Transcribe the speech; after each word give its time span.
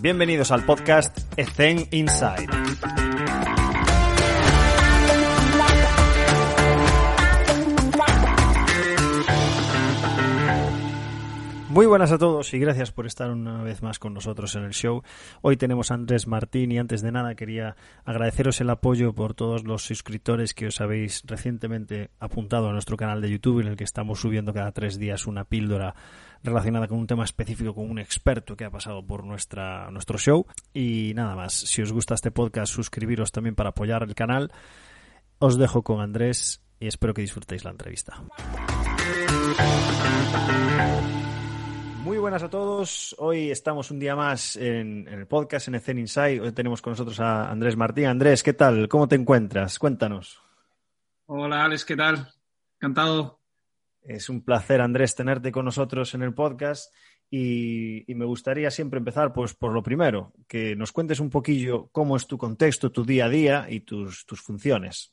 Bienvenidos 0.00 0.52
al 0.52 0.64
podcast 0.64 1.18
Ethen 1.36 1.88
Inside. 1.90 3.07
Muy 11.78 11.86
buenas 11.86 12.10
a 12.10 12.18
todos 12.18 12.52
y 12.54 12.58
gracias 12.58 12.90
por 12.90 13.06
estar 13.06 13.30
una 13.30 13.62
vez 13.62 13.84
más 13.84 14.00
con 14.00 14.12
nosotros 14.12 14.56
en 14.56 14.64
el 14.64 14.72
show. 14.72 15.04
Hoy 15.42 15.56
tenemos 15.56 15.92
a 15.92 15.94
Andrés 15.94 16.26
Martín 16.26 16.72
y 16.72 16.78
antes 16.80 17.02
de 17.02 17.12
nada 17.12 17.36
quería 17.36 17.76
agradeceros 18.04 18.60
el 18.60 18.70
apoyo 18.70 19.12
por 19.12 19.34
todos 19.34 19.62
los 19.62 19.84
suscriptores 19.84 20.54
que 20.54 20.66
os 20.66 20.80
habéis 20.80 21.22
recientemente 21.24 22.10
apuntado 22.18 22.68
a 22.68 22.72
nuestro 22.72 22.96
canal 22.96 23.20
de 23.20 23.30
YouTube 23.30 23.60
en 23.60 23.68
el 23.68 23.76
que 23.76 23.84
estamos 23.84 24.18
subiendo 24.18 24.52
cada 24.52 24.72
tres 24.72 24.98
días 24.98 25.28
una 25.28 25.44
píldora 25.44 25.94
relacionada 26.42 26.88
con 26.88 26.98
un 26.98 27.06
tema 27.06 27.22
específico, 27.22 27.76
con 27.76 27.88
un 27.88 28.00
experto 28.00 28.56
que 28.56 28.64
ha 28.64 28.70
pasado 28.70 29.06
por 29.06 29.22
nuestra, 29.22 29.88
nuestro 29.92 30.18
show. 30.18 30.46
Y 30.74 31.12
nada 31.14 31.36
más, 31.36 31.52
si 31.52 31.80
os 31.80 31.92
gusta 31.92 32.14
este 32.14 32.32
podcast, 32.32 32.72
suscribiros 32.72 33.30
también 33.30 33.54
para 33.54 33.68
apoyar 33.68 34.02
el 34.02 34.16
canal. 34.16 34.50
Os 35.38 35.56
dejo 35.56 35.82
con 35.82 36.00
Andrés 36.00 36.60
y 36.80 36.88
espero 36.88 37.14
que 37.14 37.22
disfrutéis 37.22 37.64
la 37.64 37.70
entrevista. 37.70 38.20
Muy 42.08 42.16
buenas 42.16 42.42
a 42.42 42.48
todos. 42.48 43.14
Hoy 43.18 43.50
estamos 43.50 43.90
un 43.90 43.98
día 43.98 44.16
más 44.16 44.56
en, 44.56 45.06
en 45.08 45.18
el 45.18 45.26
podcast, 45.26 45.68
en 45.68 45.74
el 45.74 45.82
Zen 45.82 45.98
Inside. 45.98 46.40
Hoy 46.40 46.52
tenemos 46.52 46.80
con 46.80 46.92
nosotros 46.92 47.20
a 47.20 47.50
Andrés 47.50 47.76
Martín. 47.76 48.06
Andrés, 48.06 48.42
¿qué 48.42 48.54
tal? 48.54 48.88
¿Cómo 48.88 49.06
te 49.08 49.14
encuentras? 49.14 49.78
Cuéntanos. 49.78 50.40
Hola, 51.26 51.66
Alex, 51.66 51.84
¿qué 51.84 51.96
tal? 51.96 52.26
Encantado. 52.76 53.40
Es 54.00 54.30
un 54.30 54.42
placer, 54.42 54.80
Andrés, 54.80 55.14
tenerte 55.16 55.52
con 55.52 55.66
nosotros 55.66 56.14
en 56.14 56.22
el 56.22 56.32
podcast. 56.32 56.94
Y, 57.28 58.10
y, 58.10 58.14
me 58.14 58.24
gustaría 58.24 58.70
siempre 58.70 58.96
empezar 58.96 59.34
pues, 59.34 59.52
por 59.52 59.74
lo 59.74 59.82
primero, 59.82 60.32
que 60.48 60.74
nos 60.76 60.92
cuentes 60.92 61.20
un 61.20 61.28
poquillo 61.28 61.90
cómo 61.92 62.16
es 62.16 62.26
tu 62.26 62.38
contexto, 62.38 62.90
tu 62.90 63.04
día 63.04 63.26
a 63.26 63.28
día 63.28 63.66
y 63.68 63.80
tus, 63.80 64.24
tus 64.24 64.40
funciones. 64.40 65.12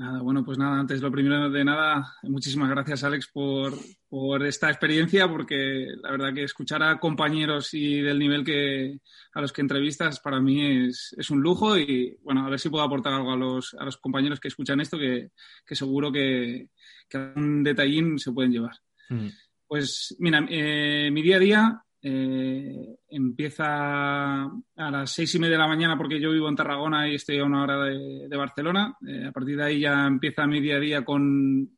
Nada, 0.00 0.22
bueno, 0.22 0.42
pues 0.42 0.56
nada, 0.56 0.80
antes 0.80 1.02
lo 1.02 1.12
primero 1.12 1.50
de 1.50 1.62
nada, 1.62 2.14
muchísimas 2.22 2.70
gracias 2.70 3.04
Alex 3.04 3.28
por, 3.30 3.74
por, 4.08 4.46
esta 4.46 4.70
experiencia, 4.70 5.28
porque 5.28 5.88
la 6.02 6.12
verdad 6.12 6.32
que 6.32 6.44
escuchar 6.44 6.82
a 6.82 6.98
compañeros 6.98 7.74
y 7.74 8.00
del 8.00 8.18
nivel 8.18 8.42
que 8.42 8.98
a 9.34 9.42
los 9.42 9.52
que 9.52 9.60
entrevistas 9.60 10.18
para 10.18 10.40
mí 10.40 10.86
es, 10.86 11.14
es 11.18 11.28
un 11.28 11.42
lujo 11.42 11.76
y 11.76 12.16
bueno, 12.22 12.46
a 12.46 12.48
ver 12.48 12.58
si 12.58 12.70
puedo 12.70 12.82
aportar 12.82 13.12
algo 13.12 13.30
a 13.30 13.36
los, 13.36 13.74
a 13.74 13.84
los 13.84 13.98
compañeros 13.98 14.40
que 14.40 14.48
escuchan 14.48 14.80
esto, 14.80 14.96
que, 14.96 15.32
que 15.66 15.74
seguro 15.74 16.10
que, 16.10 16.70
que 17.06 17.18
un 17.36 17.62
detallín 17.62 18.18
se 18.18 18.32
pueden 18.32 18.52
llevar. 18.52 18.76
Mm. 19.10 19.28
Pues 19.66 20.16
mira, 20.18 20.46
eh, 20.48 21.10
mi 21.12 21.20
día 21.20 21.36
a 21.36 21.40
día 21.40 21.84
eh, 22.02 22.96
empieza 23.08 24.44
a 24.44 24.90
las 24.90 25.12
seis 25.12 25.34
y 25.34 25.38
media 25.38 25.56
de 25.56 25.62
la 25.62 25.68
mañana 25.68 25.98
porque 25.98 26.20
yo 26.20 26.30
vivo 26.30 26.48
en 26.48 26.56
Tarragona 26.56 27.08
y 27.08 27.16
estoy 27.16 27.38
a 27.38 27.44
una 27.44 27.62
hora 27.62 27.84
de, 27.84 28.36
Barcelona. 28.36 28.96
Eh, 29.06 29.26
a 29.26 29.32
partir 29.32 29.56
de 29.56 29.64
ahí 29.64 29.80
ya 29.80 30.06
empieza 30.06 30.46
mi 30.46 30.60
día 30.60 30.76
a 30.76 30.80
día 30.80 31.04
con... 31.04 31.70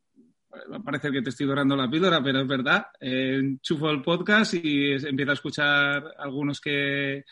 Parece 0.85 1.11
que 1.11 1.23
te 1.23 1.31
estoy 1.31 1.47
dorando 1.47 1.75
la 1.75 1.91
píldora, 1.91 2.23
pero 2.23 2.41
es 2.41 2.47
verdad. 2.47 2.87
Eh, 3.01 3.39
enchufo 3.41 3.91
el 3.91 4.03
podcast 4.03 4.55
y 4.55 4.93
empiezo 4.93 5.31
a 5.31 5.35
escuchar 5.35 6.05
algunos 6.19 6.61
que, 6.61 7.25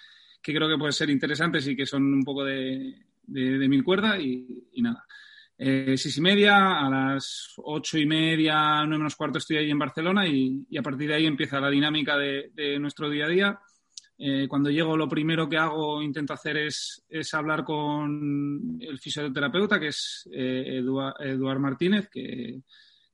que, 0.43 0.55
creo 0.55 0.69
que 0.69 0.79
pueden 0.79 0.95
ser 0.95 1.11
interesantes 1.11 1.67
y 1.69 1.77
que 1.77 1.85
son 1.85 2.03
un 2.03 2.25
poco 2.25 2.45
de, 2.45 2.95
de, 3.25 3.59
de 3.59 3.69
mi 3.69 3.83
cuerda 3.83 4.19
y 4.19 4.65
nada 4.77 5.05
eh, 5.63 5.95
seis 5.99 6.17
y 6.17 6.23
media, 6.23 6.81
a 6.81 6.89
las 6.89 7.53
ocho 7.59 7.99
y 7.99 8.07
media, 8.07 8.83
nueve 8.87 8.97
menos 8.97 9.15
cuarto 9.15 9.37
estoy 9.37 9.59
ahí 9.59 9.71
en 9.71 9.79
Barcelona 9.79 10.27
y, 10.27 10.65
y, 10.71 10.79
a 10.79 10.83
partir 10.83 11.09
de 11.09 11.17
ahí 11.17 11.27
empieza 11.27 11.61
la 11.61 11.69
dinámica 11.69 12.17
de, 12.17 12.51
de 12.55 12.79
nuestro 12.79 13.11
día 13.11 13.27
a 13.27 13.29
día. 13.29 13.61
Eh, 14.17 14.47
cuando 14.49 14.71
llego 14.71 14.97
lo 14.97 15.07
primero 15.07 15.51
que 15.51 15.59
hago, 15.59 16.01
intento 16.01 16.33
hacer 16.33 16.57
es, 16.57 17.05
es 17.11 17.35
hablar 17.35 17.63
con 17.63 18.79
el 18.81 18.99
fisioterapeuta, 18.99 19.79
que 19.79 19.89
es 19.89 20.27
eh, 20.33 20.79
Eduard, 20.79 21.21
Eduard, 21.21 21.59
Martínez, 21.59 22.09
que, 22.11 22.63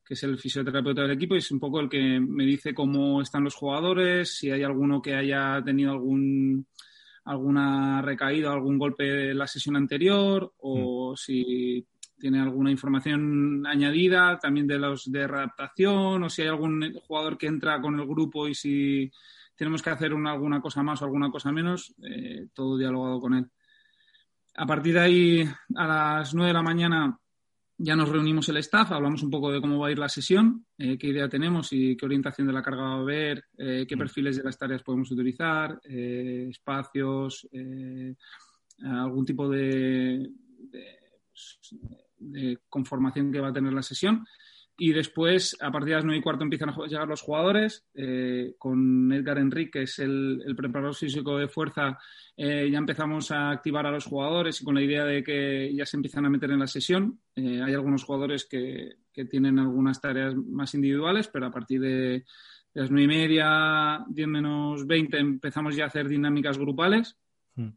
que, 0.05 0.13
es 0.13 0.23
el 0.23 0.37
fisioterapeuta 0.37 1.01
del 1.01 1.11
equipo 1.11 1.35
y 1.35 1.39
es 1.39 1.51
un 1.51 1.59
poco 1.59 1.81
el 1.81 1.89
que 1.89 2.17
me 2.21 2.45
dice 2.45 2.73
cómo 2.73 3.21
están 3.21 3.43
los 3.43 3.55
jugadores, 3.55 4.37
si 4.37 4.51
hay 4.51 4.63
alguno 4.63 5.01
que 5.01 5.15
haya 5.15 5.61
tenido 5.65 5.91
algún 5.91 6.65
alguna 7.25 8.01
recaída, 8.01 8.53
algún 8.53 8.77
golpe 8.77 9.31
en 9.31 9.37
la 9.37 9.47
sesión 9.47 9.75
anterior 9.75 10.53
o 10.59 11.11
mm. 11.11 11.15
si 11.17 11.85
tiene 12.19 12.39
alguna 12.39 12.71
información 12.71 13.65
añadida 13.67 14.39
también 14.39 14.67
de 14.67 14.79
los 14.79 15.11
de 15.11 15.27
readaptación 15.27 16.23
o 16.23 16.29
si 16.29 16.41
hay 16.41 16.47
algún 16.47 16.93
jugador 17.07 17.37
que 17.37 17.47
entra 17.47 17.79
con 17.79 17.99
el 17.99 18.07
grupo 18.07 18.47
y 18.47 18.55
si 18.55 19.11
tenemos 19.55 19.81
que 19.81 19.89
hacer 19.89 20.13
una, 20.13 20.31
alguna 20.31 20.61
cosa 20.61 20.83
más 20.83 21.01
o 21.01 21.05
alguna 21.05 21.31
cosa 21.31 21.51
menos, 21.51 21.93
eh, 22.03 22.47
todo 22.53 22.77
dialogado 22.77 23.19
con 23.19 23.33
él. 23.33 23.45
A 24.55 24.65
partir 24.65 24.93
de 24.93 24.99
ahí, 24.99 25.49
a 25.75 25.87
las 25.87 26.33
9 26.33 26.47
de 26.47 26.53
la 26.53 26.63
mañana, 26.63 27.19
ya 27.79 27.95
nos 27.95 28.09
reunimos 28.09 28.49
el 28.49 28.57
staff, 28.57 28.91
hablamos 28.91 29.21
un 29.21 29.29
poco 29.29 29.51
de 29.51 29.61
cómo 29.61 29.79
va 29.79 29.87
a 29.87 29.91
ir 29.91 29.99
la 29.99 30.09
sesión, 30.09 30.65
eh, 30.77 30.97
qué 30.97 31.07
idea 31.07 31.29
tenemos 31.29 31.71
y 31.73 31.95
qué 31.95 32.05
orientación 32.05 32.47
de 32.47 32.53
la 32.53 32.63
carga 32.63 32.83
va 32.83 32.93
a 32.93 32.99
haber, 32.99 33.45
eh, 33.57 33.85
qué 33.87 33.97
perfiles 33.97 34.37
de 34.37 34.43
las 34.43 34.57
tareas 34.57 34.83
podemos 34.83 35.11
utilizar, 35.11 35.79
espacios, 35.83 37.47
algún 38.83 39.25
tipo 39.25 39.49
de, 39.49 40.31
de 40.71 40.97
pues, 41.31 41.75
de 42.17 42.59
conformación 42.69 43.31
que 43.31 43.39
va 43.39 43.49
a 43.49 43.53
tener 43.53 43.73
la 43.73 43.83
sesión. 43.83 44.25
Y 44.79 44.93
después, 44.93 45.57
a 45.59 45.71
partir 45.71 45.89
de 45.89 45.95
las 45.95 46.05
9 46.05 46.19
y 46.19 46.21
cuarto, 46.21 46.43
empiezan 46.43 46.69
a 46.69 46.85
llegar 46.85 47.07
los 47.07 47.21
jugadores. 47.21 47.83
Eh, 47.95 48.53
con 48.59 49.11
Edgar 49.11 49.39
Enrique, 49.39 49.71
que 49.71 49.81
es 49.83 49.97
el, 49.97 50.43
el 50.45 50.55
preparador 50.55 50.93
físico 50.93 51.35
de 51.37 51.47
fuerza, 51.47 51.97
eh, 52.35 52.69
ya 52.71 52.77
empezamos 52.77 53.31
a 53.31 53.49
activar 53.49 53.87
a 53.87 53.91
los 53.91 54.05
jugadores 54.05 54.61
y 54.61 54.63
con 54.63 54.75
la 54.75 54.83
idea 54.83 55.03
de 55.03 55.23
que 55.23 55.73
ya 55.73 55.83
se 55.83 55.97
empiezan 55.97 56.25
a 56.25 56.29
meter 56.29 56.51
en 56.51 56.59
la 56.59 56.67
sesión. 56.67 57.19
Eh, 57.35 57.59
hay 57.63 57.73
algunos 57.73 58.03
jugadores 58.03 58.45
que, 58.45 58.97
que, 59.11 59.25
tienen 59.25 59.57
algunas 59.57 59.99
tareas 59.99 60.35
más 60.35 60.75
individuales, 60.75 61.27
pero 61.27 61.47
a 61.47 61.51
partir 61.51 61.81
de, 61.81 61.89
de 61.89 62.25
las 62.81 62.91
9 62.91 63.03
y 63.03 63.07
media, 63.07 64.05
10 64.07 64.27
menos 64.27 64.85
20, 64.85 65.17
empezamos 65.17 65.75
ya 65.75 65.85
a 65.85 65.87
hacer 65.87 66.07
dinámicas 66.07 66.59
grupales. 66.59 67.17
Mm 67.55 67.69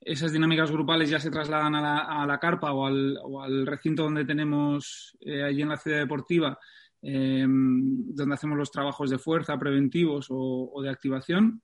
esas 0.00 0.32
dinámicas 0.32 0.70
grupales 0.70 1.10
ya 1.10 1.18
se 1.18 1.30
trasladan 1.30 1.74
a 1.74 1.80
la, 1.80 1.98
a 1.98 2.26
la 2.26 2.38
carpa 2.38 2.72
o 2.72 2.86
al, 2.86 3.18
o 3.22 3.42
al, 3.42 3.66
recinto 3.66 4.04
donde 4.04 4.24
tenemos 4.24 5.16
eh, 5.20 5.42
allí 5.42 5.62
en 5.62 5.68
la 5.68 5.76
ciudad 5.76 5.98
deportiva, 5.98 6.58
eh, 7.02 7.44
donde 7.46 8.34
hacemos 8.34 8.56
los 8.56 8.70
trabajos 8.70 9.10
de 9.10 9.18
fuerza 9.18 9.58
preventivos 9.58 10.26
o, 10.30 10.80
de 10.82 10.90
activación. 10.90 11.62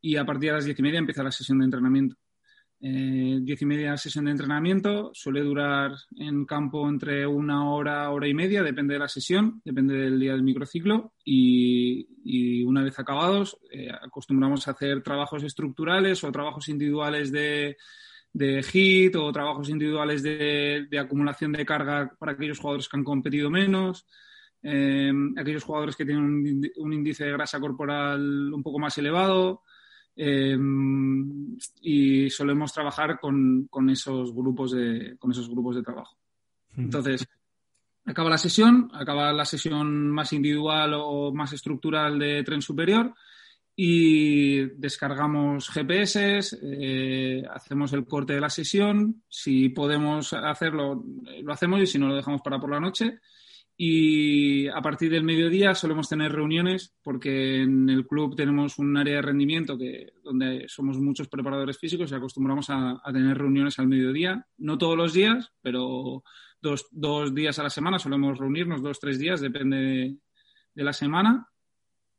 Y 0.00 0.16
a 0.16 0.24
partir 0.24 0.50
de 0.50 0.56
las 0.56 0.64
diez 0.64 0.78
y 0.78 0.82
media 0.82 0.98
empieza 0.98 1.22
la 1.22 1.32
sesión 1.32 1.58
de 1.58 1.64
entrenamiento. 1.64 2.16
Eh, 2.78 3.38
diez 3.40 3.62
y 3.62 3.66
media 3.66 3.96
sesión 3.96 4.26
de 4.26 4.32
entrenamiento, 4.32 5.10
suele 5.14 5.40
durar 5.40 5.92
en 6.18 6.44
campo 6.44 6.88
entre 6.88 7.26
una 7.26 7.70
hora, 7.70 8.10
hora 8.10 8.28
y 8.28 8.34
media, 8.34 8.62
depende 8.62 8.94
de 8.94 9.00
la 9.00 9.08
sesión, 9.08 9.62
depende 9.64 9.94
del 9.94 10.20
día 10.20 10.32
del 10.32 10.42
microciclo. 10.42 11.14
Y, 11.24 12.06
una 12.64 12.82
vez 12.82 12.98
acabados 12.98 13.56
eh, 13.70 13.88
acostumbramos 13.90 14.66
a 14.66 14.72
hacer 14.72 15.02
trabajos 15.02 15.44
estructurales 15.44 16.24
o 16.24 16.32
trabajos 16.32 16.68
individuales 16.68 17.30
de, 17.30 17.76
de 18.36 18.62
HIT 18.62 19.16
o 19.16 19.32
trabajos 19.32 19.70
individuales 19.70 20.22
de, 20.22 20.88
acumulación 21.00 21.52
de 21.52 21.64
carga 21.64 22.12
para 22.18 22.32
aquellos 22.32 22.58
jugadores 22.58 22.88
que 22.88 22.96
han 22.98 23.04
competido 23.04 23.50
menos. 23.50 24.06
Eh, 24.62 25.12
aquellos 25.38 25.64
jugadores 25.64 25.96
que 25.96 26.04
tienen 26.04 26.60
un 26.76 26.92
índice 26.92 27.24
de 27.24 27.32
grasa 27.32 27.58
corporal 27.60 28.52
un 28.52 28.62
poco 28.62 28.78
más 28.78 28.98
elevado, 28.98 29.62
eh, 30.16 30.58
y 31.82 32.30
solemos 32.30 32.72
trabajar 32.72 33.18
con, 33.20 33.66
con, 33.68 33.90
esos 33.90 34.34
grupos 34.34 34.72
de, 34.72 35.16
con 35.18 35.30
esos 35.30 35.48
grupos 35.48 35.76
de 35.76 35.82
trabajo. 35.82 36.16
Entonces, 36.76 37.26
acaba 38.06 38.30
la 38.30 38.38
sesión, 38.38 38.90
acaba 38.94 39.32
la 39.32 39.44
sesión 39.44 40.10
más 40.10 40.32
individual 40.32 40.94
o 40.94 41.32
más 41.32 41.52
estructural 41.52 42.18
de 42.18 42.42
tren 42.42 42.62
superior 42.62 43.14
y 43.74 44.64
descargamos 44.78 45.68
GPS, 45.68 46.40
eh, 46.62 47.42
hacemos 47.52 47.92
el 47.92 48.06
corte 48.06 48.32
de 48.32 48.40
la 48.40 48.48
sesión, 48.48 49.22
si 49.28 49.68
podemos 49.68 50.32
hacerlo, 50.32 51.04
lo 51.42 51.52
hacemos 51.52 51.82
y 51.82 51.86
si 51.86 51.98
no 51.98 52.08
lo 52.08 52.16
dejamos 52.16 52.40
para 52.40 52.58
por 52.58 52.70
la 52.70 52.80
noche 52.80 53.20
y 53.78 54.68
a 54.68 54.80
partir 54.80 55.10
del 55.10 55.22
mediodía 55.22 55.74
solemos 55.74 56.08
tener 56.08 56.32
reuniones 56.32 56.94
porque 57.02 57.60
en 57.60 57.90
el 57.90 58.06
club 58.06 58.34
tenemos 58.34 58.78
un 58.78 58.96
área 58.96 59.16
de 59.16 59.22
rendimiento 59.22 59.76
que, 59.76 60.14
donde 60.22 60.64
somos 60.66 60.98
muchos 60.98 61.28
preparadores 61.28 61.78
físicos 61.78 62.10
y 62.10 62.14
acostumbramos 62.14 62.70
a, 62.70 63.02
a 63.04 63.12
tener 63.12 63.36
reuniones 63.36 63.78
al 63.78 63.88
mediodía. 63.88 64.46
No 64.56 64.78
todos 64.78 64.96
los 64.96 65.12
días, 65.12 65.52
pero 65.60 66.24
dos, 66.60 66.86
dos, 66.90 67.34
días 67.34 67.58
a 67.58 67.64
la 67.64 67.70
semana 67.70 67.98
solemos 67.98 68.38
reunirnos, 68.38 68.82
dos, 68.82 68.98
tres 68.98 69.18
días, 69.18 69.42
depende 69.42 69.76
de, 69.76 70.16
de 70.74 70.84
la 70.84 70.94
semana. 70.94 71.46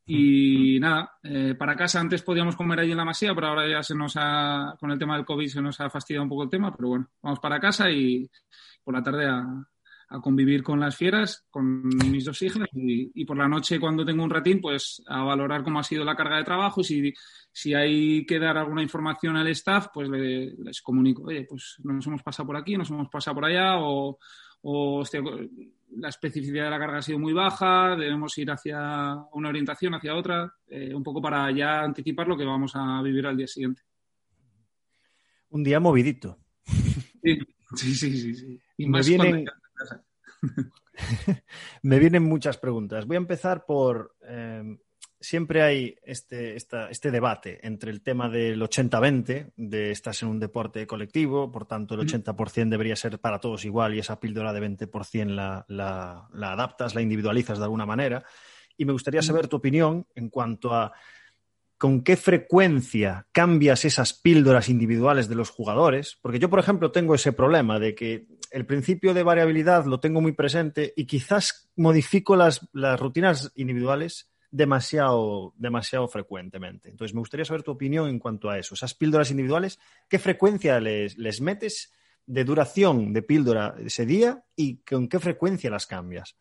Y 0.06 0.80
nada, 0.80 1.18
eh, 1.24 1.56
para 1.57 1.75
casa 1.75 2.00
antes 2.00 2.21
podíamos 2.21 2.56
comer 2.56 2.80
allí 2.80 2.92
en 2.92 2.98
la 2.98 3.03
masía, 3.03 3.33
pero 3.33 3.48
ahora 3.48 3.68
ya 3.68 3.81
se 3.81 3.95
nos 3.95 4.13
ha, 4.15 4.75
con 4.80 4.92
el 4.92 5.00
tema 5.00 5.15
del 5.15 5.25
COVID 5.25 5.48
se 5.48 5.62
nos 5.62 5.81
ha 5.81 5.89
fastidiado 5.89 6.24
un 6.24 6.30
poco 6.30 6.44
el 6.44 6.50
tema, 6.50 6.74
pero 6.74 6.89
bueno, 6.89 7.10
vamos 7.21 7.39
para 7.39 7.60
casa 7.60 7.89
y 7.89 8.30
por 8.83 8.94
la 8.94 9.03
tarde 9.03 9.25
a, 9.25 9.68
convivir 10.21 10.63
con 10.63 10.80
las 10.80 10.95
fieras, 10.95 11.45
con 11.50 11.88
mis 12.09 12.24
dos 12.24 12.42
hijas 12.42 12.68
y, 12.74 13.25
por 13.25 13.38
la 13.38 13.48
noche 13.48 13.80
cuando 13.80 14.06
tengo 14.06 14.24
un 14.24 14.30
ratín, 14.30 14.62
pues 14.62 15.04
a 15.07 15.24
valorar 15.24 15.63
cómo 15.63 15.80
ha 15.80 15.83
sido 15.83 16.06
la 16.06 16.15
carga 16.15 16.38
de 16.38 16.44
trabajo 16.44 16.81
y 16.81 16.83
si, 16.86 17.13
si 17.51 17.74
hay 17.74 18.25
que 18.25 18.39
dar 18.39 18.57
alguna 18.57 18.81
información 18.81 19.36
al 19.36 19.48
staff, 19.50 19.88
pues 19.94 20.09
les 20.09 20.81
comunico, 20.81 21.24
oye, 21.24 21.44
pues 21.44 21.75
nos 21.83 22.07
hemos 22.07 22.24
pasado 22.24 22.48
por 22.48 22.57
aquí, 22.57 22.77
nos 22.77 22.89
hemos 22.89 23.09
pasado 23.09 23.36
por 23.36 23.45
allá 23.45 23.80
o, 23.80 24.18
o 24.62 25.04
la 25.98 26.10
especificidad 26.10 26.65
de 26.65 26.69
la 26.69 26.80
carga 26.80 27.00
ha 27.00 27.01
sido 27.01 27.19
muy 27.19 27.33
baja, 27.33 27.95
debemos 27.95 28.38
ir 28.38 28.50
hacia 28.50 29.15
una 29.33 29.50
orientación, 29.50 29.94
hacia 29.94 30.15
otra, 30.15 30.53
eh, 30.68 30.94
un 30.94 31.03
poco 31.03 31.21
para 31.21 31.51
ya 31.51 31.81
anticipar 31.81 32.27
lo 32.27 32.38
que 32.38 32.45
vamos 32.45 32.71
a 32.75 33.01
vivir 33.01 33.25
al 33.25 33.36
día 33.36 33.48
siguiente. 33.48 33.81
Un 35.50 35.63
día 35.63 35.80
movidito. 35.80 36.38
Sí, 37.75 37.95
sí, 37.95 38.36
sí. 38.36 38.60
Y 38.77 38.88
me, 38.88 39.01
vienen... 39.01 39.45
me 41.81 42.00
vienen 42.00 42.24
muchas 42.24 42.57
preguntas. 42.57 43.06
Voy 43.06 43.15
a 43.15 43.19
empezar 43.19 43.65
por... 43.65 44.15
Eh, 44.27 44.77
siempre 45.19 45.63
hay 45.63 45.95
este, 46.03 46.56
este 46.56 47.12
debate 47.12 47.59
entre 47.65 47.91
el 47.91 48.01
tema 48.01 48.29
del 48.29 48.62
80-20, 48.62 49.53
de 49.56 49.91
estás 49.91 50.21
en 50.21 50.29
un 50.29 50.39
deporte 50.39 50.85
colectivo, 50.85 51.51
por 51.51 51.65
tanto 51.65 51.95
el 51.95 52.01
80% 52.07 52.69
debería 52.69 52.95
ser 52.95 53.19
para 53.19 53.39
todos 53.39 53.65
igual 53.65 53.95
y 53.95 54.00
esa 54.00 54.19
píldora 54.19 54.53
de 54.53 54.62
20% 54.62 55.27
la, 55.27 55.65
la, 55.68 56.27
la 56.33 56.51
adaptas, 56.53 56.94
la 56.94 57.01
individualizas 57.01 57.57
de 57.57 57.63
alguna 57.63 57.85
manera. 57.85 58.24
Y 58.77 58.85
me 58.85 58.94
gustaría 58.94 59.24
saber 59.24 59.47
tu 59.47 59.57
opinión 59.57 60.06
en 60.13 60.29
cuanto 60.29 60.74
a 60.74 60.94
con 61.77 62.01
qué 62.01 62.15
frecuencia 62.18 63.27
cambias 63.31 63.85
esas 63.85 64.13
píldoras 64.13 64.69
individuales 64.69 65.29
de 65.29 65.35
los 65.35 65.51
jugadores, 65.51 66.18
porque 66.21 66.39
yo, 66.39 66.50
por 66.50 66.59
ejemplo, 66.59 66.91
tengo 66.91 67.13
ese 67.13 67.33
problema 67.33 67.79
de 67.79 67.94
que 67.94 68.27
el 68.52 68.66
principio 68.66 69.14
de 69.14 69.24
variabilidad 69.24 69.86
lo 69.86 70.00
tengo 70.00 70.22
muy 70.22 70.32
presente 70.32 70.94
y 70.96 71.06
quizás 71.06 71.70
modifico 71.76 72.36
las, 72.36 72.68
las 72.74 73.00
rutinas 73.00 73.52
individuales 73.56 74.30
demasiado, 74.52 75.54
demasiado 75.58 76.08
frecuentemente. 76.08 76.90
Entonces, 76.90 77.14
me 77.14 77.20
gustaría 77.20 77.46
saber 77.46 77.64
tu 77.64 77.72
opinión 77.72 78.10
en 78.10 78.20
cuanto 78.20 78.50
a 78.50 78.58
eso. 78.58 78.76
Esas 78.76 78.94
píldoras 78.94 79.32
individuales, 79.32 79.80
¿qué 80.10 80.20
frecuencia 80.20 80.80
les, 80.80 81.18
les 81.18 81.42
metes 81.42 81.94
de 82.26 82.44
duración 82.44 83.14
de 83.14 83.22
píldora 83.22 83.76
ese 83.80 84.06
día 84.06 84.44
y 84.56 84.78
con 84.78 85.08
qué 85.08 85.20
frecuencia 85.20 85.70
las 85.70 85.88
cambias? 85.88 86.36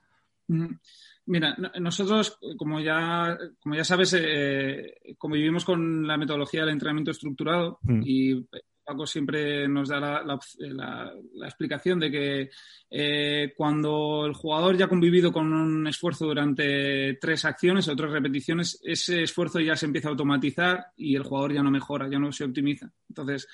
Mira, 1.27 1.57
nosotros, 1.81 2.39
como 2.57 2.81
ya, 2.81 3.37
como 3.61 3.75
ya 3.75 3.85
sabes, 3.85 4.15
eh, 4.19 5.17
convivimos 5.19 5.65
con 5.65 6.07
la 6.07 6.17
metodología 6.17 6.61
del 6.61 6.71
entrenamiento 6.71 7.11
estructurado 7.11 7.79
mm. 7.83 8.03
y 8.05 8.47
Paco 8.87 9.07
siempre 9.07 9.67
nos 9.67 9.89
da 9.89 10.23
la, 10.23 11.13
explicación 11.45 11.99
de 11.99 12.11
que 12.11 12.51
eh, 12.89 13.53
cuando 13.57 14.25
el 14.27 14.33
jugador 14.33 14.77
ya 14.77 14.85
ha 14.85 14.89
convivido 14.89 15.33
con 15.33 15.53
un 15.53 15.87
esfuerzo 15.89 16.27
durante 16.27 17.15
tres 17.15 17.45
acciones 17.45 17.89
o 17.89 17.97
tres 17.97 18.13
repeticiones, 18.13 18.79
ese 18.85 19.25
esfuerzo 19.25 19.59
ya 19.59 19.75
se 19.75 19.87
empieza 19.87 20.09
a 20.09 20.13
automatizar 20.13 20.87
y 20.97 21.17
el 21.17 21.25
jugador 21.25 21.53
ya 21.53 21.63
no 21.63 21.71
mejora, 21.71 22.09
ya 22.09 22.21
no 22.21 22.31
se 22.31 22.45
optimiza. 22.45 22.89
Entonces, 23.09 23.49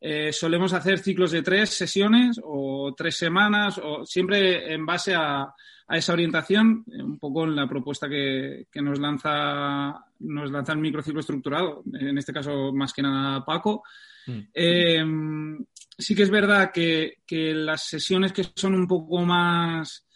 eh, 0.00 0.32
solemos 0.32 0.72
hacer 0.72 1.00
ciclos 1.00 1.32
de 1.32 1.42
tres 1.42 1.70
sesiones 1.70 2.40
o 2.44 2.94
tres 2.96 3.16
semanas, 3.16 3.80
o 3.82 4.06
siempre 4.06 4.72
en 4.72 4.86
base 4.86 5.14
a, 5.14 5.52
esa 5.90 6.12
orientación, 6.12 6.84
un 6.86 7.18
poco 7.18 7.44
en 7.44 7.56
la 7.56 7.66
propuesta 7.66 8.08
que, 8.08 8.66
nos 8.74 9.00
lanza 9.00 10.04
nos 10.20 10.50
lanza 10.50 10.72
el 10.72 10.80
microciclo 10.80 11.20
estructurado, 11.20 11.82
en 11.94 12.18
este 12.18 12.32
caso 12.32 12.72
más 12.74 12.92
que 12.92 13.00
nada 13.00 13.42
Paco, 13.44 13.82
Mm. 14.28 14.40
Em, 14.52 15.64
sí 15.96 16.14
que 16.14 16.22
es 16.22 16.30
verdad 16.30 16.70
que, 16.72 17.14
las 17.54 17.84
sesiones 17.84 18.32
que 18.32 18.44
son 18.54 18.74
un 18.74 18.86
poco 18.86 19.24
más 19.24 20.06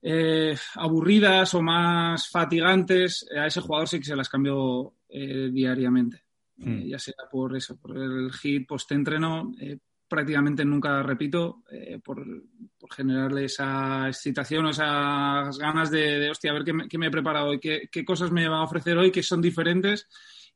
eh, 0.00 0.56
aburridas 0.76 1.54
o 1.54 1.62
más 1.62 2.28
fatigantes, 2.28 3.26
a 3.36 3.46
ese 3.46 3.60
jugador 3.60 3.88
sí 3.88 3.98
que 3.98 4.04
se 4.04 4.16
las 4.16 4.28
cambio 4.28 4.94
eh, 5.08 5.50
diariamente. 5.52 6.24
Eh, 6.58 6.68
mm. 6.68 6.86
ya 6.86 6.98
sea 6.98 7.14
por 7.30 7.56
eso, 7.56 7.76
por 7.76 7.96
el 7.96 8.32
hit 8.32 8.66
post-entreno, 8.66 9.52
prácticamente 10.08 10.64
nunca 10.64 11.02
repito, 11.02 11.62
por, 12.02 12.24
generarle 12.90 13.44
esa 13.44 14.08
excitación 14.08 14.64
o 14.64 14.70
esas 14.70 15.58
ganas 15.58 15.90
de, 15.90 16.30
hostia, 16.30 16.52
a 16.52 16.54
ver 16.54 16.64
qué 16.64 16.72
me, 16.72 16.88
qué 16.88 16.96
me 16.96 17.08
he 17.08 17.10
preparado 17.10 17.52
y 17.52 17.60
qué, 17.60 17.88
qué, 17.92 18.04
cosas 18.04 18.32
me 18.32 18.48
va 18.48 18.60
a 18.60 18.64
ofrecer 18.64 18.96
hoy 18.96 19.12
que 19.12 19.22
son 19.22 19.42
diferentes 19.42 20.08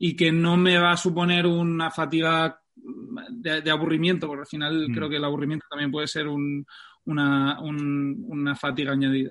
y 0.05 0.17
que 0.17 0.33
no 0.33 0.57
me 0.57 0.79
va 0.79 0.91
a 0.91 0.97
suponer 0.97 1.47
una 1.47 1.89
fatiga 1.89 2.61
de, 3.31 3.71
aburrimiento, 3.71 4.27
porque 4.27 4.41
al 4.41 4.47
final 4.49 4.89
mm. 4.89 4.95
creo 4.95 5.09
que 5.09 5.15
el 5.15 5.25
aburrimiento 5.25 5.65
también 5.71 5.93
puede 5.93 6.09
ser 6.09 6.27
una, 6.27 7.57
fatiga 8.57 8.91
añadida. 8.91 9.31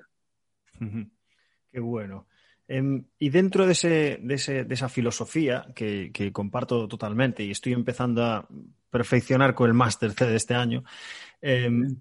Qué 1.70 1.78
bueno. 1.78 2.26
Em, 2.66 3.04
y 3.18 3.28
dentro 3.28 3.66
de, 3.66 3.72
ese, 3.72 4.18
de, 4.22 4.34
ese, 4.34 4.64
de 4.64 4.72
esa 4.72 4.88
filosofía 4.88 5.66
que, 5.74 6.10
que, 6.10 6.32
comparto 6.32 6.88
totalmente 6.88 7.44
y 7.44 7.50
estoy 7.50 7.74
empezando 7.74 8.24
a 8.24 8.48
perfeccionar 8.88 9.54
con 9.54 9.68
el 9.68 9.74
máster 9.74 10.12
C 10.12 10.24
de 10.24 10.36
este 10.36 10.54
año, 10.54 10.84
em, 11.42 12.00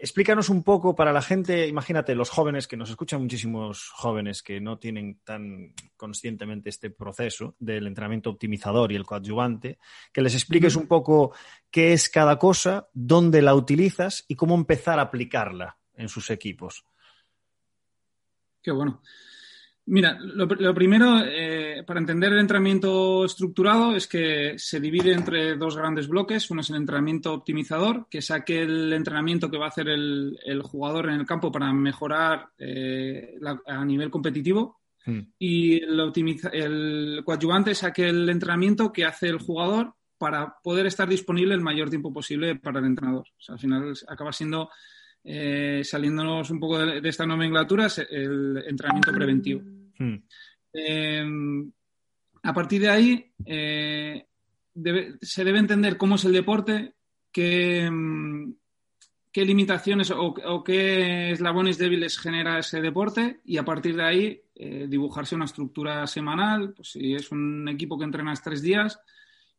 explícanos 0.00 0.48
un 0.48 0.62
poco 0.62 0.94
para 0.94 1.12
la 1.12 1.22
gente, 1.22 1.66
imagínate, 1.66 2.14
los 2.14 2.30
jóvenes 2.30 2.68
que 2.68 2.76
nos 2.76 2.90
escuchan, 2.90 3.22
muchísimos 3.22 3.88
jóvenes 3.90 4.42
que 4.42 4.60
no 4.60 4.78
tienen 4.78 5.20
tan 5.24 5.74
conscientemente 5.96 6.70
este 6.70 6.90
proceso 6.90 7.54
del 7.58 7.86
entrenamiento 7.86 8.30
optimizador 8.30 8.92
y 8.92 8.96
el 8.96 9.06
coadyuvante, 9.06 9.78
que 10.12 10.22
les 10.22 10.34
expliques 10.34 10.76
un 10.76 10.86
poco 10.86 11.34
qué 11.70 11.92
es 11.92 12.08
cada 12.08 12.38
cosa, 12.38 12.88
dónde 12.92 13.42
la 13.42 13.54
utilizas 13.54 14.24
y 14.28 14.34
cómo 14.34 14.54
empezar 14.54 14.98
a 14.98 15.02
aplicarla 15.02 15.78
en 15.94 16.08
sus 16.08 16.30
equipos. 16.30 16.84
Qué 18.62 18.70
bueno. 18.70 19.02
Mira, 19.88 20.18
lo, 20.20 20.74
primero, 20.74 21.20
eh, 21.24 21.84
para 21.86 22.00
entender 22.00 22.32
el 22.32 22.40
entrenamiento 22.40 23.24
estructurado, 23.24 23.94
es 23.94 24.08
que 24.08 24.54
se 24.58 24.80
divide 24.80 25.12
entre 25.12 25.56
dos 25.56 25.76
grandes 25.76 26.08
bloques. 26.08 26.50
Uno 26.50 26.60
es 26.60 26.70
el 26.70 26.76
entrenamiento 26.76 27.32
optimizador, 27.32 28.08
que 28.10 28.18
es 28.18 28.32
aquel 28.32 28.92
entrenamiento 28.92 29.48
que 29.48 29.58
va 29.58 29.66
a 29.66 29.68
hacer 29.68 29.88
el, 29.88 30.60
jugador 30.64 31.08
en 31.08 31.20
el 31.20 31.26
campo 31.26 31.52
para 31.52 31.72
mejorar 31.72 32.48
eh, 32.58 33.38
a 33.66 33.84
nivel 33.84 34.10
competitivo. 34.10 34.80
Hmm. 35.04 35.20
Y 35.38 35.80
el, 35.80 36.12
el 36.52 37.22
coadyuvante 37.24 37.70
es 37.70 37.84
aquel 37.84 38.28
entrenamiento 38.28 38.92
que 38.92 39.04
hace 39.04 39.28
el 39.28 39.38
jugador 39.38 39.94
para 40.18 40.56
poder 40.64 40.86
estar 40.86 41.08
disponible 41.08 41.54
el 41.54 41.60
mayor 41.60 41.90
tiempo 41.90 42.12
posible 42.12 42.56
para 42.56 42.80
el 42.80 42.86
entrenador. 42.86 43.26
O 43.38 43.40
sea, 43.40 43.54
al 43.54 43.60
final 43.60 43.94
acaba 44.08 44.32
siendo, 44.32 44.68
eh, 45.28 45.82
saliéndonos 45.82 46.50
un 46.50 46.60
poco 46.60 46.78
de, 46.78 47.00
de 47.00 47.08
esta 47.08 47.26
nomenclatura, 47.26 47.88
el 48.08 48.62
entrenamiento 48.64 49.12
preventivo. 49.12 49.60
Hmm. 49.98 50.14
Em, 50.72 51.72
a 52.44 52.52
partir 52.54 52.82
de 52.82 52.88
ahí, 52.88 53.32
eh, 53.44 54.24
se 55.20 55.44
debe 55.44 55.58
entender 55.58 55.96
cómo 55.96 56.14
es 56.14 56.24
el 56.24 56.32
deporte, 56.32 56.94
qué, 57.32 57.86
em, 57.86 58.54
qué 59.32 59.44
limitaciones 59.44 60.12
o, 60.12 60.62
qué 60.62 61.32
eslabones 61.32 61.76
débiles 61.76 62.18
genera 62.18 62.60
ese 62.60 62.80
deporte 62.80 63.40
y 63.44 63.56
a 63.56 63.64
partir 63.64 63.96
de 63.96 64.04
ahí 64.04 64.40
eh, 64.54 64.86
dibujarse 64.88 65.34
una 65.34 65.46
estructura 65.46 66.06
semanal. 66.06 66.72
Pues 66.72 66.92
si 66.92 67.14
es 67.14 67.32
un 67.32 67.68
equipo 67.68 67.98
que 67.98 68.04
entrenas 68.04 68.44
tres 68.44 68.62
días, 68.62 69.00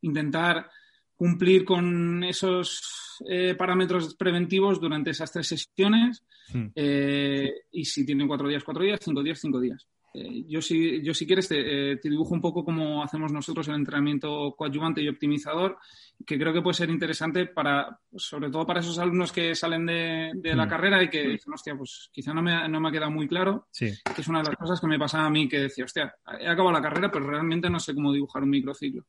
intentar 0.00 0.70
cumplir 1.18 1.64
con 1.64 2.22
esos 2.22 3.20
eh, 3.28 3.54
parámetros 3.54 4.14
preventivos 4.14 4.80
durante 4.80 5.10
esas 5.10 5.32
tres 5.32 5.48
sesiones 5.48 6.22
hmm. 6.54 6.68
y 7.72 7.84
si 7.84 8.06
tienen 8.06 8.28
cuatro 8.28 8.48
días, 8.48 8.62
cuatro 8.64 8.84
días, 8.84 9.00
cinco 9.02 9.22
días, 9.22 9.40
cinco 9.40 9.60
días. 9.60 9.86
Eh, 10.14 10.44
yo, 10.48 10.62
si, 10.62 11.02
yo 11.02 11.12
si 11.12 11.26
quieres 11.26 11.48
te, 11.48 11.92
eh, 11.92 11.96
te, 11.96 12.08
dibujo 12.08 12.34
un 12.34 12.40
poco 12.40 12.64
cómo 12.64 13.02
hacemos 13.02 13.30
nosotros 13.30 13.68
el 13.68 13.74
entrenamiento 13.74 14.54
coadyuvante 14.56 15.02
y 15.02 15.08
optimizador, 15.08 15.76
que 16.26 16.38
creo 16.38 16.52
que 16.52 16.62
puede 16.62 16.74
ser 16.74 16.88
interesante 16.88 17.46
para, 17.46 18.00
sobre 18.16 18.50
todo 18.50 18.66
para 18.66 18.80
esos 18.80 18.98
alumnos 18.98 19.32
que 19.32 19.54
salen 19.54 19.84
de, 19.84 20.54
la 20.54 20.66
mm. 20.66 20.68
carrera 20.68 21.02
y 21.02 21.10
que 21.10 21.28
dicen, 21.28 21.52
hostia, 21.52 21.76
pues 21.76 22.08
quizá 22.12 22.32
no 22.32 22.42
me, 22.42 22.68
no 22.68 22.80
me 22.80 22.88
ha 22.88 22.92
quedado 22.92 23.10
muy 23.10 23.28
claro, 23.28 23.68
que 23.78 23.92
es 24.16 24.28
una 24.28 24.38
de 24.38 24.48
las 24.48 24.56
cosas 24.56 24.80
que 24.80 24.86
me 24.86 24.98
pasaba 24.98 25.26
a 25.26 25.30
mí, 25.30 25.46
que 25.46 25.60
decía, 25.60 25.84
hostia, 25.84 26.14
he 26.40 26.48
acabado 26.48 26.72
la 26.72 26.82
carrera, 26.82 27.10
pero 27.10 27.28
realmente 27.28 27.68
no 27.68 27.78
sé 27.78 27.94
cómo 27.94 28.12
dibujar 28.12 28.42
un 28.42 28.50
microciclo. 28.50 29.04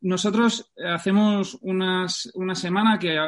Mm. 0.00 0.06
Eh, 0.06 0.08
nosotros 0.08 0.72
hacemos 0.86 1.58
unas, 1.60 2.30
una 2.34 2.54
semana 2.54 2.98
que 2.98 3.18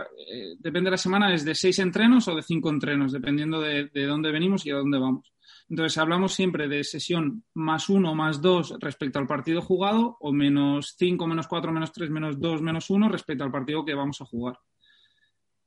depende 0.58 0.88
de 0.88 0.92
la 0.92 0.96
semana, 0.96 1.34
es 1.34 1.44
de 1.44 1.54
seis 1.54 1.78
entrenos 1.78 2.28
o 2.28 2.34
de 2.34 2.42
cinco 2.42 2.70
entrenos, 2.70 3.12
dependiendo 3.12 3.60
de, 3.60 3.88
de 3.88 4.06
dónde 4.06 4.32
venimos 4.32 4.66
y 4.66 4.70
a 4.70 4.76
dónde 4.76 4.98
vamos. 4.98 5.32
Entonces, 5.68 5.98
hablamos 5.98 6.34
siempre 6.34 6.66
de 6.66 6.82
sesión 6.82 7.44
más 7.54 7.88
uno, 7.88 8.12
más 8.14 8.40
dos 8.40 8.74
respecto 8.80 9.20
al 9.20 9.28
partido 9.28 9.62
jugado 9.62 10.16
o 10.20 10.32
menos 10.32 10.96
cinco, 10.98 11.28
menos 11.28 11.46
cuatro, 11.46 11.72
menos 11.72 11.92
tres, 11.92 12.10
menos 12.10 12.40
dos, 12.40 12.60
menos 12.60 12.90
uno 12.90 13.08
respecto 13.08 13.44
al 13.44 13.52
partido 13.52 13.84
que 13.84 13.94
vamos 13.94 14.20
a 14.20 14.24
jugar. 14.24 14.58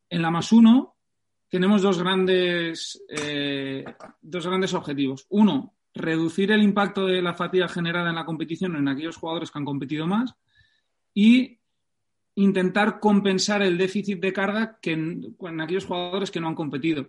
En 0.10 0.22
la 0.22 0.30
más 0.30 0.52
uno 0.52 0.98
tenemos 1.48 1.82
dos 1.82 2.02
grandes, 2.04 3.02
eh, 3.10 3.86
dos 4.22 4.46
grandes 4.46 4.74
objetivos. 4.74 5.26
Uno, 5.30 5.76
reducir 5.94 6.52
el 6.52 6.64
impacto 6.64 7.06
de 7.06 7.22
la 7.22 7.34
fatiga 7.34 7.70
generada 7.70 8.10
en 8.10 8.16
la 8.16 8.26
competición 8.26 8.76
en 8.76 8.90
aquellos 8.90 9.16
jugadores 9.16 9.52
que 9.52 9.60
han 9.60 9.66
competido 9.66 10.06
más 10.06 10.36
y 11.14 11.60
intentar 12.36 13.00
compensar 13.00 13.62
el 13.62 13.78
déficit 13.78 14.20
de 14.20 14.34
carga 14.34 14.80
que 14.82 14.94
en, 14.94 15.36
aquellos 15.62 15.86
jugadores 15.86 16.32
que 16.32 16.40
no 16.40 16.48
han 16.48 16.56
competido. 16.56 17.04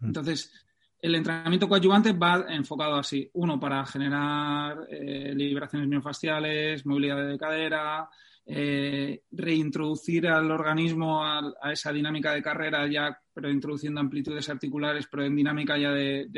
Mm. 0.00 0.06
Entonces, 0.06 0.52
el 0.98 1.14
entrenamiento 1.14 1.68
coadyuvante 1.68 2.12
va 2.12 2.46
enfocado 2.48 2.94
así. 2.94 3.28
Uno, 3.34 3.58
para 3.58 3.84
generar 3.84 4.86
eh, 4.88 5.34
liberaciones 5.34 5.88
miofasciales, 5.88 6.86
movilidad 6.86 7.26
de 7.26 7.38
cadera, 7.38 8.08
eh, 8.44 9.22
reintroducir 9.30 10.26
al 10.26 10.50
organismo 10.50 11.24
a, 11.24 11.52
esa 11.72 11.92
dinámica 11.92 12.32
de 12.32 12.42
carrera 12.42 12.86
ya, 12.88 13.16
pero 13.32 13.48
introduciendo 13.48 14.00
amplitudes 14.00 14.48
articulares, 14.48 15.06
pero 15.10 15.24
en 15.24 15.36
dinámica 15.36 15.78
ya 15.78 15.92
de, 15.92 16.28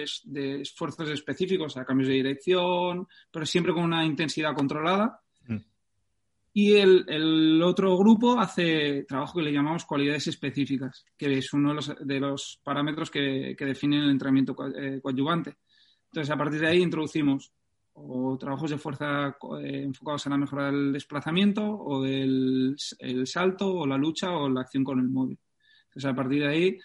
esfuerzos 0.61 1.09
específicos, 1.09 1.76
a 1.76 1.85
cambios 1.85 2.09
de 2.09 2.14
dirección, 2.14 3.07
pero 3.31 3.47
siempre 3.47 3.73
con 3.73 3.85
una 3.85 4.04
intensidad 4.04 4.54
controlada. 4.54 5.21
Y 6.56 6.76
el, 6.76 7.61
otro 7.64 7.99
grupo 7.99 8.38
hace 8.38 9.02
trabajo 9.08 9.38
que 9.38 9.44
le 9.44 9.52
llamamos 9.52 9.84
cualidades 9.84 10.28
específicas, 10.28 11.04
que 11.18 11.38
es 11.38 11.52
uno 11.52 11.75
de 12.00 12.20
los, 12.20 12.61
parámetros 12.62 13.11
que, 13.11 13.56
definen 13.58 14.04
el 14.04 14.11
entrenamiento 14.11 14.54
eh, 14.73 15.00
coadyuvante. 15.02 15.56
Entonces, 16.12 16.30
a 16.30 16.37
partir 16.37 16.61
de 16.61 16.68
ahí 16.68 16.80
introducimos 16.80 17.52
o 17.94 18.38
trabajos 18.38 18.70
de 18.70 18.78
fuerza 18.78 19.37
eh, 19.61 19.82
enfocados 19.82 20.26
en 20.26 20.30
la 20.30 20.38
mejora 20.38 20.66
del 20.66 20.92
desplazamiento 20.92 21.64
o 21.64 22.00
del 22.02 22.76
el 23.00 23.26
salto 23.26 23.75
o 23.75 23.84
la 23.84 23.99
lucha 23.99 24.30
o 24.30 24.49
la 24.49 24.61
acción 24.61 24.84
con 24.84 25.00
el 25.00 25.08
móvil. 25.08 25.40
Entonces, 25.87 26.08
a 26.08 26.14
partir 26.14 26.42
de 26.42 26.49
ahí 26.49 26.78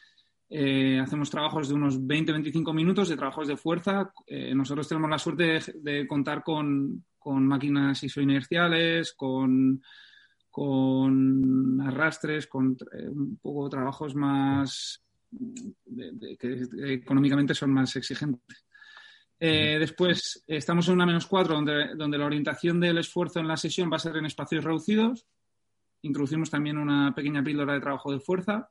eh, 0.49 0.99
hacemos 0.99 1.29
trabajos 1.29 1.69
de 1.69 1.75
unos 1.75 1.99
20-25 2.01 2.73
minutos 2.73 3.07
de 3.07 3.17
trabajos 3.17 3.47
de 3.47 3.55
fuerza. 3.55 4.11
Nosotros 4.55 4.87
tenemos 4.87 5.11
la 5.11 5.19
suerte 5.19 5.59
de, 5.75 6.07
contar 6.07 6.43
con, 6.43 7.05
con, 7.19 7.45
máquinas 7.45 8.01
isoinerciales, 8.03 9.13
con, 9.13 9.81
con 10.49 11.81
arrastres, 11.81 12.47
con 12.47 12.77
un 13.11 13.37
poco 13.41 13.69
trabajos 13.69 14.15
más 14.15 15.03
que 16.39 16.93
económicamente 16.93 17.53
son 17.53 17.71
más 17.71 17.95
exigentes. 17.95 18.65
Eh, 19.39 19.77
después 19.79 20.43
estamos 20.47 20.87
en 20.87 20.95
una 20.95 21.05
menos 21.05 21.27
cuatro, 21.27 21.55
donde, 21.55 21.95
donde 21.95 22.17
la 22.17 22.25
orientación 22.25 22.79
del 22.79 22.97
esfuerzo 22.97 23.39
en 23.39 23.47
la 23.47 23.57
sesión 23.57 23.89
va 23.91 23.95
a 23.95 23.99
ser 23.99 24.17
en 24.17 24.25
espacios 24.25 24.63
reducidos. 24.63 25.25
Introducimos 26.01 26.49
también 26.49 26.77
una 26.77 27.13
pequeña 27.15 27.43
píldora 27.43 27.73
de 27.73 27.81
trabajo 27.81 28.11
de 28.11 28.19
fuerza. 28.19 28.69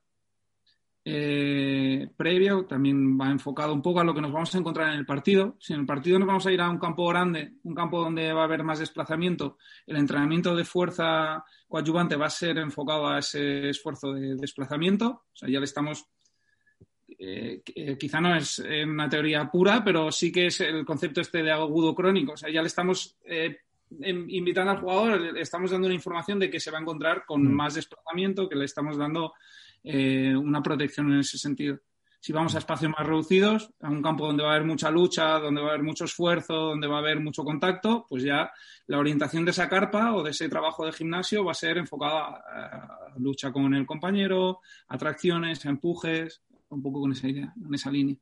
Eh, 1.10 2.06
previo 2.18 2.66
también 2.66 3.18
va 3.18 3.30
enfocado 3.30 3.72
un 3.72 3.80
poco 3.80 4.00
a 4.00 4.04
lo 4.04 4.12
que 4.12 4.20
nos 4.20 4.30
vamos 4.30 4.54
a 4.54 4.58
encontrar 4.58 4.92
en 4.92 4.98
el 4.98 5.06
partido. 5.06 5.56
Si 5.58 5.72
en 5.72 5.80
el 5.80 5.86
partido 5.86 6.18
nos 6.18 6.28
vamos 6.28 6.46
a 6.46 6.52
ir 6.52 6.60
a 6.60 6.68
un 6.68 6.78
campo 6.78 7.06
grande, 7.08 7.54
un 7.62 7.74
campo 7.74 7.98
donde 7.98 8.30
va 8.34 8.42
a 8.42 8.44
haber 8.44 8.62
más 8.62 8.78
desplazamiento, 8.78 9.56
el 9.86 9.96
entrenamiento 9.96 10.54
de 10.54 10.64
fuerza 10.64 11.42
coadyuvante 11.66 12.16
va 12.16 12.26
a 12.26 12.30
ser 12.30 12.58
enfocado 12.58 13.08
a 13.08 13.20
ese 13.20 13.70
esfuerzo 13.70 14.12
de 14.12 14.36
desplazamiento. 14.36 15.24
O 15.32 15.36
sea, 15.36 15.48
ya 15.48 15.60
le 15.60 15.64
estamos 15.64 16.10
eh, 17.18 17.62
eh, 17.74 17.96
quizá 17.98 18.20
no 18.20 18.36
es 18.36 18.58
eh, 18.58 18.84
una 18.84 19.08
teoría 19.08 19.50
pura, 19.50 19.82
pero 19.82 20.12
sí 20.12 20.30
que 20.30 20.48
es 20.48 20.60
el 20.60 20.84
concepto 20.84 21.22
este 21.22 21.42
de 21.42 21.50
agudo 21.50 21.94
crónico. 21.94 22.32
O 22.32 22.36
sea, 22.36 22.50
ya 22.50 22.60
le 22.60 22.68
estamos 22.68 23.16
em, 23.24 23.56
invitando 24.28 24.72
al 24.72 24.80
jugador, 24.80 25.20
le 25.20 25.40
estamos 25.40 25.70
dando 25.70 25.86
una 25.86 25.94
información 25.94 26.38
de 26.38 26.50
que 26.50 26.60
se 26.60 26.70
va 26.70 26.76
a 26.76 26.82
encontrar 26.82 27.24
con 27.24 27.42
mm. 27.42 27.50
más 27.50 27.74
desplazamiento, 27.74 28.46
que 28.46 28.56
le 28.56 28.66
estamos 28.66 28.98
dando 28.98 29.32
una 29.94 30.62
protección 30.62 31.12
en 31.12 31.20
ese 31.20 31.38
sentido. 31.38 31.78
Si 32.20 32.32
vamos 32.32 32.54
a 32.54 32.58
espacios 32.58 32.90
más 32.90 33.06
reducidos, 33.06 33.70
a 33.80 33.88
un 33.88 34.02
campo 34.02 34.26
donde 34.26 34.42
va 34.42 34.50
a 34.50 34.54
haber 34.56 34.66
mucha 34.66 34.90
lucha, 34.90 35.38
donde 35.38 35.60
va 35.60 35.68
a 35.68 35.70
haber 35.70 35.84
mucho 35.84 36.04
esfuerzo, 36.04 36.52
donde 36.52 36.88
va 36.88 36.96
a 36.96 36.98
haber 36.98 37.20
mucho 37.20 37.44
contacto, 37.44 38.06
pues 38.08 38.24
ya 38.24 38.50
la 38.88 38.98
orientación 38.98 39.44
de 39.44 39.52
esa 39.52 39.68
carpa 39.68 40.14
o 40.14 40.22
de 40.24 40.32
ese 40.32 40.48
trabajo 40.48 40.84
de 40.84 40.92
gimnasio 40.92 41.44
va 41.44 41.52
a 41.52 41.54
ser 41.54 41.78
enfocada 41.78 42.42
a, 42.52 43.18
lucha 43.18 43.52
con 43.52 43.72
el 43.72 43.86
compañero, 43.86 44.60
a 44.88 44.98
tracciones, 44.98 45.64
a 45.64 45.70
empujes, 45.70 46.42
un 46.70 46.82
poco 46.82 47.00
con 47.00 47.12
esa 47.12 47.28
idea, 47.28 47.52
en 47.64 47.74
esa 47.74 47.90
línea. 47.90 48.16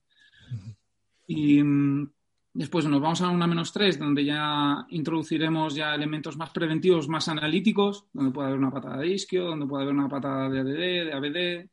Y 1.27 1.63
mm, 1.63 2.13
después 2.57 2.87
nos 2.87 3.01
vamos 3.01 3.21
a 3.21 3.29
una 3.29 3.47
menos 3.47 3.73
tres, 3.73 3.99
donde 3.99 4.25
ya 4.25 4.87
introduciremos 4.91 5.75
ya 5.75 5.95
elementos 5.95 6.37
más 6.37 6.51
preventivos, 6.51 7.09
más 7.09 7.29
analíticos, 7.29 8.07
donde 8.13 8.33
puede 8.33 8.49
haber 8.49 8.59
una 8.59 8.71
patada 8.71 8.99
de 8.99 9.09
isquio, 9.09 9.45
donde 9.45 9.67
puede 9.67 9.85
haber 9.85 9.95
una 9.95 10.09
patada 10.09 10.49
de 10.49 10.61
ADD, 10.61 11.07
de 11.07 11.13
ABD, 11.13 11.69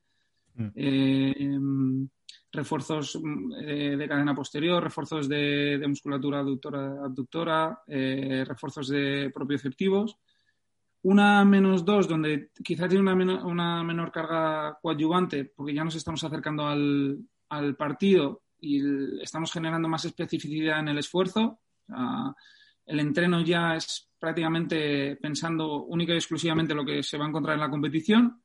mm. 0.56 0.72
eh, 0.76 1.58
mm, 1.60 2.06
refuerzos 2.52 3.20
eh, 3.62 3.96
de 3.98 4.08
cadena 4.08 4.36
posterior, 4.36 4.84
refuerzos 4.84 5.28
de, 5.28 5.84
musculatura 5.88 6.40
abductora 6.40 7.82
eh, 7.88 8.44
refuerzos 8.48 8.88
de 8.90 9.32
propioceptivos 9.34 10.18
una 11.04 11.44
menos 11.44 11.84
dos, 11.84 12.08
donde 12.08 12.50
quizás 12.64 12.90
tiene 12.90 13.02
una, 13.02 13.46
una 13.46 13.84
menor 13.84 14.12
carga 14.12 14.78
coadyuvante, 14.82 15.46
porque 15.46 15.74
ya 15.74 15.84
nos 15.84 15.96
estamos 15.96 16.24
acercando 16.24 16.66
al, 16.66 17.26
partido 17.78 18.43
y 18.64 19.22
estamos 19.22 19.52
generando 19.52 19.90
más 19.90 20.06
especificidad 20.06 20.80
en 20.80 20.88
el 20.88 20.98
esfuerzo. 20.98 21.60
el 22.86 23.00
entreno 23.00 23.42
ya 23.42 23.76
es 23.76 24.10
prácticamente 24.18 25.18
pensando 25.18 25.84
única 25.84 26.14
y 26.14 26.18
exclusivamente 26.18 26.74
lo 26.74 26.86
que 26.86 27.04
se 27.04 27.18
va 27.18 27.26
a 27.26 27.28
encontrar 27.28 27.56
en 27.56 27.62
la 27.62 27.70
competición. 27.70 28.42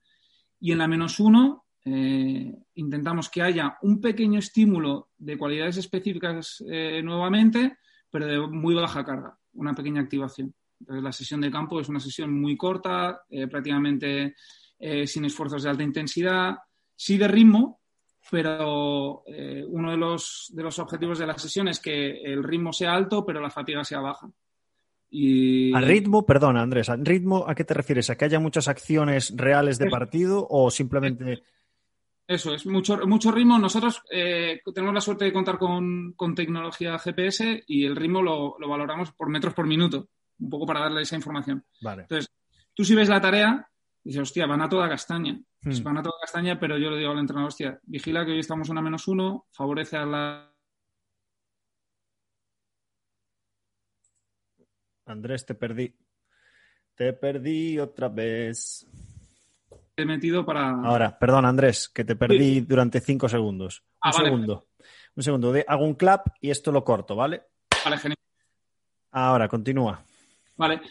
Y 0.60 0.72
en 0.72 0.78
la 0.78 0.88
menos 0.88 1.20
uno 1.20 1.66
eh, 1.84 2.52
intentamos 2.74 3.28
que 3.28 3.42
haya 3.42 3.78
un 3.82 4.00
pequeño 4.00 4.40
estímulo 4.40 5.10
de 5.16 5.38
cualidades 5.38 5.76
específicas 5.76 6.64
eh, 6.68 7.00
nuevamente, 7.02 7.78
pero 8.10 8.26
de 8.26 8.40
muy 8.40 8.74
baja 8.74 9.04
carga, 9.04 9.38
una 9.52 9.74
pequeña 9.74 10.00
activación. 10.00 10.52
Entonces, 10.80 11.02
la 11.02 11.12
sesión 11.12 11.40
de 11.40 11.50
campo 11.50 11.80
es 11.80 11.88
una 11.88 12.00
sesión 12.00 12.40
muy 12.40 12.56
corta, 12.56 13.22
eh, 13.28 13.46
prácticamente 13.46 14.34
eh, 14.78 15.06
sin 15.06 15.24
esfuerzos 15.24 15.62
de 15.62 15.70
alta 15.70 15.82
intensidad, 15.82 16.56
sí 16.94 17.16
de 17.16 17.28
ritmo, 17.28 17.77
pero 18.30 19.22
eh, 19.26 19.64
uno 19.66 19.90
de 19.90 19.96
los, 19.96 20.50
de 20.54 20.62
los 20.62 20.78
objetivos 20.78 21.18
de 21.18 21.26
la 21.26 21.38
sesión 21.38 21.68
es 21.68 21.80
que 21.80 22.22
el 22.22 22.42
ritmo 22.42 22.72
sea 22.72 22.94
alto, 22.94 23.24
pero 23.24 23.40
la 23.40 23.50
fatiga 23.50 23.84
sea 23.84 24.00
baja. 24.00 24.28
Y... 25.10 25.74
¿Al 25.74 25.86
ritmo? 25.86 26.26
Perdona, 26.26 26.62
Andrés, 26.62 26.88
¿al 26.90 27.04
ritmo 27.04 27.44
a 27.48 27.54
qué 27.54 27.64
te 27.64 27.74
refieres? 27.74 28.10
¿A 28.10 28.16
que 28.16 28.26
haya 28.26 28.40
muchas 28.40 28.68
acciones 28.68 29.32
reales 29.36 29.78
de 29.78 29.88
partido 29.88 30.46
o 30.48 30.70
simplemente...? 30.70 31.42
Eso 32.26 32.52
es, 32.52 32.66
mucho, 32.66 32.98
mucho 33.06 33.32
ritmo. 33.32 33.58
Nosotros 33.58 34.02
tenemos 34.10 34.92
la 34.92 35.00
suerte 35.00 35.24
de 35.24 35.32
contar 35.32 35.56
con, 35.56 36.14
tecnología 36.36 36.98
GPS 36.98 37.64
y 37.66 37.86
el 37.86 37.96
ritmo 37.96 38.20
lo, 38.20 38.58
lo, 38.58 38.68
valoramos 38.68 39.12
por 39.12 39.30
metros 39.30 39.54
por 39.54 39.66
minuto 39.66 40.10
un 40.38 40.50
poco 40.50 40.66
para 40.66 40.80
darle 40.80 41.02
esa 41.02 41.16
información. 41.16 41.64
Vale. 41.80 42.02
Entonces, 42.02 42.30
tú 42.74 42.84
si 42.84 42.94
ves 42.94 43.08
la 43.08 43.20
tarea, 43.20 43.68
dices, 44.08 44.22
hostia, 44.22 44.46
van 44.46 44.62
a 44.62 44.68
toda 44.68 44.88
castaña. 44.88 45.38
Hmm. 45.60 45.82
Van 45.82 45.98
a 45.98 46.02
toda 46.02 46.14
castaña, 46.22 46.58
pero 46.58 46.78
yo 46.78 46.90
le 46.90 46.96
digo 46.96 47.12
al 47.12 47.18
entrenador, 47.18 47.48
hostia, 47.48 47.78
vigila 47.82 48.24
que 48.24 48.32
hoy 48.32 48.38
estamos 48.38 48.70
una 48.70 48.80
menos 48.80 49.06
uno, 49.06 49.46
favorece 49.52 49.98
a 49.98 50.06
la... 50.06 50.54
Andrés, 55.04 55.44
te 55.44 55.54
perdí. 55.54 55.94
Te 56.94 57.12
perdí 57.12 57.78
otra 57.78 58.08
vez. 58.08 58.86
He 59.96 60.04
metido 60.04 60.44
para. 60.44 60.70
Ahora, 60.70 61.18
perdón, 61.18 61.44
Andrés, 61.44 61.88
que 61.88 62.04
te 62.04 62.16
perdí 62.16 62.60
durante 62.60 63.00
cinco 63.00 63.28
segundos. 63.28 63.84
Ah, 64.00 64.10
un 64.10 64.24
segundo. 64.24 64.68
Un 65.16 65.22
segundo. 65.22 65.54
hago 65.66 65.84
un 65.84 65.94
clap 65.94 66.28
y 66.40 66.50
esto 66.50 66.72
lo 66.72 66.84
corto, 66.84 67.16
¿vale? 67.16 67.42
Vale, 67.84 67.98
genial. 67.98 68.18
Ahora, 69.12 69.48
continúa. 69.48 70.02
Vale. 70.56 70.82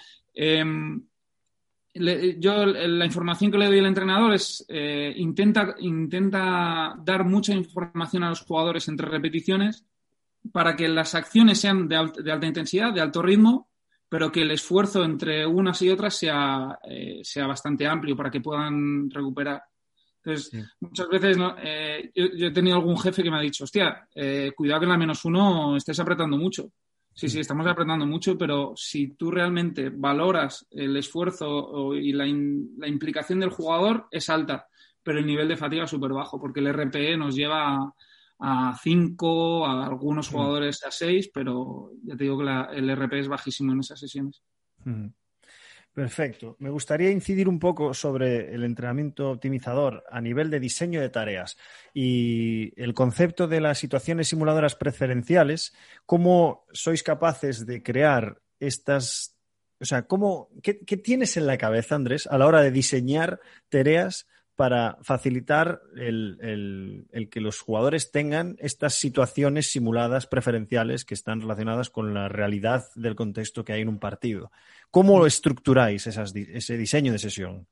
Em, 1.93 2.39
yo 2.39 2.65
la 2.65 3.05
información 3.05 3.51
que 3.51 3.57
le 3.57 3.67
doy 3.67 3.79
al 3.79 3.85
entrenador 3.85 4.33
es 4.33 4.65
eh, 4.67 5.13
intenta, 5.17 5.75
intenta 5.79 6.95
dar 7.03 7.23
mucha 7.25 7.53
información 7.53 8.23
a 8.23 8.29
los 8.29 8.41
jugadores 8.41 8.87
entre 8.87 9.07
repeticiones 9.07 9.85
para 10.51 10.75
que 10.75 10.87
las 10.87 11.15
acciones 11.15 11.59
sean 11.59 11.87
de, 11.87 11.95
alta 11.95 12.47
intensidad, 12.47 12.93
de 12.93 13.01
alto 13.01 13.21
ritmo, 13.21 13.69
pero 14.07 14.31
que 14.31 14.43
el 14.43 14.51
esfuerzo 14.51 15.03
entre 15.03 15.45
unas 15.45 15.81
y 15.81 15.89
otras 15.89 16.15
sea, 16.15 16.79
eh, 16.89 17.19
sea 17.23 17.47
bastante 17.47 17.85
amplio 17.85 18.15
para 18.15 18.31
que 18.31 18.41
puedan 18.41 19.09
recuperar. 19.09 19.61
Entonces, 20.23 20.67
muchas 20.79 21.07
veces 21.07 21.37
eh, 21.63 22.11
yo, 22.13 22.47
he 22.47 22.51
tenido 22.51 22.77
algún 22.77 22.97
jefe 22.97 23.23
que 23.23 23.31
me 23.31 23.37
ha 23.37 23.41
dicho, 23.41 23.63
hostia, 23.63 24.07
cuidado 24.55 24.81
que 24.81 24.85
en 24.85 24.91
la 24.91 24.97
menos 24.97 25.23
uno 25.25 25.77
estés 25.77 25.99
apretando 25.99 26.37
mucho. 26.37 26.69
Sí, 27.17 27.29
sí, 27.29 27.39
estamos 27.39 27.65
apretando 27.65 28.05
mucho, 28.05 28.37
pero 28.37 28.73
si 28.75 29.07
tú 29.15 29.31
realmente 29.31 29.89
valoras 29.89 30.67
el 30.69 30.95
esfuerzo 30.97 31.95
y 31.95 32.13
la, 32.13 32.27
implicación 32.27 33.39
del 33.39 33.49
jugador, 33.49 34.05
es 34.11 34.29
alta, 34.29 34.67
pero 35.01 35.17
el 35.17 35.25
nivel 35.25 35.47
de 35.47 35.57
fatiga 35.57 35.85
es 35.85 35.89
súper 35.89 36.13
bajo, 36.13 36.39
porque 36.39 36.59
el 36.59 36.71
RPE 36.71 37.17
nos 37.17 37.35
lleva 37.35 37.91
a 38.37 38.79
5, 38.83 39.65
a, 39.65 39.87
algunos 39.87 40.29
jugadores 40.29 40.83
a 40.83 40.91
6, 40.91 41.31
pero 41.33 41.89
ya 42.03 42.15
te 42.15 42.25
digo 42.25 42.37
que 42.37 42.77
el 42.77 42.95
RPE 42.95 43.21
es 43.21 43.27
bajísimo 43.27 43.73
en 43.73 43.79
esas 43.79 43.99
sesiones. 43.99 44.43
Perfecto. 45.97 46.55
Me 46.59 46.69
gustaría 46.69 47.09
incidir 47.09 47.49
un 47.49 47.57
poco 47.57 47.91
sobre 47.91 48.53
el 48.53 48.63
entrenamiento 48.63 49.31
optimizador 49.31 50.03
a 50.11 50.21
nivel 50.21 50.51
de 50.51 50.59
diseño 50.59 51.01
de 51.01 51.09
tareas 51.09 51.57
y 51.91 52.71
el 52.79 52.93
concepto 52.93 53.47
de 53.47 53.61
las 53.61 53.79
situaciones 53.79 54.27
simuladoras 54.27 54.75
preferenciales. 54.75 55.73
¿Cómo 56.05 56.67
sois 56.71 57.01
capaces 57.01 57.65
de 57.65 57.81
crear 57.81 58.39
estas 58.59 59.35
o 59.79 59.85
sea, 59.85 60.03
¿cómo, 60.03 60.49
qué, 60.61 60.75
tienes 60.75 61.35
en 61.35 61.47
la 61.47 61.57
cabeza, 61.57 61.95
Andrés, 61.95 62.27
a 62.27 62.37
la 62.37 62.45
hora 62.45 62.61
de 62.61 62.69
diseñar 62.69 63.39
tareas 63.69 64.27
para 64.57 64.97
facilitar 65.03 65.81
el, 65.95 67.07
que 67.31 67.39
los 67.39 67.61
jugadores 67.61 68.11
tengan 68.11 68.57
estas 68.59 68.95
situaciones 68.95 69.71
simuladas 69.71 70.25
preferenciales 70.25 71.05
que 71.05 71.13
están 71.13 71.41
relacionadas 71.41 71.91
con 71.91 72.13
la 72.15 72.27
realidad 72.27 72.83
del 72.95 73.15
contexto 73.15 73.63
que 73.63 73.73
hay 73.73 73.81
en 73.81 73.89
un 73.89 73.99
partido. 73.99 74.51
¿Cómo 74.89 75.25
estructuráis 75.27 76.07
ese 76.07 76.77
diseño 76.77 77.11
de 77.11 77.19
sesión? 77.19 77.67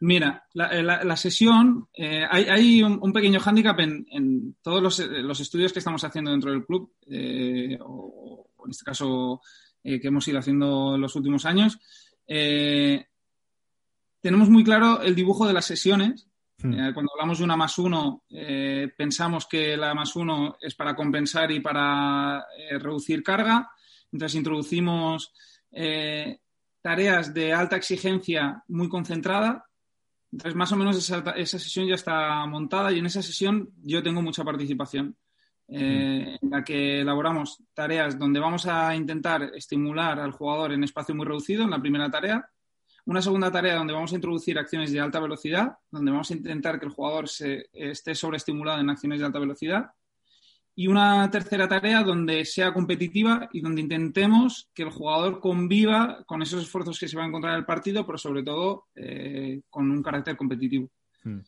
Mira, 0.00 0.46
la, 0.52 1.16
sesión, 1.16 1.88
eh, 1.94 2.24
hay, 2.30 2.82
un, 2.82 3.12
pequeño 3.12 3.40
hándicap 3.40 3.80
en, 3.80 4.56
todos 4.62 4.82
los, 5.00 5.40
estudios 5.40 5.72
que 5.72 5.78
estamos 5.78 6.04
haciendo 6.04 6.30
dentro 6.30 6.50
del 6.50 6.66
club, 6.66 6.92
eh, 7.10 7.78
o, 7.80 8.46
en 8.64 8.70
este 8.70 8.84
caso 8.84 9.40
eh, 9.82 9.98
que 9.98 10.08
hemos 10.08 10.28
ido 10.28 10.38
haciendo 10.38 10.94
en 10.94 11.00
los 11.00 11.16
últimos 11.16 11.46
años 11.46 11.78
tenemos 14.20 14.50
muy 14.50 14.64
claro 14.64 15.00
el 15.02 15.14
dibujo 15.14 15.46
de 15.46 15.52
las 15.52 15.64
sesiones. 15.64 16.28
Hmm. 16.58 16.72
Eh, 16.74 16.94
cuando 16.94 17.12
hablamos 17.12 17.38
de 17.38 17.44
una 17.44 17.56
más 17.56 17.78
uno, 17.78 18.24
eh, 18.30 18.88
pensamos 18.96 19.46
que 19.46 19.76
la 19.76 19.94
más 19.94 20.14
uno 20.14 20.56
es 20.60 20.74
para 20.74 20.94
compensar 20.94 21.50
y 21.50 21.60
para 21.60 22.44
eh, 22.58 22.78
reducir 22.78 23.22
carga. 23.22 23.70
Entonces 24.12 24.36
introducimos 24.36 25.32
tareas 26.82 27.32
de 27.32 27.52
alta 27.52 27.76
exigencia 27.76 28.64
muy 28.68 28.88
concentrada. 28.88 29.66
Entonces, 30.32 30.56
más 30.56 30.72
o 30.72 30.76
menos 30.76 30.96
esa, 30.96 31.58
sesión 31.58 31.86
ya 31.86 31.94
está 31.94 32.44
montada 32.46 32.90
y 32.90 32.98
en 32.98 33.06
esa 33.06 33.22
sesión 33.22 33.70
yo 33.82 34.02
tengo 34.02 34.20
mucha 34.20 34.42
participación. 34.42 35.16
En 35.68 36.50
la 36.50 36.64
que 36.64 37.02
elaboramos 37.02 37.62
tareas 37.72 38.18
donde 38.18 38.40
vamos 38.40 38.66
a 38.66 38.96
intentar 38.96 39.52
estimular 39.54 40.18
al 40.18 40.32
jugador 40.32 40.72
en 40.72 40.82
espacio 40.82 41.14
muy 41.14 41.24
reducido 41.24 41.62
en 41.62 41.70
la 41.70 41.80
primera 41.80 42.10
tarea 42.10 42.50
una 43.06 43.22
segunda 43.22 43.50
tarea 43.50 43.76
donde 43.76 43.92
vamos 43.92 44.12
a 44.12 44.16
introducir 44.16 44.58
acciones 44.58 44.92
de 44.92 45.00
alta 45.00 45.20
velocidad, 45.20 45.78
donde 45.90 46.10
vamos 46.10 46.30
a 46.30 46.34
intentar 46.34 46.78
que 46.78 46.86
el 46.86 46.92
jugador 46.92 47.28
se, 47.28 47.68
esté 47.72 48.14
sobreestimulado 48.14 48.80
en 48.80 48.90
acciones 48.90 49.20
de 49.20 49.26
alta 49.26 49.38
velocidad. 49.38 49.90
Y 50.74 50.86
una 50.86 51.30
tercera 51.30 51.68
tarea 51.68 52.02
donde 52.02 52.44
sea 52.44 52.72
competitiva 52.72 53.48
y 53.52 53.60
donde 53.60 53.82
intentemos 53.82 54.70
que 54.72 54.84
el 54.84 54.90
jugador 54.90 55.40
conviva 55.40 56.24
con 56.26 56.42
esos 56.42 56.62
esfuerzos 56.62 56.98
que 56.98 57.08
se 57.08 57.16
va 57.16 57.24
a 57.24 57.26
encontrar 57.26 57.54
en 57.54 57.58
el 57.58 57.66
partido, 57.66 58.06
pero 58.06 58.16
sobre 58.16 58.42
todo 58.42 58.86
eh, 58.94 59.60
con 59.68 59.90
un 59.90 60.02
carácter 60.02 60.36
competitivo. 60.36 60.90
Hmm. 61.22 61.40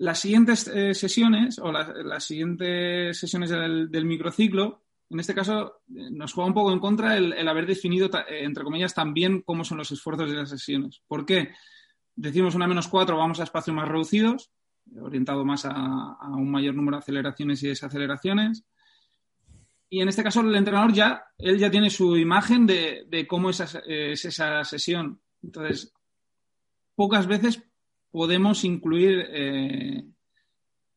las 0.00 0.18
siguientes 0.18 0.66
eh, 0.66 0.92
sesiones 0.92 1.60
o 1.60 1.70
las 1.70 2.24
siguientes 2.24 3.16
sesiones 3.16 3.48
del 3.48 4.04
microciclo 4.04 4.83
en 5.10 5.20
este 5.20 5.34
caso 5.34 5.82
eh, 5.88 6.10
nos 6.10 6.32
juega 6.32 6.48
un 6.48 6.54
poco 6.54 6.72
en 6.72 6.80
contra 6.80 7.16
el, 7.16 7.48
haber 7.48 7.66
definido, 7.66 8.06
eh, 8.28 8.44
entre 8.44 8.64
comillas, 8.64 8.94
también 8.94 9.42
cómo 9.42 9.64
son 9.64 9.78
los 9.78 9.90
esfuerzos 9.90 10.30
de 10.30 10.36
las 10.36 10.50
sesiones. 10.50 11.02
¿Por 11.06 11.26
qué? 11.26 11.52
Decimos 12.16 12.54
una 12.54 12.66
menos 12.66 12.88
cuatro, 12.88 13.16
vamos 13.16 13.40
a 13.40 13.44
espacios 13.44 13.76
más 13.76 13.88
reducidos, 13.88 14.50
orientado 15.00 15.44
más 15.44 15.64
a, 15.64 16.16
un 16.28 16.50
mayor 16.50 16.74
número 16.74 16.96
de 16.96 17.02
aceleraciones 17.02 17.62
y 17.62 17.68
desaceleraciones. 17.68 18.64
Y 19.90 20.00
en 20.00 20.08
este 20.08 20.22
caso 20.22 20.40
el 20.40 20.54
entrenador 20.54 20.92
ya, 20.92 21.24
él 21.38 21.58
ya 21.58 21.70
tiene 21.70 21.90
su 21.90 22.16
imagen 22.16 22.66
de, 22.66 23.26
cómo 23.28 23.50
es 23.50 23.60
esa, 23.60 24.64
sesión. 24.64 25.20
Entonces, 25.42 25.92
pocas 26.94 27.26
veces 27.26 27.62
podemos 28.10 28.64
incluir 28.64 29.28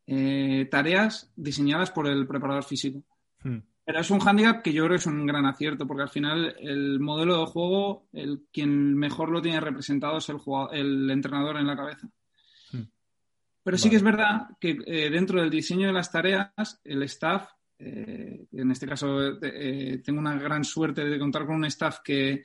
eh, 0.08 0.68
tareas 0.72 1.32
diseñadas 1.36 1.92
por 1.92 2.08
el 2.08 2.26
preparador 2.28 2.64
físico. 2.64 3.04
Hmm. 3.44 3.60
Pero 3.88 4.02
es 4.02 4.12
un 4.12 4.20
hándicap 4.20 4.62
que 4.62 4.74
yo 4.74 4.84
creo 4.84 4.98
que 4.98 5.00
es 5.00 5.06
un 5.06 5.26
gran 5.26 5.46
acierto, 5.46 5.88
porque 5.88 6.04
al 6.04 6.10
final 6.10 6.58
el 6.60 7.00
modelo 7.00 7.40
de 7.40 7.46
juego, 7.46 8.10
el 8.12 8.44
quien 8.52 8.94
mejor 8.94 9.30
lo 9.30 9.42
tiene 9.42 9.62
representado 9.62 10.18
es 10.18 10.28
el, 10.28 10.42
el 10.74 11.10
entrenador 11.10 11.56
en 11.56 11.68
la 11.68 11.78
cabeza. 11.78 12.10
Hmm. 12.74 12.82
Pero 13.64 13.78
sí 13.78 13.90
que 13.90 13.96
es 13.96 14.04
verdad 14.04 14.50
que 14.60 14.78
eh, 14.86 15.10
dentro 15.10 15.40
del 15.40 15.50
diseño 15.50 15.88
de 15.88 15.94
las 15.94 16.12
tareas, 16.12 16.82
el 16.84 17.02
staff, 17.04 17.48
eh, 17.80 18.48
en 18.52 18.72
este 18.72 18.88
caso 18.88 19.38
eh, 19.42 20.02
tengo 20.04 20.20
una 20.20 20.38
gran 20.38 20.66
suerte 20.66 21.06
de 21.06 21.18
contar 21.18 21.46
con 21.46 21.56
un 21.56 21.66
staff 21.66 22.00
que, 22.04 22.44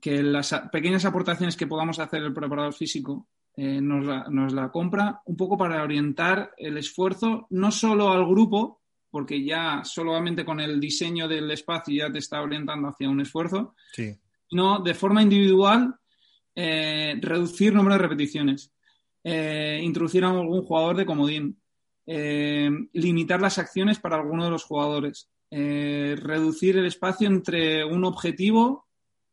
que 0.00 0.22
las 0.22 0.62
pequeñas 0.72 1.04
aportaciones 1.04 1.58
que 1.58 1.66
podamos 1.66 1.98
hacer 1.98 2.22
el 2.22 2.32
preparador 2.32 2.72
físico 2.72 3.28
nos 3.54 4.06
la, 4.06 4.24
nos 4.30 4.54
la 4.54 4.70
compra 4.70 5.20
un 5.26 5.36
poco 5.36 5.58
para 5.58 5.82
orientar 5.82 6.54
el 6.56 6.78
esfuerzo 6.78 7.46
no 7.50 7.70
solo 7.70 8.10
al 8.10 8.24
grupo, 8.24 8.79
porque 9.10 9.44
ya 9.44 9.82
solamente 9.84 10.44
con 10.44 10.60
el 10.60 10.78
diseño 10.80 11.26
del 11.26 11.50
espacio 11.50 12.06
ya 12.06 12.12
te 12.12 12.18
está 12.18 12.40
orientando 12.40 12.88
hacia 12.88 13.08
un 13.08 13.20
esfuerzo, 13.20 13.74
sí. 13.92 14.16
sino 14.48 14.80
de 14.80 14.94
forma 14.94 15.22
individual 15.22 15.94
eh, 16.54 17.16
reducir 17.20 17.72
número 17.72 17.94
de 17.94 18.02
repeticiones, 18.02 18.72
eh, 19.22 19.80
introducir 19.82 20.24
a 20.24 20.30
algún 20.30 20.62
jugador 20.62 20.96
de 20.96 21.06
comodín, 21.06 21.60
eh, 22.06 22.70
limitar 22.92 23.40
las 23.40 23.58
acciones 23.58 23.98
para 23.98 24.16
alguno 24.16 24.44
de 24.44 24.50
los 24.50 24.64
jugadores, 24.64 25.30
reducir 25.50 26.76
el 26.76 26.86
espacio 26.86 27.26
entre 27.26 27.84
un 27.84 28.04
objetivo 28.04 28.86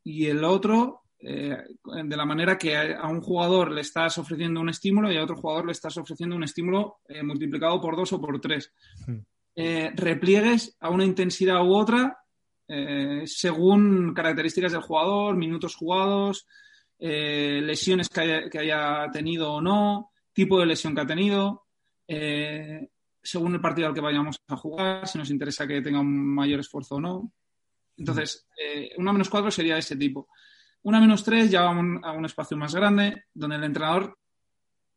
y 0.03 0.25
el 0.25 0.43
otro 0.43 1.03
de 1.19 2.17
la 2.17 2.25
manera 2.25 2.57
que 2.57 2.75
a 2.75 3.07
un 3.07 3.21
jugador 3.21 3.71
le 3.71 3.81
estás 3.81 4.17
ofreciendo 4.17 4.59
un 4.59 4.69
estímulo 4.69 5.11
y 5.11 5.17
a 5.17 5.23
otro 5.23 5.35
jugador 5.35 5.67
le 5.67 5.73
estás 5.73 5.95
ofreciendo 5.97 6.35
un 6.35 6.43
estímulo 6.43 7.01
multiplicado 7.23 7.79
por 7.79 7.95
dos 7.95 8.13
o 8.13 8.21
por 8.21 8.41
tres. 8.41 8.73
Hmm. 9.05 9.19
Eh, 9.59 9.91
repliegues 9.95 10.77
a 10.79 10.91
una 10.91 11.03
intensidad 11.03 11.65
u 11.65 11.73
otra 11.73 12.15
eh, 12.67 13.23
según 13.25 14.13
características 14.13 14.71
del 14.71 14.83
jugador, 14.83 15.35
minutos 15.35 15.75
jugados, 15.75 16.45
eh, 16.99 17.59
lesiones 17.63 18.07
que 18.07 18.59
haya, 18.59 19.09
tenido 19.11 19.53
o 19.53 19.61
no, 19.61 20.11
tipo 20.31 20.59
de 20.59 20.67
lesión 20.67 20.93
que 20.93 21.01
ha 21.01 21.07
tenido, 21.07 21.65
según 23.19 23.55
el 23.55 23.61
partido 23.61 23.87
al 23.87 23.95
que 23.95 24.01
vayamos 24.01 24.39
a 24.47 24.55
jugar, 24.55 25.07
si 25.07 25.17
nos 25.17 25.31
interesa 25.31 25.65
que 25.65 25.81
tenga 25.81 26.01
un 26.01 26.35
mayor 26.35 26.59
esfuerzo 26.59 26.95
o 26.95 27.01
no. 27.01 27.31
Entonces, 27.97 28.47
una 28.97 29.11
menos 29.11 29.29
cuatro 29.29 29.49
sería 29.49 29.79
ese 29.79 29.95
tipo. 29.95 30.29
Una 30.83 30.99
menos 31.01 31.23
tres 31.23 31.49
ya 31.49 31.63
va 31.63 31.71
a 31.71 32.11
un 32.11 32.25
espacio 32.25 32.55
más 32.57 32.75
grande, 32.75 33.23
donde 33.33 33.55
el 33.55 33.63
entrenador 33.63 34.19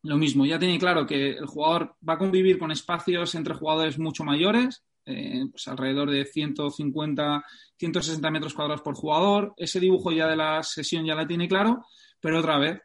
lo 0.03 0.17
mismo, 0.17 0.47
ya 0.47 0.59
tiene 0.59 0.79
claro 0.79 1.07
que 1.07 1.31
el 1.31 1.47
jugador 1.47 1.97
va 2.07 2.15
a 2.15 2.19
convivir 2.19 2.59
con 2.59 2.71
espacios 2.71 3.35
entre 3.35 3.55
jugadores 3.55 3.99
mucho 3.99 4.25
mayores, 4.25 4.83
eh, 5.05 5.45
pues 5.51 5.67
alrededor 5.69 6.11
de 6.11 6.25
150, 6.25 7.45
160 7.77 8.31
metros 8.31 8.55
cuadrados 8.55 8.83
por 8.83 8.95
jugador. 8.95 9.53
Ese 9.57 9.81
dibujo 9.81 10.13
ya 10.13 10.27
de 10.27 10.37
la 10.37 10.63
sesión 10.63 11.05
ya 11.05 11.15
la 11.15 11.27
tiene 11.27 11.49
claro, 11.49 11.85
pero 12.21 12.39
otra 12.39 12.59
vez, 12.59 12.81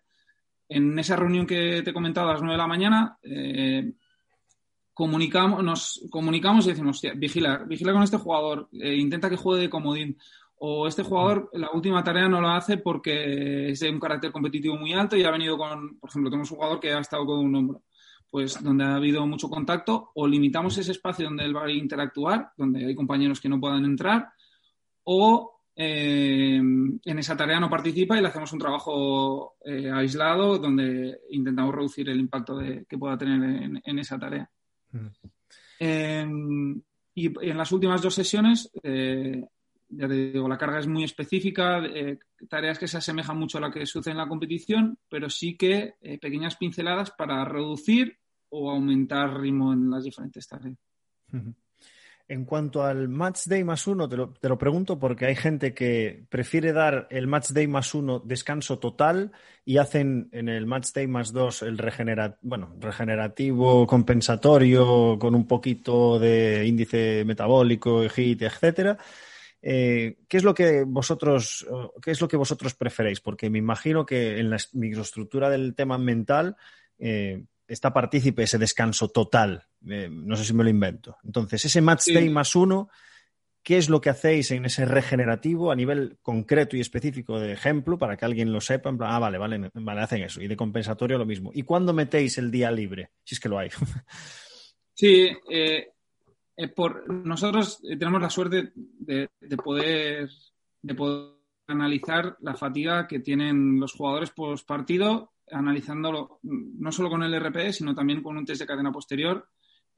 en 0.68 0.98
esa 1.00 1.16
reunión 1.16 1.46
que 1.46 1.82
te 1.84 1.92
he 1.92 1.94
comentado 1.94 2.30
a 2.30 2.34
las 2.34 2.42
9 2.42 2.54
de 2.54 2.58
la 2.58 2.68
mañana, 2.68 3.18
eh, 3.22 3.94
comunicamos, 4.94 5.64
nos 5.64 6.06
comunicamos 6.10 6.66
y 6.66 6.70
decimos, 6.70 7.02
vigila, 7.16 7.64
vigila 7.66 7.94
con 7.94 8.04
este 8.04 8.18
jugador, 8.18 8.70
eh, 8.72 8.96
intenta 8.96 9.30
que 9.30 9.36
juegue 9.36 9.64
de 9.64 9.70
comodín 9.70 10.18
o 10.58 10.88
este 10.88 11.04
jugador 11.04 11.50
la 11.54 11.70
última 11.72 12.04
tarea 12.04 12.30
no 12.30 12.42
lo 12.42 12.50
hace 12.50 12.78
porque 12.78 13.70
es 13.70 13.80
de 13.80 13.90
un 13.90 14.00
carácter 14.00 14.32
competitivo 14.32 14.78
muy 14.78 14.94
alto 14.94 15.18
y 15.18 15.24
ha 15.24 15.32
venido 15.32 15.58
con, 15.58 16.00
por 16.00 16.10
ejemplo, 16.10 16.30
tenemos 16.30 16.52
un 16.52 16.58
jugador 16.58 16.80
que 16.80 16.94
ha 16.94 17.00
estado 17.00 17.26
con 17.26 17.40
un 17.40 17.56
hombro, 17.56 17.84
pues 18.30 18.62
donde 18.64 18.84
ha 18.84 18.96
habido 18.96 19.26
mucho 19.28 19.50
contacto, 19.50 20.12
o 20.16 20.28
limitamos 20.28 20.78
ese 20.78 20.92
espacio 20.92 21.26
donde 21.26 21.46
él 21.46 21.56
va 21.56 21.66
a 21.66 21.72
interactuar, 21.72 22.52
donde 22.58 22.86
hay 22.86 22.96
compañeros 22.96 23.42
que 23.42 23.50
no 23.50 23.60
puedan 23.60 23.86
entrar, 23.86 24.30
o 25.04 25.56
eh, 25.78 26.56
en 26.56 27.20
esa 27.20 27.36
tarea 27.36 27.60
no 27.60 27.70
participa 27.70 28.18
y 28.18 28.22
le 28.22 28.30
hacemos 28.30 28.54
un 28.54 28.60
trabajo 28.60 29.56
eh, 29.66 29.92
aislado 29.92 30.58
donde 30.58 31.20
intentamos 31.32 31.76
reducir 31.76 32.10
el 32.10 32.20
impacto 32.20 32.58
que 32.88 32.98
pueda 32.98 33.18
tener 33.18 33.82
en, 33.84 34.00
esa 34.00 34.18
tarea. 34.18 34.50
Mm. 34.92 35.08
Em, 35.80 36.82
y 37.14 37.50
en 37.50 37.58
las 37.58 37.72
últimas 37.74 38.02
dos 38.02 38.14
sesiones 38.14 38.72
eh, 38.84 39.44
ya 39.90 40.08
te 40.08 40.32
digo, 40.32 40.48
la 40.48 40.58
carga 40.58 40.80
es 40.80 40.88
muy 40.88 41.04
específica, 41.04 41.84
eh, 41.86 42.20
tareas 42.50 42.80
que 42.80 42.88
se 42.88 42.98
asemejan 42.98 43.38
mucho 43.38 43.58
a 43.58 43.62
lo 43.62 43.72
que 43.72 43.86
sucede 43.86 44.12
en 44.12 44.18
la 44.18 44.28
competición, 44.28 44.98
pero 45.10 45.30
sí 45.30 45.56
que 45.56 45.96
eh, 46.02 46.18
pequeñas 46.20 46.56
pinceladas 46.56 47.12
para 47.12 47.46
reducir 47.46 48.18
o 48.50 48.70
aumentar 48.70 49.40
ritmo 49.40 49.74
en 49.74 49.90
las 49.90 50.04
diferentes 50.04 50.48
tareas. 50.48 50.78
En 52.28 52.44
cuanto 52.46 52.84
al 52.84 53.08
match 53.08 53.42
day 53.46 53.64
más 53.64 53.86
uno, 53.86 54.10
te 54.10 54.18
lo, 54.18 54.58
pregunto 54.58 54.98
porque 54.98 55.28
hay 55.28 55.36
gente 55.36 55.76
que 55.76 56.26
prefiere 56.28 56.74
dar 56.74 57.08
el 57.12 57.28
match 57.28 57.50
day 57.50 57.68
más 57.68 57.94
uno 57.94 58.20
descanso 58.20 58.80
total 58.80 59.32
y 59.64 59.78
hacen 59.78 60.30
en 60.32 60.50
el 60.50 60.66
match 60.66 60.92
day 60.92 61.06
más 61.06 61.32
dos 61.32 61.62
el 61.62 61.80
bueno, 62.42 62.76
regenerativo 62.80 63.86
compensatorio 63.86 65.20
con 65.20 65.36
un 65.36 65.46
poquito 65.46 66.18
de 66.18 66.66
índice 66.66 67.24
metabólico, 67.26 68.04
HIT, 68.04 68.42
etcétera. 68.42 68.98
Eh, 69.68 70.18
¿qué 70.28 70.38
es 70.38 70.44
lo 70.44 70.54
que 70.54 70.84
vosotros, 70.84 71.66
qué 72.00 72.12
es 72.12 72.22
lo 72.22 72.28
que 72.28 72.38
vosotros 72.38 72.76
preferéis? 72.76 73.20
Porque 73.20 73.50
me 73.50 73.58
imagino 73.58 74.06
que 74.06 74.38
en 74.38 74.52
la 74.52 74.58
microestructura 74.74 75.50
del 75.50 75.74
tema 75.74 75.98
mental 75.98 76.56
eh, 77.00 77.44
está 77.68 77.92
partícipe 77.92 78.44
ese 78.44 78.60
descanso 78.60 79.08
total. 79.08 79.66
Eh, 79.90 80.08
no 80.12 80.36
sé 80.36 80.46
si 80.46 80.54
me 80.54 80.64
lo 80.64 80.70
invento. 80.70 81.18
Entonces, 81.24 81.66
ese 81.66 81.82
match 81.82 82.06
day 82.14 82.30
más 82.30 82.56
uno, 82.56 82.90
qué 83.64 83.78
es 83.80 83.90
lo 83.90 84.02
que 84.02 84.12
hacéis 84.12 84.52
en 84.52 84.66
ese 84.66 84.86
regenerativo 84.86 85.72
a 85.72 85.76
nivel 85.76 86.20
concreto 86.22 86.78
y 86.78 86.82
específico 86.82 87.40
de 87.40 87.52
ejemplo 87.52 87.98
para 87.98 88.18
que 88.18 88.26
alguien 88.26 88.54
lo 88.54 88.62
sepa. 88.62 88.90
En 88.90 89.00
plan, 89.00 89.14
ah, 89.14 89.18
vale, 89.18 89.40
vale, 89.40 89.72
vale, 89.74 90.02
hacen 90.02 90.22
eso. 90.22 90.44
Y 90.44 90.48
de 90.48 90.56
compensatorio 90.56 91.18
lo 91.18 91.26
mismo. 91.26 91.50
¿Y 91.56 91.64
cuándo 91.64 91.92
metéis 91.92 92.38
el 92.38 92.52
día 92.52 92.70
libre? 92.70 93.10
Si 93.24 93.34
es 93.34 93.40
que 93.40 93.50
lo 93.50 93.58
hay. 93.58 93.70
Sí, 94.98 95.30
eh, 95.52 95.90
eh, 96.58 96.68
por, 96.68 97.10
nosotros 97.10 97.82
tenemos 97.82 98.22
la 98.22 98.30
suerte 98.30 98.72
de, 98.76 99.30
poder, 99.64 100.30
de 100.82 100.96
poder 100.96 101.36
analizar 101.68 102.38
la 102.42 102.56
fatiga 102.56 103.08
que 103.08 103.20
tienen 103.20 103.80
los 103.80 103.94
jugadores 103.94 104.32
post 104.32 104.68
partido, 104.68 105.34
analizándolo 105.52 106.40
no 106.44 106.92
solo 106.92 107.10
con 107.10 107.24
el 107.24 107.40
RPE, 107.40 107.74
sino 107.74 107.94
también 107.94 108.22
con 108.22 108.38
un 108.38 108.46
test 108.46 108.62
de 108.62 108.68
cadena 108.68 108.92
posterior 108.92 109.48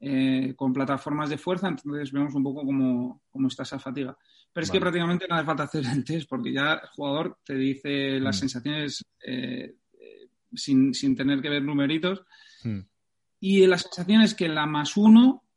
eh, 0.00 0.54
con 0.54 0.72
plataformas 0.72 1.28
de 1.28 1.38
fuerza, 1.38 1.66
entonces 1.66 2.12
vemos 2.12 2.32
un 2.32 2.44
poco 2.44 2.64
cómo, 2.64 3.20
está 3.48 3.64
esa 3.64 3.80
fatiga. 3.80 4.16
Pero 4.52 4.64
es 4.64 4.70
que 4.70 4.78
prácticamente 4.78 5.26
no 5.28 5.34
hace 5.34 5.44
falta 5.44 5.64
hacer 5.64 5.84
el 5.86 6.04
test 6.04 6.28
porque 6.28 6.52
ya 6.52 6.74
el 6.74 6.88
jugador 6.90 7.38
te 7.44 7.54
dice 7.54 8.20
las 8.20 8.36
mm. 8.36 8.38
sensaciones 8.38 9.04
eh, 9.26 9.74
eh, 9.94 10.28
sin, 10.54 10.92
tener 11.16 11.42
que 11.42 11.48
ver 11.48 11.64
numeritos. 11.64 12.22
Mm. 12.62 12.78
Y 13.40 13.66
la 13.66 13.76
sensación 13.76 14.22
es 14.22 14.34
que 14.34 14.48
la 14.48 14.66
más 14.66 14.96
uno 14.96 15.47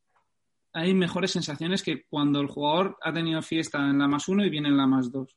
hay 0.73 0.93
mejores 0.93 1.31
sensaciones 1.31 1.83
que 1.83 2.05
cuando 2.05 2.39
el 2.39 2.47
jugador 2.47 2.97
ha 3.01 3.13
tenido 3.13 3.41
fiesta 3.41 3.79
en 3.89 3.99
la 3.99 4.07
más 4.07 4.27
uno 4.27 4.45
y 4.45 4.49
viene 4.49 4.69
en 4.69 4.77
la 4.77 4.87
más 4.87 5.11
dos. 5.11 5.35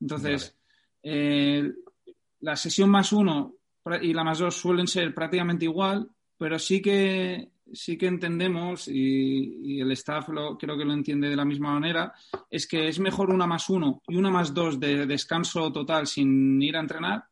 Entonces, 0.00 0.56
la 1.02 2.56
sesión 2.56 2.90
más 2.90 3.12
uno 3.12 3.54
y 4.00 4.12
la 4.12 4.24
más 4.24 4.38
dos 4.38 4.54
suelen 4.54 4.86
ser 4.86 5.14
prácticamente 5.14 5.64
igual, 5.64 6.08
pero 6.36 6.58
sí 6.58 6.80
que 6.80 7.50
sí 7.72 7.96
que 7.96 8.06
entendemos, 8.06 8.88
y, 8.88 9.80
el 9.80 9.90
staff 9.92 10.28
lo, 10.28 10.58
creo 10.58 10.76
que 10.76 10.84
lo 10.84 10.92
entiende 10.92 11.28
de 11.28 11.36
la 11.36 11.44
misma 11.44 11.72
manera, 11.72 12.12
es 12.50 12.66
que 12.66 12.88
es 12.88 12.98
mejor 12.98 13.30
una 13.30 13.46
más 13.46 13.68
uno 13.70 14.02
y 14.08 14.16
una 14.16 14.30
más 14.30 14.52
dos 14.52 14.80
de 14.80 15.06
descanso 15.06 15.70
total 15.72 16.06
sin 16.06 16.60
ir 16.60 16.76
a 16.76 16.80
entrenar, 16.80 17.24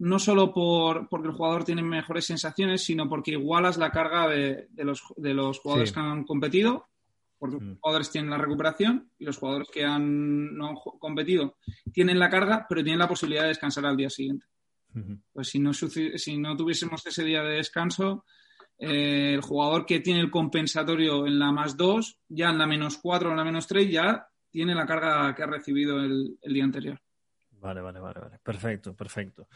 no 0.00 0.18
solo 0.18 0.52
por, 0.52 1.08
porque 1.08 1.28
el 1.28 1.34
jugador 1.34 1.64
tiene 1.64 1.82
mejores 1.82 2.24
sensaciones, 2.24 2.82
sino 2.82 3.08
porque 3.08 3.32
igualas 3.32 3.76
la 3.76 3.90
carga 3.90 4.28
de, 4.28 4.68
los, 4.76 5.02
de 5.16 5.34
los, 5.34 5.58
jugadores 5.60 5.92
que 5.92 6.00
han 6.00 6.24
competido, 6.24 6.88
porque 7.38 7.56
los 7.56 7.64
mm. 7.64 7.78
jugadores 7.80 8.10
tienen 8.10 8.30
la 8.30 8.38
recuperación 8.38 9.10
y 9.18 9.24
los 9.24 9.36
jugadores 9.36 9.68
que 9.72 9.84
han, 9.84 10.56
no 10.56 10.68
han 10.68 10.74
competido 10.74 11.56
tienen 11.92 12.18
la 12.18 12.30
carga, 12.30 12.66
pero 12.68 12.82
tienen 12.82 12.98
la 12.98 13.08
posibilidad 13.08 13.42
de 13.42 13.48
descansar 13.48 13.86
al 13.86 13.96
día 13.96 14.10
siguiente. 14.10 14.46
Pues 15.32 15.48
si 15.48 15.60
no, 15.60 15.72
si 15.72 16.38
no 16.38 16.56
tuviésemos 16.56 17.06
ese 17.06 17.22
día 17.22 17.42
de 17.42 17.56
descanso, 17.56 18.24
eh, 18.76 19.34
el 19.34 19.42
jugador 19.42 19.84
que 19.86 20.00
tiene 20.00 20.20
el 20.20 20.30
compensatorio 20.30 21.26
en 21.26 21.38
la 21.38 21.52
más 21.52 21.76
2, 21.76 22.18
ya 22.28 22.50
en 22.50 22.58
la 22.58 22.66
menos 22.66 22.98
4 22.98 23.28
o 23.28 23.32
en 23.32 23.38
la 23.38 23.44
menos 23.44 23.68
3, 23.68 23.88
ya 23.88 24.26
tiene 24.50 24.74
la 24.74 24.86
carga 24.86 25.34
que 25.34 25.42
ha 25.42 25.46
recibido 25.46 26.00
el, 26.00 26.38
día 26.42 26.64
anterior. 26.64 27.00
Vale, 27.60 27.80
vale, 27.80 28.00
vale, 28.00 28.20
vale. 28.20 28.38
Perfecto, 28.42 28.94
perfecto. 28.94 29.48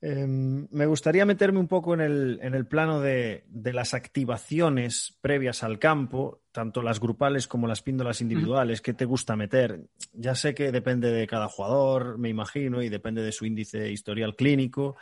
Em, 0.00 0.68
me 0.70 0.86
gustaría 0.86 1.24
meterme 1.24 1.58
un 1.58 1.66
poco 1.66 1.94
en 1.94 2.00
el, 2.00 2.66
plano 2.66 3.00
de, 3.00 3.44
las 3.52 3.94
activaciones 3.94 5.16
previas 5.20 5.64
al 5.64 5.78
campo, 5.78 6.42
tanto 6.52 6.82
las 6.82 7.00
grupales 7.00 7.48
como 7.48 7.66
las 7.66 7.82
píndolas 7.82 8.20
individuales. 8.20 8.80
¿Qué 8.80 8.92
te 8.92 9.06
gusta 9.06 9.34
meter? 9.34 9.80
Ya 10.12 10.34
sé 10.34 10.54
que 10.54 10.70
depende 10.70 11.10
de 11.10 11.26
cada 11.26 11.48
jugador, 11.48 12.18
me 12.18 12.28
imagino, 12.28 12.82
y 12.82 12.88
depende 12.88 13.22
de 13.22 13.32
su 13.32 13.44
índice 13.44 13.90
historial 13.90 14.36
clínico. 14.36 14.96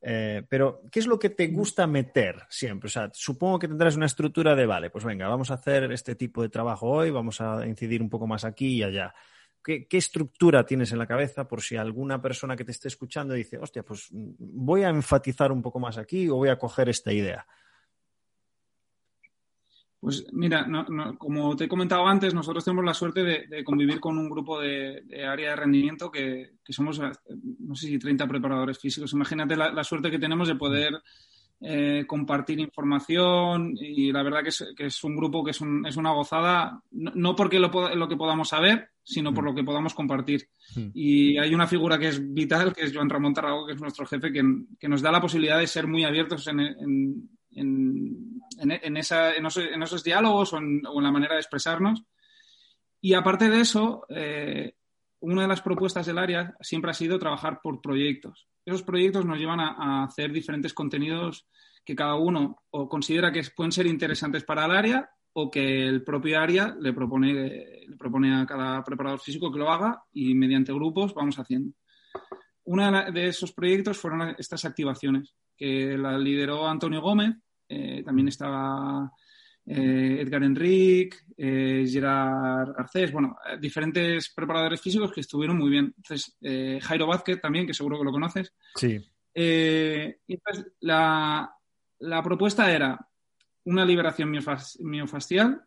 Eh, 0.00 0.44
pero, 0.48 0.82
¿qué 0.92 1.00
es 1.00 1.06
lo 1.06 1.18
que 1.18 1.30
te 1.30 1.48
gusta 1.48 1.86
meter 1.86 2.46
siempre? 2.48 2.86
O 2.86 2.90
sea, 2.90 3.10
supongo 3.12 3.58
que 3.58 3.68
tendrás 3.68 3.96
una 3.96 4.06
estructura 4.06 4.54
de, 4.54 4.64
vale, 4.64 4.90
pues 4.90 5.04
venga, 5.04 5.28
vamos 5.28 5.50
a 5.50 5.54
hacer 5.54 5.90
este 5.92 6.14
tipo 6.14 6.40
de 6.40 6.48
trabajo 6.48 6.88
hoy, 6.88 7.10
vamos 7.10 7.40
a 7.40 7.66
incidir 7.66 8.00
un 8.00 8.08
poco 8.08 8.26
más 8.26 8.44
aquí 8.44 8.76
y 8.76 8.82
allá. 8.84 9.12
¿Qué, 9.68 9.98
estructura 9.98 10.64
tienes 10.64 10.92
en 10.92 10.98
la 10.98 11.06
cabeza 11.06 11.46
por 11.46 11.60
si 11.60 11.76
alguna 11.76 12.22
persona 12.22 12.56
que 12.56 12.64
te 12.64 12.72
esté 12.72 12.88
escuchando 12.88 13.34
dice, 13.34 13.58
hostia, 13.58 13.82
pues 13.82 14.08
mm, 14.10 14.30
voy 14.38 14.82
a 14.82 14.88
enfatizar 14.88 15.52
un 15.52 15.60
poco 15.60 15.78
más 15.78 15.98
aquí 15.98 16.26
o 16.30 16.36
voy 16.36 16.48
a 16.48 16.58
coger 16.58 16.88
esta 16.88 17.12
idea? 17.12 17.46
Pues 20.00 20.24
mira, 20.32 20.66
como 21.18 21.54
te 21.54 21.64
he 21.64 21.68
comentado 21.68 22.06
antes, 22.06 22.32
nosotros 22.32 22.64
tenemos 22.64 22.82
la 22.82 22.94
suerte 22.94 23.22
de, 23.22 23.62
convivir 23.62 24.00
con 24.00 24.16
un 24.16 24.30
grupo 24.30 24.58
de, 24.58 25.02
área 25.28 25.50
de 25.50 25.56
rendimiento 25.56 26.10
que, 26.10 26.52
somos, 26.70 26.98
no 26.98 27.74
sé 27.74 27.88
si 27.88 27.98
30 27.98 28.26
preparadores 28.26 28.78
físicos. 28.78 29.12
Imagínate 29.12 29.54
la, 29.54 29.84
suerte 29.84 30.10
que 30.10 30.18
tenemos 30.18 30.48
de 30.48 30.54
poder 30.54 30.94
eh, 31.60 32.04
compartir 32.06 32.60
información 32.60 33.74
y 33.76 34.12
la 34.12 34.22
verdad 34.22 34.42
que 34.42 34.86
es, 34.86 35.04
un 35.04 35.16
grupo 35.16 35.42
que 35.44 35.50
es, 35.50 35.60
una 35.60 36.12
gozada, 36.12 36.80
no, 36.90 37.34
porque 37.34 37.58
lo, 37.58 37.70
que 37.70 38.16
podamos 38.16 38.48
saber, 38.48 38.90
sino 39.02 39.34
por 39.34 39.44
mm. 39.44 39.46
lo 39.46 39.54
que 39.54 39.64
podamos 39.64 39.94
compartir. 39.94 40.48
Mm. 40.76 40.90
Y 40.94 41.38
hay 41.38 41.54
una 41.54 41.66
figura 41.66 41.98
que 41.98 42.08
es 42.08 42.34
vital, 42.34 42.72
que 42.72 42.84
es 42.84 42.94
Joan 42.94 43.10
Ramón 43.10 43.34
Tarrago, 43.34 43.66
que 43.66 43.72
es 43.72 43.80
nuestro 43.80 44.06
jefe, 44.06 44.32
que, 44.32 44.88
nos 44.88 45.02
da 45.02 45.10
la 45.10 45.20
posibilidad 45.20 45.58
de 45.58 45.66
ser 45.66 45.86
muy 45.86 46.04
abiertos 46.04 46.46
en 46.46 47.28
en, 48.58 48.96
esos, 48.96 50.04
diálogos 50.04 50.52
o 50.52 50.58
en, 50.58 50.82
la 50.82 51.10
manera 51.10 51.34
de 51.34 51.40
expresarnos. 51.40 52.02
Y 53.00 53.14
aparte 53.14 53.48
de 53.48 53.60
eso, 53.60 54.04
eh, 54.08 54.74
una 55.20 55.42
de 55.42 55.48
las 55.48 55.62
propuestas 55.62 56.06
del 56.06 56.18
área 56.18 56.54
siempre 56.60 56.90
ha 56.90 56.94
sido 56.94 57.18
trabajar 57.18 57.60
por 57.62 57.80
proyectos. 57.80 58.47
Esos 58.68 58.82
proyectos 58.82 59.24
nos 59.24 59.38
llevan 59.38 59.60
a, 59.60 60.04
hacer 60.04 60.30
diferentes 60.30 60.74
contenidos 60.74 61.48
que 61.86 61.96
cada 61.96 62.16
uno 62.16 62.64
o 62.68 62.86
considera 62.86 63.32
que 63.32 63.42
pueden 63.56 63.72
ser 63.72 63.86
interesantes 63.86 64.44
para 64.44 64.66
el 64.66 64.72
área 64.72 65.10
o 65.32 65.50
que 65.50 65.88
el 65.88 66.04
propio 66.04 66.38
área 66.38 66.76
le 66.78 66.92
propone, 66.92 67.32
le 67.32 67.96
propone 67.96 68.36
a 68.36 68.44
cada 68.44 68.84
preparador 68.84 69.20
físico 69.20 69.50
que 69.50 69.58
lo 69.58 69.70
haga 69.70 70.02
y 70.12 70.34
mediante 70.34 70.74
grupos 70.74 71.14
vamos 71.14 71.38
haciendo. 71.38 71.72
Uno 72.64 73.10
de 73.10 73.28
esos 73.28 73.54
proyectos 73.54 73.96
fueron 73.96 74.34
estas 74.36 74.66
activaciones, 74.66 75.34
que 75.56 75.96
la 75.96 76.18
lideró 76.18 76.68
Antonio 76.68 77.00
Gómez 77.00 77.36
eh, 77.70 78.02
también 78.04 78.28
estaba 78.28 79.10
eh, 79.68 80.20
Edgar 80.20 80.42
Enrique, 80.42 81.18
eh, 81.36 81.84
Gerard 81.86 82.72
Garcés, 82.72 83.12
bueno, 83.12 83.36
diferentes 83.60 84.32
preparadores 84.34 84.80
físicos 84.80 85.12
que 85.12 85.20
estuvieron 85.20 85.58
muy 85.58 85.70
bien. 85.70 85.94
Entonces, 85.96 86.36
Jairo 86.82 87.06
Vázquez 87.06 87.40
también, 87.40 87.66
que 87.66 87.74
seguro 87.74 87.98
que 87.98 88.04
lo 88.04 88.12
conoces. 88.12 88.54
Sí. 88.74 88.98
entonces, 89.34 90.72
la, 90.80 91.52
propuesta 92.24 92.72
era 92.72 92.98
una 93.64 93.84
liberación 93.84 94.30
miofascial. 94.30 95.62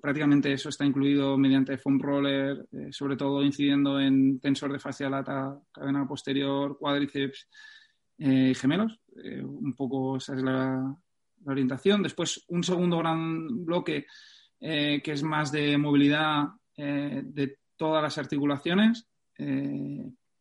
prácticamente 0.00 0.52
eso 0.52 0.68
está 0.68 0.84
incluido 0.84 1.38
mediante 1.38 1.78
foam 1.78 1.98
roller, 1.98 2.66
sobre 2.90 3.16
todo 3.16 3.42
incidiendo 3.42 3.98
en 3.98 4.38
tensor 4.38 4.72
de 4.72 4.78
fascia 4.78 5.08
lata, 5.08 5.58
cadena 5.72 6.06
posterior, 6.06 6.76
cuádriceps 6.78 7.48
y 8.18 8.54
gemelos. 8.54 9.00
Eh, 9.24 9.42
un 9.42 9.74
poco 9.74 10.16
esa 10.16 10.34
es 10.34 10.42
la, 10.42 10.96
orientación. 11.52 12.02
Después, 12.02 12.44
un 12.48 12.62
segundo 12.62 12.98
gran 12.98 13.64
bloque 13.64 14.06
eh, 14.60 15.00
que 15.02 15.12
es 15.12 15.22
más 15.22 15.52
de 15.52 15.78
movilidad 15.78 16.48
eh, 16.76 17.22
de 17.24 17.58
todas 17.76 18.02
las 18.02 18.18
articulaciones, 18.18 19.06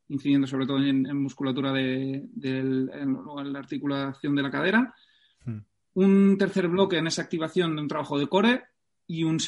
incidiendo 0.10 0.48
sobre 0.48 0.66
todo 0.66 0.80
en, 0.80 1.04
musculatura 1.22 1.72
de, 1.72 2.24
la 2.42 3.60
articulación 3.60 4.36
de 4.36 4.42
la 4.42 4.50
cadera. 4.50 4.94
Hmm. 5.46 5.60
Un 5.94 6.38
tercer 6.38 6.68
bloque 6.68 6.98
en 6.98 7.06
esa 7.06 7.22
activación 7.22 7.76
de 7.76 7.82
un 7.84 7.88
trabajo 7.88 8.18
de 8.18 8.28
core 8.28 8.64
y 9.08 9.24
un, 9.24 9.40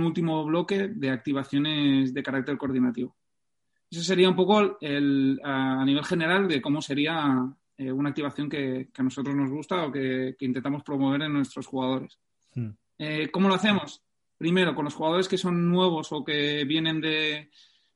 último 0.00 0.44
bloque 0.44 0.88
de 0.88 1.10
activaciones 1.10 2.14
de 2.14 2.22
carácter 2.22 2.56
coordinativo. 2.56 3.16
Ese 3.90 4.04
sería 4.04 4.28
un 4.28 4.36
poco 4.36 4.78
el, 4.80 5.40
a 5.42 5.84
nivel 5.84 6.04
general 6.04 6.46
de 6.46 6.62
cómo 6.62 6.80
sería 6.80 7.52
eh, 7.78 7.92
una 7.92 8.08
activación 8.08 8.50
que, 8.50 8.88
a 8.92 9.02
nosotros 9.04 9.36
nos 9.36 9.50
gusta 9.50 9.86
o 9.86 9.92
que, 9.92 10.34
intentamos 10.40 10.82
promover 10.82 11.22
en 11.22 11.32
nuestros 11.32 11.64
jugadores. 11.64 12.18
Hmm. 12.52 12.70
Eh, 12.98 13.30
¿Cómo 13.30 13.48
lo 13.48 13.54
hacemos? 13.54 14.02
Primero, 14.36 14.74
con 14.74 14.84
los 14.84 14.94
jugadores 14.94 15.28
que 15.28 15.38
son 15.38 15.70
nuevos 15.70 16.08
o 16.10 16.24
que 16.24 16.64
vienen 16.64 17.00
de, 17.00 17.50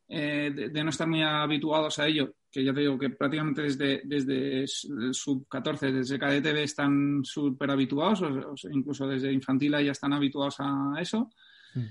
eh, 0.08 0.52
de, 0.70 0.84
no 0.84 0.90
estar 0.90 1.08
muy 1.08 1.22
habituados 1.22 1.98
a 1.98 2.06
ello, 2.06 2.36
que 2.48 2.62
ya 2.62 2.72
te 2.72 2.80
digo 2.80 2.96
que 2.96 3.10
prácticamente 3.10 3.62
desde, 3.62 4.02
desde 4.04 4.60
el 4.60 5.14
sub-14, 5.14 5.90
desde 5.90 6.18
KDTV 6.18 6.58
están 6.58 7.24
súper 7.24 7.72
habituados, 7.72 8.22
o, 8.22 8.54
incluso 8.70 9.08
desde 9.08 9.32
infantil 9.32 9.72
ya 9.72 9.90
están 9.90 10.12
habituados 10.12 10.56
a 10.60 10.94
eso. 11.00 11.28
Hmm. 11.74 11.88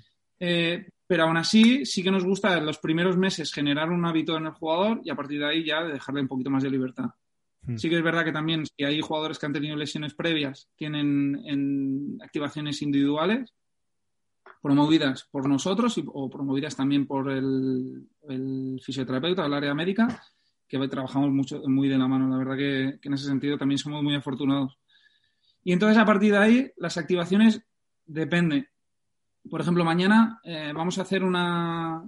pero 1.08 1.24
aún 1.24 1.38
así, 1.38 1.86
sí 1.86 2.02
que 2.02 2.12
nos 2.12 2.24
gusta 2.24 2.58
en 2.58 2.66
los 2.66 2.78
primeros 2.78 3.18
meses 3.18 3.52
generar 3.52 3.90
un 3.90 4.06
hábito 4.06 4.38
en 4.38 4.46
el 4.46 4.54
jugador 4.54 5.02
y 5.04 5.10
a 5.10 5.16
partir 5.16 5.40
de 5.40 5.48
ahí 5.48 5.66
ya 5.66 5.84
dejarle 5.84 6.22
un 6.22 6.28
poquito 6.30 6.50
más 6.50 6.64
de 6.64 6.70
libertad. 6.70 7.10
Hmm. 7.64 7.78
Sí 7.78 7.90
que 7.90 7.98
es 7.98 8.04
verdad 8.04 8.26
que 8.26 8.32
también 8.32 8.66
si 8.66 8.84
hay 8.84 9.02
jugadores 9.02 9.38
que 9.38 9.46
han 9.46 9.54
tenido 9.54 9.76
lesiones 9.76 10.14
previas, 10.14 10.70
tienen 10.76 11.42
en 11.46 12.18
activaciones 12.22 12.82
individuales 12.82 13.54
promovidas 14.62 15.28
por 15.32 15.48
nosotros 15.50 16.00
o 16.06 16.30
promovidas 16.30 16.76
también 16.76 17.08
por 17.08 17.32
el, 17.32 18.08
fisioterapeuta 18.84 19.44
del 19.44 19.54
área 19.54 19.74
médica, 19.74 20.24
que 20.68 20.88
trabajamos 20.88 21.32
mucho, 21.32 21.62
muy 21.66 21.90
de 21.90 21.98
la 21.98 22.08
mano. 22.08 22.30
La 22.30 22.38
verdad 22.38 22.58
que, 22.58 23.00
en 23.02 23.14
ese 23.14 23.26
sentido 23.26 23.58
también 23.58 23.80
somos 23.80 24.04
muy 24.04 24.16
afortunados. 24.16 24.78
Y 25.64 25.74
entonces 25.74 25.98
a 25.98 26.06
partir 26.06 26.32
de 26.32 26.38
ahí 26.38 26.72
las 26.78 26.98
activaciones 26.98 27.64
depende. 28.06 28.70
por 29.50 29.62
ejemplo, 29.62 29.84
mañana 29.84 30.40
eh, 30.44 30.72
vamos 30.74 30.98
a 30.98 31.02
hacer 31.02 31.24
una, 31.24 32.04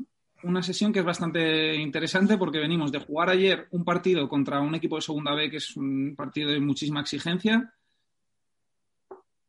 sesión 0.61 0.91
que 0.91 0.99
es 0.99 1.05
bastante 1.05 1.75
interesante 1.75 2.37
porque 2.37 2.59
venimos 2.59 2.91
de 2.91 2.99
jugar 2.99 3.29
ayer 3.29 3.67
un 3.71 3.83
partido 3.83 4.27
contra 4.27 4.61
un 4.61 4.75
equipo 4.75 4.95
de 4.95 5.01
segunda 5.01 5.33
B 5.33 5.49
que 5.49 5.57
es 5.57 5.75
un 5.75 6.15
partido 6.15 6.51
de 6.51 6.59
muchísima 6.59 7.01
exigencia. 7.01 7.73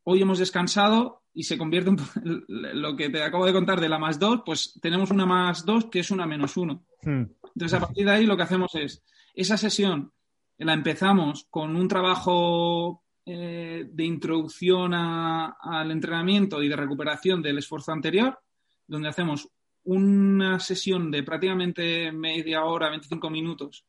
Hoy 0.03 0.21
hemos 0.21 0.39
descansado 0.39 1.23
y 1.33 1.43
se 1.43 1.57
convierte 1.57 1.89
en 1.89 2.81
lo 2.81 2.95
que 2.95 3.09
te 3.09 3.21
acabo 3.21 3.45
de 3.45 3.53
contar 3.53 3.81
de 3.81 3.89
la 3.89 3.99
más 3.99 4.19
dos, 4.19 4.41
pues 4.45 4.79
tenemos 4.81 5.11
una 5.11 5.25
más 5.25 5.65
dos 5.65 5.85
que 5.85 5.99
es 5.99 6.11
una 6.11 6.25
menos 6.25 6.55
uno. 6.57 6.85
Hmm. 7.03 7.23
Entonces, 7.55 7.73
a 7.73 7.79
partir 7.79 8.05
de 8.05 8.11
ahí 8.11 8.25
lo 8.25 8.37
que 8.37 8.43
hacemos 8.43 8.73
es, 8.75 9.03
esa 9.33 9.57
sesión 9.57 10.11
la 10.57 10.73
empezamos 10.73 11.45
con 11.49 11.75
un 11.75 11.87
trabajo 11.87 13.03
eh, 13.25 13.85
de 13.91 14.05
introducción 14.05 14.93
al 14.93 15.91
entrenamiento 15.91 16.61
y 16.61 16.69
de 16.69 16.75
recuperación 16.75 17.41
del 17.41 17.57
esfuerzo 17.57 17.91
anterior, 17.91 18.39
donde 18.87 19.09
hacemos 19.09 19.49
una 19.85 20.59
sesión 20.59 21.11
de 21.11 21.23
prácticamente 21.23 22.11
media 22.11 22.65
hora, 22.65 22.89
25 22.89 23.29
minutos 23.29 23.85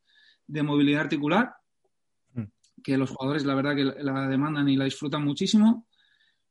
de 0.46 0.62
movilidad 0.62 1.02
articular, 1.02 1.54
hmm. 2.34 2.44
que 2.82 2.96
los 2.96 3.10
jugadores 3.10 3.44
la 3.44 3.54
verdad 3.54 3.74
que 3.74 3.84
la 3.84 4.28
demandan 4.28 4.68
y 4.68 4.76
la 4.76 4.84
disfrutan 4.84 5.24
muchísimo. 5.24 5.86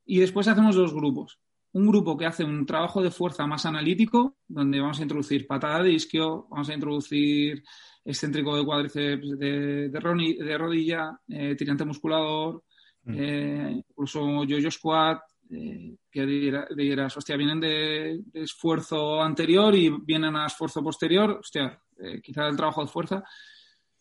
Y 0.04 0.20
después 0.20 0.46
hacemos 0.46 0.76
dos 0.76 0.94
grupos. 0.94 1.40
Un 1.72 1.86
grupo 1.88 2.16
que 2.16 2.26
hace 2.26 2.44
un 2.44 2.64
trabajo 2.64 3.02
de 3.02 3.10
fuerza 3.10 3.46
más 3.46 3.66
analítico, 3.66 4.36
donde 4.46 4.80
vamos 4.80 4.98
a 4.98 5.02
introducir 5.02 5.46
patada 5.46 5.82
de 5.82 5.92
isquio, 5.92 6.46
vamos 6.48 6.68
a 6.68 6.74
introducir 6.74 7.62
excéntrico 8.04 8.56
de 8.56 8.64
cuádriceps 8.64 9.38
de, 9.38 9.88
de, 9.88 10.58
rodilla, 10.58 11.20
eh, 11.28 11.56
tirante 11.56 11.84
musculador, 11.84 12.62
mm. 13.02 13.14
eh, 13.14 13.82
incluso 13.88 14.44
yo-yo 14.44 14.70
squat, 14.70 15.20
eh, 15.50 15.96
que 16.10 16.26
dirás, 16.26 17.16
hostia, 17.16 17.36
vienen 17.36 17.60
de, 17.60 18.20
esfuerzo 18.34 19.22
anterior 19.22 19.74
y 19.74 19.90
vienen 19.90 20.36
a 20.36 20.46
esfuerzo 20.46 20.82
posterior, 20.82 21.38
hostia, 21.40 21.80
quizá 22.22 22.48
el 22.48 22.56
trabajo 22.56 22.82
de 22.82 22.88
fuerza. 22.88 23.24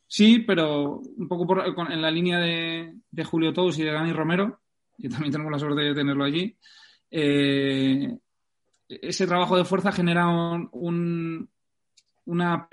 Sí, 0.08 0.40
pero 0.40 1.00
un 1.00 1.28
poco 1.28 1.64
en 1.90 2.02
la 2.02 2.12
línea 2.12 2.40
de, 2.40 3.24
Julio 3.24 3.54
Tous 3.54 3.78
y 3.80 3.84
de 3.84 3.92
Dani 3.92 4.14
Romero, 4.14 4.62
y 4.98 5.10
también 5.10 5.32
tenemos 5.32 5.52
la 5.52 5.60
suerte 5.60 5.82
de 5.82 5.94
tenerlo 5.94 6.24
allí, 6.24 6.56
eh, 7.10 8.18
ese 8.88 9.26
trabajo 9.26 9.58
de 9.58 9.66
fuerza 9.66 9.92
genera 9.92 10.28
un, 10.28 11.50
una 12.26 12.68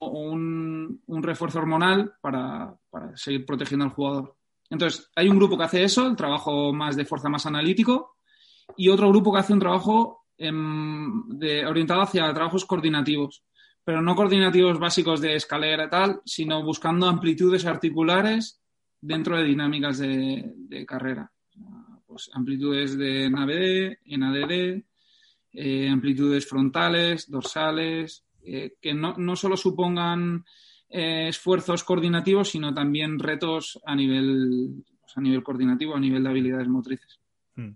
un, 0.00 1.02
un, 1.06 1.22
refuerzo 1.22 1.58
hormonal 1.60 2.14
para, 2.20 2.76
seguir 3.14 3.46
protegiendo 3.46 3.84
al 3.84 3.92
jugador. 3.92 4.36
Entonces, 4.70 5.10
hay 5.14 5.28
un 5.28 5.36
grupo 5.36 5.56
que 5.56 5.64
hace 5.64 5.84
eso, 5.84 6.06
el 6.06 6.16
trabajo 6.16 6.72
más 6.72 6.96
de 6.96 7.04
fuerza 7.04 7.28
más 7.28 7.46
analítico, 7.46 8.16
y 8.76 8.88
otro 8.88 9.08
grupo 9.08 9.32
que 9.32 9.40
hace 9.40 9.52
un 9.52 9.60
trabajo 9.60 10.26
em, 10.36 11.28
orientado 11.66 12.02
hacia 12.02 12.32
trabajos 12.32 12.64
coordinativos, 12.64 13.44
pero 13.84 14.00
no 14.00 14.16
coordinativos 14.16 14.78
básicos 14.78 15.20
de 15.20 15.36
escalera 15.36 15.84
y 15.84 15.90
tal, 15.90 16.20
sino 16.24 16.62
buscando 16.62 17.06
amplitudes 17.06 17.66
articulares 17.66 18.60
dentro 19.00 19.36
de 19.36 19.44
dinámicas 19.44 19.98
de, 19.98 20.84
carrera. 20.86 21.30
Pues 22.06 22.30
amplitudes 22.32 22.96
de 22.96 23.28
NAVD, 23.28 23.98
NADD, 24.16 24.82
eh, 25.52 25.88
amplitudes 25.88 26.48
frontales, 26.48 27.30
dorsales, 27.30 28.24
eh, 28.42 28.76
que 28.80 28.94
no, 28.94 29.14
no, 29.18 29.36
solo 29.36 29.56
supongan 29.56 30.44
eh, 30.96 31.26
esfuerzos 31.26 31.82
coordinativos, 31.82 32.50
sino 32.50 32.72
también 32.72 33.18
retos 33.18 33.80
a 33.84 33.96
nivel, 33.96 34.84
a 35.16 35.20
nivel 35.20 35.42
coordinativo, 35.42 35.96
a 35.96 35.98
nivel 35.98 36.22
de 36.22 36.30
habilidades 36.30 36.68
motrices. 36.68 37.18
Hmm. 37.56 37.72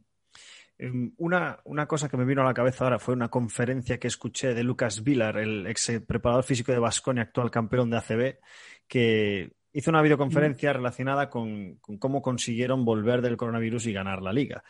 Em, 0.79 1.13
una, 1.17 1.59
una, 1.65 1.87
cosa 1.87 2.09
que 2.09 2.17
me 2.17 2.25
vino 2.25 2.43
a 2.43 2.45
la 2.45 2.55
cabeza 2.55 2.85
ahora 2.85 3.01
fue 3.01 3.15
una 3.15 3.29
conferencia 3.29 3.99
que 3.99 4.07
escuché 4.07 4.55
de 4.55 4.63
Lucas 4.63 5.03
Vilar, 5.03 5.37
el 5.39 5.67
ex 5.67 6.01
preparador 6.07 6.45
físico 6.45 6.71
de 6.71 6.79
Basconia, 6.79 7.25
actual 7.25 7.51
campeón 7.51 7.91
de 7.91 7.97
ACB, 7.97 8.39
que 8.87 9.53
hizo 9.73 9.91
una 9.91 10.03
videoconferencia 10.03 10.73
relacionada 10.73 11.29
con, 11.29 11.81
cómo 11.99 12.23
consiguieron 12.23 12.85
volver 12.85 13.21
del 13.21 13.37
coronavirus 13.37 13.87
y 13.87 13.93
ganar 13.93 14.23
la 14.23 14.33
liga. 14.33 14.63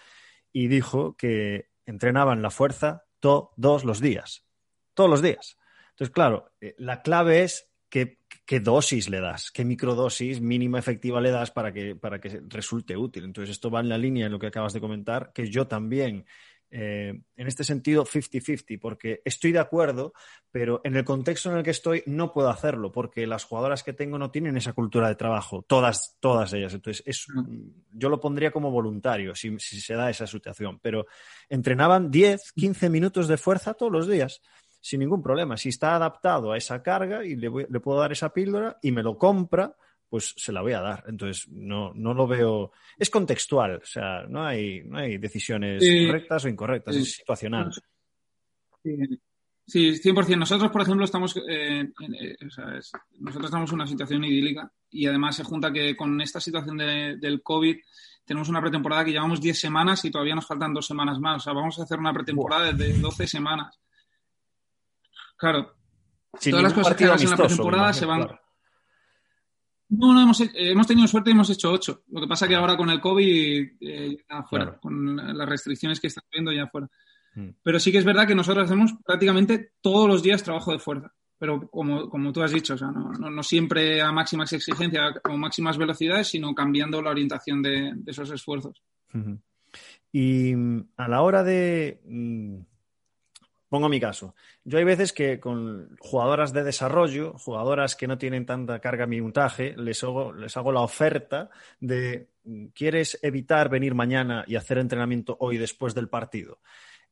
Y 0.54 0.68
dijo 0.68 1.18
que 1.18 1.68
entrenaban 1.84 2.40
la 2.40 2.48
fuerza 2.48 3.04
todos 3.20 3.84
los 3.84 4.00
días. 4.00 4.46
Todos 4.94 5.10
los 5.10 5.20
días. 5.20 5.58
Entonces, 5.90 6.14
claro, 6.14 6.52
eh, 6.62 6.74
la 6.78 7.02
clave 7.02 7.42
es 7.42 7.67
qué, 7.88 8.18
qué, 8.44 8.60
dosis 8.60 9.08
le 9.08 9.20
das, 9.20 9.50
qué 9.50 9.64
microdosis 9.64 10.40
mínima 10.40 10.78
efectiva 10.78 11.20
le 11.20 11.30
das 11.30 11.50
para 11.50 11.72
que, 11.72 11.96
para 11.96 12.20
que 12.20 12.40
resulte 12.48 12.96
útil. 12.96 13.24
Entonces, 13.24 13.50
esto 13.50 13.70
va 13.70 13.80
en 13.80 13.88
la 13.88 13.98
línea 13.98 14.26
de 14.26 14.30
lo 14.30 14.38
que 14.38 14.48
acabas 14.48 14.72
de 14.72 14.80
comentar, 14.80 15.32
que 15.32 15.50
yo 15.50 15.66
también 15.66 16.24
eh, 16.70 17.18
en 17.36 17.46
este 17.46 17.64
sentido 17.64 18.04
50-50, 18.04 18.78
porque 18.78 19.22
estoy 19.24 19.52
de 19.52 19.58
acuerdo, 19.58 20.12
pero 20.50 20.82
en 20.84 20.96
el 20.96 21.04
contexto 21.04 21.50
en 21.50 21.56
el 21.56 21.62
que 21.62 21.70
estoy 21.70 22.02
no 22.04 22.30
puedo 22.30 22.50
hacerlo, 22.50 22.92
porque 22.92 23.26
las 23.26 23.44
jugadoras 23.44 23.82
que 23.82 23.94
tengo 23.94 24.18
no 24.18 24.30
tienen 24.30 24.56
esa 24.56 24.74
cultura 24.74 25.08
de 25.08 25.14
trabajo, 25.14 25.64
todas, 25.66 26.18
todas 26.20 26.52
ellas. 26.52 26.74
Entonces, 26.74 27.02
es, 27.06 27.26
yo 27.92 28.10
lo 28.10 28.20
pondría 28.20 28.50
como 28.50 28.70
voluntario 28.70 29.34
si, 29.34 29.58
se 29.58 29.94
da 29.94 30.10
esa 30.10 30.26
situación, 30.26 30.78
pero 30.80 31.06
entrenaban 31.48 32.10
10, 32.10 32.52
15 32.52 32.90
minutos 32.90 33.28
de 33.28 33.38
fuerza 33.38 33.72
todos 33.72 33.92
los 33.92 34.06
días 34.06 34.42
sin 34.88 35.00
ningún 35.00 35.22
problema. 35.22 35.56
Si 35.58 35.68
está 35.68 35.96
adaptado 35.96 36.52
a 36.52 36.56
esa 36.56 36.82
carga 36.82 37.22
y 37.24 37.36
le, 37.36 37.50
le 37.68 37.80
puedo 37.80 38.00
dar 38.00 38.10
esa 38.10 38.32
píldora 38.32 38.78
y 38.80 38.90
me 38.90 39.02
lo 39.02 39.18
compra, 39.18 39.76
pues 40.08 40.34
se 40.36 40.50
la 40.50 40.62
voy 40.62 40.72
a 40.72 40.80
dar. 40.80 41.04
Entonces, 41.06 41.46
no, 41.50 41.92
no 41.94 42.14
lo 42.14 42.26
veo. 42.26 42.72
Es 42.96 43.10
contextual, 43.10 43.80
o 43.82 43.86
sea, 43.86 44.22
no 44.26 44.46
hay, 44.46 44.82
no 44.84 44.98
hay 44.98 45.18
decisiones 45.18 45.84
correctas 46.06 46.44
o 46.44 46.48
incorrectas, 46.48 46.96
es 46.96 47.16
situacional. 47.16 47.70
Sí, 49.66 49.90
100%. 50.00 50.38
Nosotros, 50.38 50.70
por 50.70 50.80
ejemplo, 50.80 51.04
estamos, 51.04 51.36
eh, 51.36 51.80
eh, 51.82 52.36
nosotros 53.20 53.44
estamos 53.44 53.70
en 53.70 53.74
una 53.74 53.86
situación 53.86 54.24
idílica 54.24 54.72
y 54.90 55.06
además 55.06 55.36
se 55.36 55.44
junta 55.44 55.70
que 55.70 55.94
con 55.94 56.18
esta 56.22 56.40
situación 56.40 56.78
del 56.78 57.42
COVID 57.42 57.76
tenemos 58.24 58.48
una 58.48 58.62
pretemporada 58.62 59.04
que 59.04 59.12
llevamos 59.12 59.42
10 59.42 59.60
semanas 59.60 60.02
y 60.06 60.10
todavía 60.10 60.34
nos 60.34 60.46
faltan 60.46 60.72
dos 60.72 60.86
semanas 60.86 61.20
más. 61.20 61.36
O 61.36 61.40
sea, 61.44 61.52
vamos 61.52 61.78
a 61.78 61.82
hacer 61.82 61.98
una 61.98 62.14
pretemporada 62.14 62.72
de 62.72 62.94
12 62.94 63.26
semanas. 63.26 63.78
Claro. 65.38 65.74
todas 66.32 66.62
las 66.62 66.72
cosas 66.72 66.96
que 66.96 67.04
hagas 67.04 67.22
en 67.22 67.30
la 67.30 67.36
pretemporada 67.36 67.92
se 67.92 68.04
van. 68.04 68.28
No, 69.90 70.12
no, 70.12 70.20
hemos, 70.20 70.42
hemos 70.54 70.86
tenido 70.86 71.08
suerte 71.08 71.30
y 71.30 71.32
hemos 71.32 71.48
hecho 71.48 71.72
ocho. 71.72 72.02
Lo 72.08 72.20
que 72.20 72.26
pasa 72.26 72.46
que 72.46 72.54
ahora 72.54 72.76
con 72.76 72.90
el 72.90 73.00
COVID, 73.00 73.68
eh, 73.80 74.18
ya 74.28 74.42
fuera, 74.42 74.76
con 74.78 75.16
las 75.16 75.48
restricciones 75.48 75.98
que 75.98 76.08
están 76.08 76.24
viendo 76.30 76.52
ya 76.52 76.66
fuera. 76.66 76.90
Mm. 77.34 77.50
Pero 77.62 77.80
sí 77.80 77.90
que 77.90 77.98
es 77.98 78.04
verdad 78.04 78.26
que 78.26 78.34
nosotros 78.34 78.66
hacemos 78.66 78.92
prácticamente 79.04 79.72
todos 79.80 80.06
los 80.06 80.22
días 80.22 80.42
trabajo 80.42 80.72
de 80.72 80.78
fuerza. 80.78 81.14
Pero 81.38 81.70
como, 81.70 82.10
como 82.10 82.32
tú 82.32 82.42
has 82.42 82.52
dicho, 82.52 82.74
o 82.74 82.76
sea, 82.76 82.88
no, 82.88 83.12
no, 83.30 83.42
siempre 83.44 84.02
a 84.02 84.10
máximas 84.10 84.52
exigencias 84.52 85.14
o 85.24 85.36
máximas 85.36 85.78
velocidades, 85.78 86.26
sino 86.26 86.52
cambiando 86.52 87.00
la 87.00 87.10
orientación 87.10 87.62
de, 87.62 87.94
esos 88.06 88.30
esfuerzos. 88.32 88.82
Y 90.12 90.54
mm, 90.54 90.88
a 90.96 91.08
la 91.08 91.22
hora 91.22 91.44
de 91.44 92.00
mm, 92.04 92.58
Pongo 93.68 93.88
mi 93.88 94.00
caso. 94.00 94.34
Yo 94.64 94.78
hay 94.78 94.84
veces 94.84 95.12
que 95.12 95.38
con 95.38 95.96
jugadoras 95.98 96.52
de 96.54 96.64
desarrollo, 96.64 97.34
jugadoras 97.34 97.96
que 97.96 98.06
no 98.06 98.16
tienen 98.16 98.46
tanta 98.46 98.80
carga 98.80 99.06
minutaje, 99.06 99.74
les 99.76 100.02
hago, 100.02 100.32
les 100.32 100.56
hago 100.56 100.72
la 100.72 100.80
oferta 100.80 101.50
de 101.78 102.28
¿quieres 102.74 103.18
evitar 103.22 103.68
venir 103.68 103.94
mañana 103.94 104.44
y 104.46 104.56
hacer 104.56 104.78
entrenamiento 104.78 105.36
hoy 105.40 105.58
después 105.58 105.94
del 105.94 106.08
partido? 106.08 106.60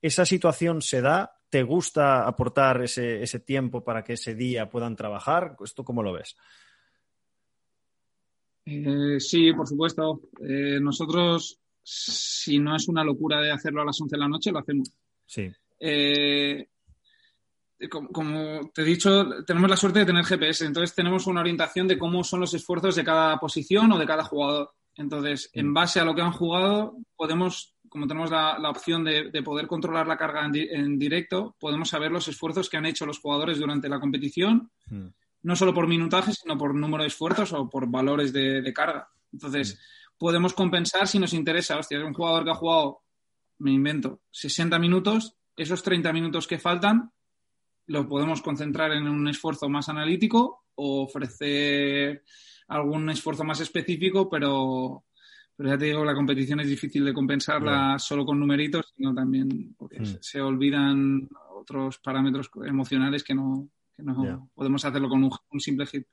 ¿Esa 0.01 0.25
situación 0.25 0.83
se 0.83 1.01
da? 1.01 1.39
¿Te 1.49 1.63
gusta 1.63 2.27
aportar 2.27 2.83
ese, 2.83 3.41
tiempo 3.41 3.85
para 3.85 4.03
que 4.03 4.15
ese 4.15 4.35
día 4.35 4.69
puedan 4.69 4.97
trabajar? 4.97 5.57
¿Esto 5.63 5.85
cómo 5.85 6.03
lo 6.03 6.13
ves? 6.13 6.37
Eh, 8.65 9.21
sí, 9.21 9.53
por 9.53 9.69
supuesto. 9.69 10.23
Eh, 10.41 10.79
nosotros, 10.81 11.61
si 11.83 12.59
no 12.59 12.75
es 12.77 12.89
una 12.89 13.05
locura 13.05 13.41
de 13.41 13.53
hacerlo 13.53 13.83
a 13.83 13.85
las 13.85 14.01
11 14.01 14.17
de 14.17 14.21
la 14.21 14.29
noche, 14.29 14.53
lo 14.53 14.59
hacemos. 14.59 14.91
Sí. 15.25 15.51
Eh, 15.79 16.69
como, 17.91 18.71
te 18.71 18.83
he 18.83 18.85
dicho, 18.85 19.45
tenemos 19.45 19.69
la 19.69 19.77
suerte 19.77 20.01
de 20.01 20.07
tener 20.07 20.25
GPS, 20.25 20.65
entonces 20.65 20.95
tenemos 20.95 21.27
una 21.27 21.41
orientación 21.41 21.87
de 21.87 21.99
cómo 21.99 22.25
son 22.25 22.41
los 22.41 22.55
esfuerzos 22.55 22.97
de 22.97 23.05
cada 23.05 23.39
posición 23.39 23.93
o 23.93 23.99
de 23.99 24.07
cada 24.07 24.25
jugador. 24.25 24.73
Entonces, 24.97 25.51
en 25.53 25.75
base 25.75 26.01
a 26.01 26.05
lo 26.05 26.15
que 26.15 26.23
han 26.23 26.33
jugado, 26.33 26.97
podemos, 27.17 27.77
como 27.89 28.07
tenemos 28.07 28.31
la, 28.31 28.71
opción 28.71 29.05
de, 29.05 29.31
poder 29.45 29.67
controlar 29.67 30.07
la 30.07 30.17
carga 30.17 30.51
en, 30.53 30.99
directo, 30.99 31.55
podemos 31.61 31.91
saber 31.91 32.11
los 32.11 32.29
esfuerzos 32.29 32.71
que 32.71 32.79
han 32.79 32.87
hecho 32.87 33.05
los 33.05 33.19
jugadores 33.19 33.59
durante 33.59 33.91
la 33.91 34.01
competición, 34.01 34.71
hmm. 34.87 35.09
no 35.43 35.55
solo 35.55 35.75
por 35.75 35.87
minutaje, 35.87 36.33
sino 36.33 36.57
por 36.57 36.75
número 36.75 37.03
de 37.03 37.09
esfuerzos 37.09 37.53
o 37.53 37.69
por 37.69 37.91
valores 37.91 38.33
de, 38.33 38.73
carga. 38.73 39.11
Entonces, 39.31 39.75
hmm. 39.75 40.17
podemos 40.17 40.55
compensar 40.55 41.07
si 41.07 41.19
nos 41.19 41.35
interesa. 41.35 41.77
Hostia, 41.77 41.99
es 41.99 42.05
un 42.05 42.15
jugador 42.15 42.45
que 42.45 42.51
ha 42.53 42.55
jugado, 42.55 43.03
me 43.59 43.73
invento, 43.73 44.23
60 44.31 44.79
minutos, 44.79 45.36
esos 45.57 45.83
30 45.83 46.13
minutos 46.13 46.47
que 46.47 46.59
faltan 46.59 47.11
los 47.87 48.07
podemos 48.07 48.43
concentrar 48.43 48.93
en 48.93 49.09
un 49.09 49.29
esfuerzo 49.29 49.69
más 49.69 49.89
analítico 49.89 50.65
o 50.75 51.05
ofrecer 51.05 52.23
algún 52.69 53.09
esfuerzo 53.11 53.45
más 53.45 53.61
específico, 53.61 54.29
pero, 54.29 55.05
pero 55.57 55.69
ya 55.71 55.79
te 55.79 55.87
digo, 55.87 56.05
la 56.05 56.15
competición 56.15 56.61
es 56.61 56.69
difícil 56.69 57.05
de 57.05 57.15
compensarla 57.15 57.99
solo 57.99 58.27
con 58.27 58.41
numeritos, 58.41 58.93
sino 58.97 59.15
también 59.15 59.75
porque 59.77 60.01
Mm. 60.01 60.19
se 60.21 60.41
olvidan 60.41 61.29
otros 61.55 61.99
parámetros 61.99 62.51
emocionales 62.67 63.23
que 63.23 63.35
no, 63.35 63.69
que 63.97 64.03
no 64.03 64.51
podemos 64.55 64.85
hacerlo 64.85 65.09
con 65.09 65.25
un, 65.25 65.31
un 65.51 65.61
simple 65.61 65.87
hit. 65.87 66.07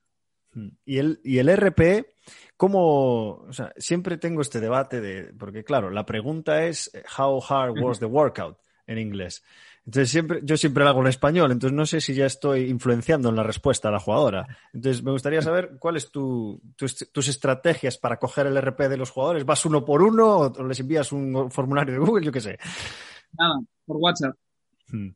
Mm. 0.53 0.67
Y 0.85 0.97
el, 0.97 1.19
y 1.23 1.39
el 1.39 1.49
RP, 1.49 2.13
¿cómo? 2.55 3.45
O 3.47 3.53
sea, 3.53 3.73
siempre 3.77 4.17
tengo 4.17 4.41
este 4.41 4.59
debate 4.59 5.01
de. 5.01 5.33
Porque, 5.33 5.63
claro, 5.63 5.89
la 5.89 6.05
pregunta 6.05 6.65
es: 6.65 6.91
¿How 7.17 7.41
hard 7.41 7.81
was 7.81 7.99
the 7.99 8.05
workout? 8.05 8.57
en 8.87 8.97
inglés. 8.97 9.43
Entonces, 9.85 10.11
siempre, 10.11 10.39
yo 10.43 10.55
siempre 10.55 10.83
lo 10.83 10.89
hago 10.89 11.01
en 11.01 11.07
español, 11.07 11.51
entonces 11.51 11.75
no 11.75 11.85
sé 11.85 11.99
si 11.99 12.13
ya 12.13 12.25
estoy 12.25 12.69
influenciando 12.69 13.29
en 13.29 13.35
la 13.35 13.43
respuesta 13.43 13.89
a 13.89 13.91
la 13.91 13.99
jugadora. 13.99 14.47
Entonces, 14.73 15.03
me 15.03 15.11
gustaría 15.11 15.41
saber 15.41 15.71
cuáles 15.77 16.09
tu, 16.09 16.61
tus, 16.77 17.11
tus 17.11 17.27
estrategias 17.27 17.97
para 17.97 18.17
coger 18.17 18.47
el 18.47 18.57
RP 18.57 18.87
de 18.87 18.97
los 18.97 19.09
jugadores. 19.09 19.45
¿Vas 19.45 19.65
uno 19.65 19.83
por 19.83 20.01
uno 20.01 20.37
o 20.37 20.63
les 20.67 20.79
envías 20.79 21.11
un 21.11 21.51
formulario 21.51 21.93
de 21.93 21.99
Google? 21.99 22.25
Yo 22.25 22.31
qué 22.31 22.39
sé. 22.41 22.57
Nada, 23.37 23.55
por 23.85 23.97
WhatsApp. 23.97 24.35
Hmm. 24.87 25.09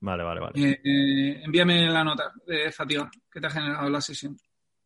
Vale, 0.00 0.22
vale, 0.24 0.40
vale. 0.40 0.52
Eh, 0.70 0.80
eh, 0.84 1.40
envíame 1.44 1.88
la 1.88 2.02
nota 2.04 2.32
de 2.46 2.70
fatiga 2.72 3.08
que 3.30 3.40
te 3.40 3.46
ha 3.46 3.50
generado 3.50 3.88
la 3.88 4.00
sesión. 4.00 4.36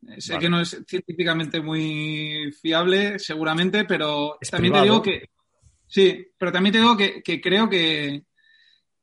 Eh, 0.08 0.20
sé 0.20 0.34
Vale. 0.34 0.44
que 0.44 0.50
no 0.50 0.60
es 0.60 0.82
científicamente 0.86 1.60
muy 1.60 2.52
fiable, 2.60 3.18
seguramente, 3.18 3.84
pero 3.86 4.36
Es 4.40 4.50
también 4.50 4.74
privado. 4.74 5.02
te 5.02 5.10
digo 5.10 5.20
que. 5.20 5.30
Sí, 5.86 6.28
pero 6.36 6.52
también 6.52 6.72
te 6.72 6.80
digo 6.80 6.96
que, 6.96 7.22
que 7.22 7.40
creo 7.40 7.68
que, 7.68 8.24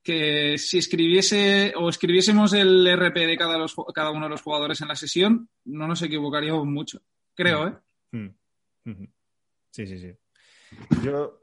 que 0.04 0.58
si 0.58 0.78
escribiese 0.78 1.74
o 1.78 1.90
escribiésemos 1.90 2.54
el 2.54 2.86
RP 2.88 3.26
de 3.26 3.38
cada, 3.38 3.58
los, 3.58 3.74
cada 3.94 4.12
uno 4.12 4.26
de 4.26 4.32
los 4.32 4.42
jugadores 4.42 4.82
en 4.82 4.90
la 4.90 4.96
sesión, 4.96 5.50
no 5.64 5.88
nos 5.88 6.02
equivocaríamos 6.02 6.66
mucho. 6.66 7.02
Creo, 7.34 7.68
¿eh? 7.68 7.74
Mm. 8.12 9.06
Sí, 9.72 9.88
sí, 9.88 9.98
sí. 9.98 10.12
Yo, 11.04 11.40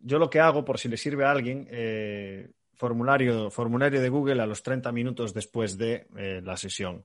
yo 0.00 0.18
lo 0.18 0.30
que 0.30 0.40
hago, 0.40 0.64
por 0.64 0.78
si 0.78 0.88
le 0.88 0.96
sirve 0.96 1.24
a 1.24 1.32
alguien, 1.32 1.66
eh, 1.70 2.50
formulario, 2.74 3.50
formulario 3.50 4.00
de 4.00 4.08
Google 4.08 4.40
a 4.40 4.46
los 4.46 4.62
30 4.62 4.92
minutos 4.92 5.34
después 5.34 5.76
de 5.76 6.06
eh, 6.16 6.40
la 6.44 6.56
sesión. 6.56 7.04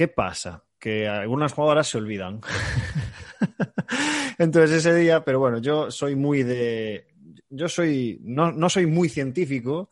¿Qué 0.00 0.08
pasa? 0.08 0.64
Que 0.78 1.06
algunas 1.06 1.52
jugadoras 1.52 1.86
se 1.86 1.98
olvidan. 1.98 2.40
Entonces 4.38 4.78
ese 4.78 4.94
día, 4.94 5.22
pero 5.22 5.38
bueno, 5.38 5.58
yo 5.58 5.90
soy 5.90 6.16
muy 6.16 6.42
de... 6.42 7.06
Yo 7.50 7.68
soy, 7.68 8.18
no, 8.22 8.50
no 8.50 8.70
soy 8.70 8.86
muy 8.86 9.10
científico, 9.10 9.90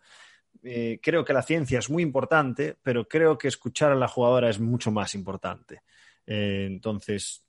eh, 0.62 0.98
creo 1.02 1.26
que 1.26 1.34
la 1.34 1.42
ciencia 1.42 1.78
es 1.80 1.90
muy 1.90 2.02
importante, 2.02 2.74
pero 2.82 3.06
creo 3.06 3.36
que 3.36 3.48
escuchar 3.48 3.92
a 3.92 3.96
la 3.96 4.08
jugadora 4.08 4.48
es 4.48 4.58
mucho 4.58 4.90
más 4.90 5.14
importante. 5.14 5.82
Eh, 6.26 6.64
entonces, 6.66 7.44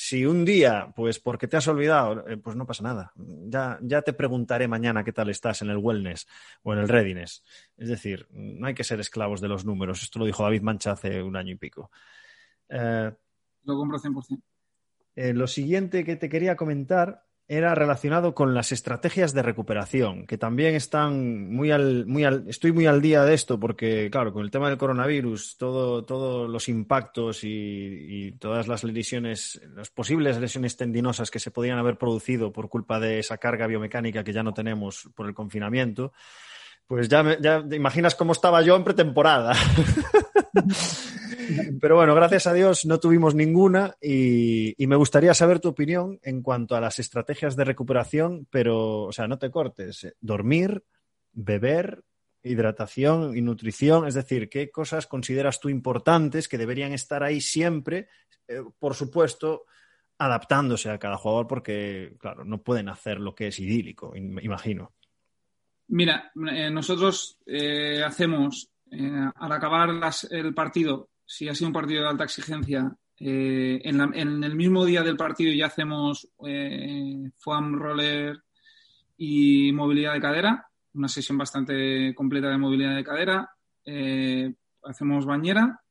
si 0.00 0.24
un 0.24 0.44
día, 0.44 0.92
pues 0.94 1.18
porque 1.18 1.48
te 1.48 1.56
has 1.56 1.66
olvidado, 1.66 2.24
eh, 2.28 2.36
pues 2.36 2.54
no 2.54 2.64
pasa 2.64 2.84
nada. 2.84 3.12
Ya, 3.16 3.80
ya 3.82 4.00
te 4.02 4.12
preguntaré 4.12 4.68
mañana 4.68 5.02
qué 5.02 5.12
tal 5.12 5.28
estás 5.28 5.60
en 5.62 5.70
el 5.70 5.78
wellness 5.78 6.28
o 6.62 6.72
en 6.72 6.78
el 6.78 6.88
readiness. 6.88 7.42
Es 7.76 7.88
decir, 7.88 8.28
no 8.30 8.68
hay 8.68 8.74
que 8.74 8.84
ser 8.84 9.00
esclavos 9.00 9.40
de 9.40 9.48
los 9.48 9.64
números. 9.64 10.04
Esto 10.04 10.20
lo 10.20 10.24
dijo 10.24 10.44
David 10.44 10.62
Mancha 10.62 10.92
hace 10.92 11.20
un 11.20 11.34
año 11.34 11.50
y 11.50 11.56
pico. 11.56 11.90
Eh, 12.68 13.10
Lo 13.64 13.76
compro 13.76 13.98
100%. 13.98 14.40
eh, 15.16 15.32
lo 15.34 15.48
siguiente 15.48 16.04
que 16.04 16.14
te 16.14 16.28
quería 16.28 16.54
comentar 16.54 17.24
era 17.50 17.74
relacionado 17.74 18.34
con 18.34 18.54
las 18.54 18.72
estrategias 18.72 19.32
de 19.32 19.42
recuperación, 19.42 20.26
que 20.26 20.36
también 20.36 20.74
están 20.74 21.50
muy 21.50 21.70
al, 21.70 22.04
muy 22.04 22.24
al, 22.24 22.44
estoy 22.46 22.72
muy 22.72 22.84
al 22.84 23.00
día 23.00 23.24
de 23.24 23.32
esto 23.32 23.58
porque, 23.58 24.10
claro, 24.10 24.34
con 24.34 24.44
el 24.44 24.50
tema 24.50 24.68
del 24.68 24.76
coronavirus, 24.76 25.56
todo, 25.56 26.04
todos 26.04 26.50
los 26.50 26.68
impactos 26.68 27.44
y, 27.44 27.48
y 27.48 28.32
todas 28.32 28.68
las 28.68 28.84
lesiones, 28.84 29.62
las 29.74 29.88
posibles 29.88 30.38
lesiones 30.38 30.76
tendinosas 30.76 31.30
que 31.30 31.40
se 31.40 31.50
podían 31.50 31.78
haber 31.78 31.96
producido 31.96 32.52
por 32.52 32.68
culpa 32.68 33.00
de 33.00 33.18
esa 33.18 33.38
carga 33.38 33.66
biomecánica 33.66 34.22
que 34.22 34.34
ya 34.34 34.42
no 34.42 34.52
tenemos 34.52 35.08
por 35.14 35.26
el 35.26 35.32
confinamiento, 35.32 36.12
pues 36.86 37.08
ya, 37.08 37.22
me, 37.22 37.38
ya 37.40 37.66
te 37.66 37.76
imaginas 37.76 38.14
cómo 38.14 38.32
estaba 38.32 38.60
yo 38.60 38.76
en 38.76 38.84
pretemporada. 38.84 39.54
Pero 41.80 41.96
bueno, 41.96 42.14
gracias 42.14 42.46
a 42.46 42.52
Dios 42.52 42.84
no 42.84 43.00
tuvimos 43.00 43.34
ninguna 43.34 43.96
y, 44.00 44.74
me 44.86 44.96
gustaría 44.96 45.34
saber 45.34 45.60
tu 45.60 45.68
opinión 45.68 46.18
en 46.22 46.42
cuanto 46.42 46.74
a 46.74 46.80
las 46.80 46.98
estrategias 46.98 47.56
de 47.56 47.64
recuperación, 47.64 48.46
pero, 48.50 49.02
o 49.04 49.12
sea, 49.12 49.28
no 49.28 49.38
te 49.38 49.50
cortes. 49.50 50.14
Dormir, 50.20 50.82
beber, 51.32 52.04
hidratación 52.42 53.36
y 53.36 53.42
nutrición, 53.42 54.06
es 54.06 54.14
decir, 54.14 54.48
¿qué 54.48 54.70
cosas 54.70 55.06
consideras 55.06 55.60
tú 55.60 55.68
importantes 55.68 56.48
que 56.48 56.56
deberían 56.56 56.92
estar 56.92 57.22
ahí 57.22 57.40
siempre? 57.40 58.08
Eh, 58.46 58.62
por 58.78 58.94
supuesto, 58.94 59.66
adaptándose 60.18 60.90
a 60.90 60.98
cada 60.98 61.16
jugador 61.16 61.46
porque, 61.46 62.16
claro, 62.18 62.44
no 62.44 62.62
pueden 62.62 62.88
hacer 62.88 63.20
lo 63.20 63.34
que 63.34 63.48
es 63.48 63.58
idílico, 63.58 64.14
imagino. 64.16 64.92
Mira, 65.88 66.30
eh, 66.50 66.70
nosotros 66.70 67.38
eh, 67.46 68.02
hacemos 68.04 68.70
eh, 68.90 69.30
al 69.34 69.52
acabar 69.52 69.88
las, 69.90 70.24
el 70.24 70.52
partido, 70.54 71.08
si 71.28 71.46
ha 71.46 71.54
sido 71.54 71.68
un 71.68 71.74
partido 71.74 72.02
de 72.02 72.08
alta 72.08 72.24
exigencia, 72.24 72.90
eh, 73.20 73.80
en, 73.84 73.98
la, 73.98 74.10
en, 74.14 74.42
el 74.42 74.54
mismo 74.54 74.86
día 74.86 75.02
del 75.02 75.16
partido 75.16 75.52
ya 75.52 75.66
hacemos 75.66 76.26
eh, 76.46 77.30
foam 77.36 77.74
roller 77.74 78.42
y 79.18 79.70
movilidad 79.72 80.14
de 80.14 80.20
cadera, 80.20 80.66
una 80.94 81.08
sesión 81.08 81.36
bastante 81.36 82.14
completa 82.14 82.48
de 82.48 82.56
movilidad 82.56 82.96
de 82.96 83.04
cadera. 83.04 83.50
Eh, 83.84 84.54
hacemos 84.84 85.26
bañera. 85.26 85.82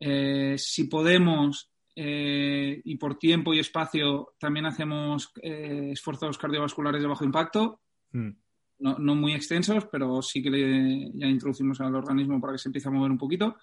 Eh, 0.00 0.54
si 0.56 0.84
podemos 0.84 1.70
y 1.96 2.96
por 2.96 3.18
tiempo 3.18 3.54
y 3.54 3.60
espacio, 3.60 4.34
también 4.36 4.66
hacemos 4.66 5.30
esfuerzos 5.40 6.38
cardiovasculares 6.38 7.00
de 7.00 7.06
bajo 7.06 7.24
impacto. 7.24 7.82
Mm 8.10 8.30
no, 8.78 8.98
no, 8.98 9.14
muy 9.14 9.32
extensos, 9.32 9.86
pero 9.90 10.20
sí 10.22 10.42
que 10.42 10.50
le, 10.50 11.10
ya 11.14 11.26
introducimos 11.26 11.80
al 11.80 11.94
organismo 11.94 12.40
para 12.40 12.54
que 12.54 12.58
se 12.58 12.68
empiece 12.68 12.88
a 12.88 12.92
mover 12.92 13.10
un 13.10 13.18
poquito. 13.18 13.56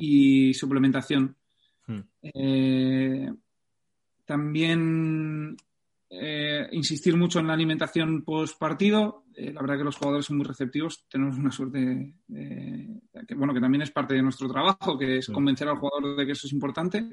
Y 0.00 0.54
suplementación. 0.54 1.36
Hmm. 1.86 2.00
Eh, 2.22 3.30
también 4.24 5.56
eh, 6.08 6.68
insistir 6.72 7.16
mucho 7.16 7.40
en 7.40 7.48
la 7.48 7.52
alimentación 7.52 8.22
post 8.22 8.58
partido. 8.58 9.24
Eh, 9.34 9.52
la 9.52 9.60
verdad 9.60 9.78
que 9.78 9.84
los 9.84 9.96
jugadores 9.96 10.26
son 10.26 10.38
muy 10.38 10.46
receptivos. 10.46 11.04
Tenemos 11.08 11.36
una 11.36 11.50
suerte 11.50 12.14
que, 12.26 13.34
bueno, 13.34 13.52
que 13.52 13.60
también 13.60 13.82
es 13.82 13.90
parte 13.90 14.14
de 14.14 14.22
nuestro 14.22 14.48
trabajo, 14.48 14.98
que 14.98 15.18
es 15.18 15.28
convencer 15.28 15.68
al 15.68 15.78
jugador 15.78 16.16
de 16.16 16.24
que 16.24 16.32
eso 16.32 16.46
es 16.46 16.52
importante. 16.52 17.10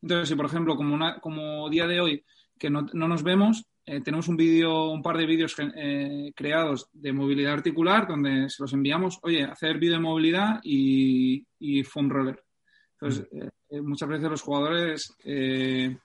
Entonces, 0.00 0.28
si 0.28 0.34
por 0.34 0.46
ejemplo, 0.46 0.76
como, 0.76 0.94
una, 0.94 1.20
como 1.20 1.68
día 1.68 1.86
de 1.86 2.00
hoy, 2.00 2.24
que 2.60 2.70
no, 2.70 2.86
no 2.92 3.08
nos 3.08 3.24
vemos, 3.24 3.64
eh, 3.86 4.00
tenemos 4.02 4.28
un 4.28 4.36
vídeo, 4.36 4.90
un 4.90 5.02
par 5.02 5.16
de 5.16 5.26
vídeos 5.26 5.56
eh, 5.58 6.30
creados 6.36 6.88
de 6.92 7.12
movilidad 7.12 7.54
articular 7.54 8.06
donde 8.06 8.48
se 8.48 8.62
los 8.62 8.72
enviamos, 8.72 9.18
oye, 9.22 9.42
hacer 9.42 9.78
vídeo 9.78 9.94
de 9.94 10.02
movilidad 10.02 10.60
y, 10.62 11.44
y 11.58 11.82
foam 11.82 12.10
roller. 12.10 12.44
Entonces, 12.92 13.26
eh, 13.32 13.80
muchas 13.80 14.08
veces 14.08 14.30
los 14.30 14.42
jugadores, 14.42 15.16
eh, 15.24 15.96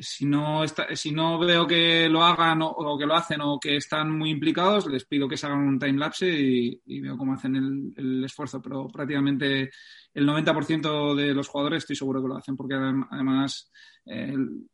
si, 0.00 0.26
no 0.26 0.64
está, 0.64 0.94
si 0.96 1.12
no 1.12 1.38
veo 1.38 1.66
que 1.66 2.08
lo 2.08 2.22
hagan 2.22 2.60
o, 2.62 2.68
o, 2.68 2.98
que 2.98 3.06
lo 3.06 3.14
hacen 3.14 3.40
o 3.40 3.58
que 3.60 3.76
están 3.76 4.10
muy 4.18 4.30
implicados, 4.30 4.86
les 4.88 5.04
pido 5.04 5.28
que 5.28 5.36
se 5.36 5.46
hagan 5.46 5.60
un 5.60 5.78
time 5.78 5.98
lapse 5.98 6.28
y, 6.28 6.82
y 6.86 7.00
veo 7.00 7.16
cómo 7.16 7.34
hacen 7.34 7.54
el, 7.56 7.94
el, 7.96 8.24
esfuerzo. 8.24 8.60
Pero 8.60 8.88
prácticamente 8.88 9.70
el 10.12 10.28
90% 10.28 11.14
de 11.14 11.32
los 11.32 11.48
jugadores 11.48 11.84
estoy 11.84 11.96
seguro 11.96 12.20
que 12.20 12.28
lo 12.28 12.36
hacen 12.36 12.56
porque 12.56 12.74
además 12.74 13.70
el, 14.04 14.66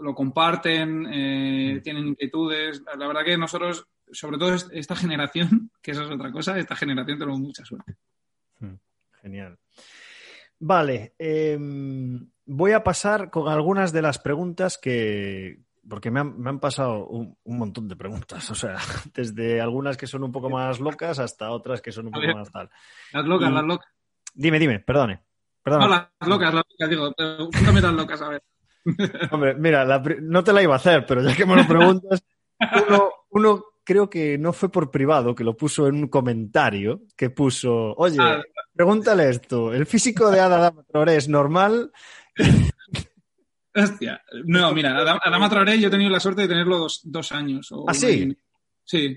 lo 0.00 0.14
comparten, 0.14 1.06
eh, 1.10 1.80
tienen 1.82 2.08
inquietudes. 2.08 2.82
La 2.98 3.06
verdad 3.06 3.24
que 3.24 3.36
nosotros, 3.36 3.86
sobre 4.10 4.38
todo 4.38 4.54
esta 4.54 4.96
generación, 4.96 5.70
que 5.82 5.92
eso 5.92 6.02
es 6.04 6.10
otra 6.10 6.32
cosa, 6.32 6.58
esta 6.58 6.76
generación 6.76 7.18
tenemos 7.18 7.40
mucha 7.40 7.64
suerte. 7.64 7.96
Hmm, 8.58 8.76
Genial. 9.22 9.58
Vale, 10.58 11.14
eh, 11.18 11.58
voy 12.44 12.72
a 12.72 12.84
pasar 12.84 13.30
con 13.30 13.48
algunas 13.48 13.92
de 13.92 14.02
las 14.02 14.18
preguntas 14.18 14.76
que, 14.76 15.62
porque 15.88 16.10
me 16.10 16.20
han, 16.20 16.38
me 16.38 16.50
han 16.50 16.60
pasado 16.60 17.06
un, 17.06 17.36
un, 17.44 17.58
montón 17.58 17.88
de 17.88 17.96
preguntas, 17.96 18.50
o 18.50 18.54
sea, 18.54 18.76
desde 19.14 19.60
algunas 19.60 19.96
que 19.96 20.06
son 20.06 20.22
un 20.22 20.32
poco 20.32 20.50
más 20.50 20.78
locas 20.80 21.18
hasta 21.18 21.50
otras 21.50 21.80
que 21.80 21.92
son 21.92 22.06
un 22.06 22.12
poco 22.12 22.26
ver, 22.26 22.36
más 22.36 22.50
tal. 22.52 22.70
Las 23.12 23.24
locas, 23.24 23.50
y, 23.50 23.54
las 23.54 23.64
locas. 23.64 23.88
Dime, 24.34 24.58
dime, 24.58 24.80
perdone. 24.80 25.22
No, 25.64 25.88
las 25.88 26.08
locas, 26.26 26.54
las 26.54 26.64
locas, 26.68 26.90
digo, 26.90 27.12
cuéntame 27.14 27.80
las 27.80 27.94
locas, 27.94 28.22
a 28.22 28.28
ver. 28.28 28.42
Hombre, 29.30 29.54
mira, 29.54 29.84
la, 29.84 30.02
no 30.22 30.44
te 30.44 30.52
la 30.52 30.62
iba 30.62 30.74
a 30.74 30.78
hacer, 30.78 31.04
pero 31.06 31.22
ya 31.22 31.34
que 31.34 31.46
me 31.46 31.56
lo 31.56 31.66
preguntas, 31.66 32.22
uno, 32.88 33.10
uno, 33.30 33.64
creo 33.84 34.08
que 34.08 34.38
no 34.38 34.52
fue 34.52 34.70
por 34.70 34.90
privado, 34.90 35.34
que 35.34 35.44
lo 35.44 35.56
puso 35.56 35.86
en 35.86 35.96
un 35.96 36.08
comentario, 36.08 37.02
que 37.16 37.30
puso, 37.30 37.94
oye, 37.94 38.18
ah, 38.20 38.42
pregúntale 38.74 39.28
esto, 39.28 39.72
¿el 39.72 39.86
físico 39.86 40.30
de 40.30 40.40
Adama 40.40 40.82
Traoré 40.84 41.16
es 41.16 41.28
normal? 41.28 41.92
Hostia, 43.74 44.20
no, 44.44 44.72
mira, 44.74 44.96
Adama, 44.96 45.48
Traoré 45.48 45.78
yo 45.78 45.88
he 45.88 45.90
tenido 45.90 46.10
la 46.10 46.20
suerte 46.20 46.42
de 46.42 46.48
tenerlo 46.48 46.78
dos, 46.78 47.00
dos 47.04 47.30
años. 47.32 47.70
O 47.70 47.84
¿Ah, 47.88 47.94
sí? 47.94 48.36
Sí. 48.84 49.16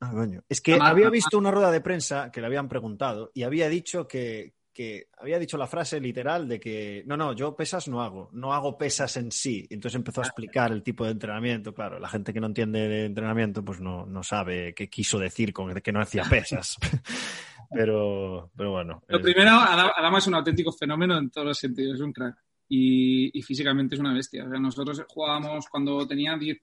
Ah, 0.00 0.10
coño. 0.12 0.42
Es 0.48 0.60
que 0.60 0.74
Adama, 0.74 0.88
había 0.88 1.10
visto 1.10 1.38
una 1.38 1.52
rueda 1.52 1.70
de 1.70 1.80
prensa 1.80 2.30
que 2.32 2.40
le 2.40 2.48
habían 2.48 2.68
preguntado 2.68 3.30
y 3.32 3.44
había 3.44 3.68
dicho 3.68 4.08
que, 4.08 4.55
que 4.76 5.08
había 5.16 5.38
dicho 5.38 5.56
la 5.56 5.66
frase 5.66 5.98
literal 5.98 6.46
de 6.46 6.60
que 6.60 7.02
no, 7.06 7.16
no, 7.16 7.32
yo 7.32 7.56
pesas 7.56 7.88
no 7.88 8.02
hago, 8.02 8.28
no 8.34 8.52
hago 8.52 8.76
pesas 8.76 9.16
en 9.16 9.32
sí. 9.32 9.66
Entonces 9.70 9.96
empezó 9.96 10.20
a 10.20 10.24
explicar 10.24 10.70
el 10.70 10.82
tipo 10.82 11.06
de 11.06 11.12
entrenamiento. 11.12 11.72
Claro, 11.72 11.98
la 11.98 12.10
gente 12.10 12.34
que 12.34 12.40
no 12.40 12.48
entiende 12.48 12.86
de 12.86 13.06
entrenamiento 13.06 13.64
pues 13.64 13.80
no, 13.80 14.04
no 14.04 14.22
sabe 14.22 14.74
qué 14.74 14.90
quiso 14.90 15.18
decir 15.18 15.54
con 15.54 15.72
que 15.80 15.92
no 15.92 16.00
hacía 16.02 16.24
pesas. 16.24 16.76
pero, 17.70 18.50
pero 18.54 18.72
bueno. 18.72 19.02
Lo 19.08 19.22
primero, 19.22 19.52
Adama 19.52 20.18
es 20.18 20.26
un 20.26 20.34
auténtico 20.34 20.70
fenómeno 20.72 21.16
en 21.16 21.30
todos 21.30 21.46
los 21.46 21.58
sentidos, 21.58 21.94
es 21.94 22.02
un 22.02 22.12
crack. 22.12 22.36
Y, 22.68 23.38
y 23.38 23.42
físicamente 23.42 23.94
es 23.94 24.00
una 24.00 24.12
bestia. 24.12 24.44
O 24.44 24.50
sea, 24.50 24.60
nosotros 24.60 25.02
jugábamos 25.08 25.68
cuando 25.70 26.06
tenía 26.06 26.36
10, 26.36 26.58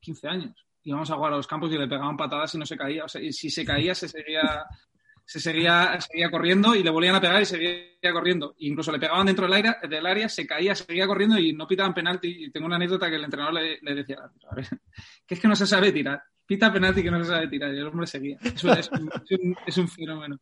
15 0.00 0.28
años 0.28 0.68
íbamos 0.84 1.10
a 1.10 1.16
jugar 1.16 1.32
a 1.32 1.36
los 1.36 1.46
campos 1.46 1.70
y 1.72 1.76
le 1.76 1.88
pegaban 1.88 2.16
patadas 2.16 2.54
y 2.54 2.58
no 2.58 2.64
se 2.64 2.76
caía. 2.76 3.04
O 3.04 3.08
sea, 3.08 3.20
y 3.20 3.32
si 3.32 3.50
se 3.50 3.64
caía, 3.64 3.94
se 3.94 4.08
seguía, 4.08 4.64
se 5.28 5.40
seguía, 5.40 6.00
seguía 6.00 6.30
corriendo 6.30 6.74
y 6.74 6.82
le 6.82 6.88
volvían 6.88 7.14
a 7.14 7.20
pegar 7.20 7.42
y 7.42 7.44
seguía 7.44 8.12
corriendo. 8.14 8.54
E 8.58 8.66
incluso 8.66 8.90
le 8.90 8.98
pegaban 8.98 9.26
dentro 9.26 9.44
del 9.44 9.52
área, 9.52 9.76
del 9.86 10.06
área, 10.06 10.26
se 10.26 10.46
caía, 10.46 10.74
seguía 10.74 11.06
corriendo 11.06 11.38
y 11.38 11.52
no 11.52 11.66
pitaban 11.66 11.92
penalti. 11.92 12.44
Y 12.44 12.50
tengo 12.50 12.64
una 12.64 12.76
anécdota 12.76 13.10
que 13.10 13.16
el 13.16 13.24
entrenador 13.24 13.52
le, 13.52 13.94
decía, 13.94 14.16
a 14.22 14.56
que 15.26 15.34
es 15.34 15.38
que 15.38 15.46
no 15.46 15.54
se 15.54 15.66
sabe 15.66 15.92
tirar. 15.92 16.22
Pita 16.46 16.72
penalti 16.72 17.02
que 17.02 17.10
no 17.10 17.22
se 17.22 17.30
sabe 17.30 17.46
tirar. 17.46 17.74
Y 17.74 17.78
el 17.78 17.88
hombre 17.88 18.06
seguía. 18.06 18.38
Es 19.66 19.76
un, 19.76 19.88
fenómeno. 19.88 20.40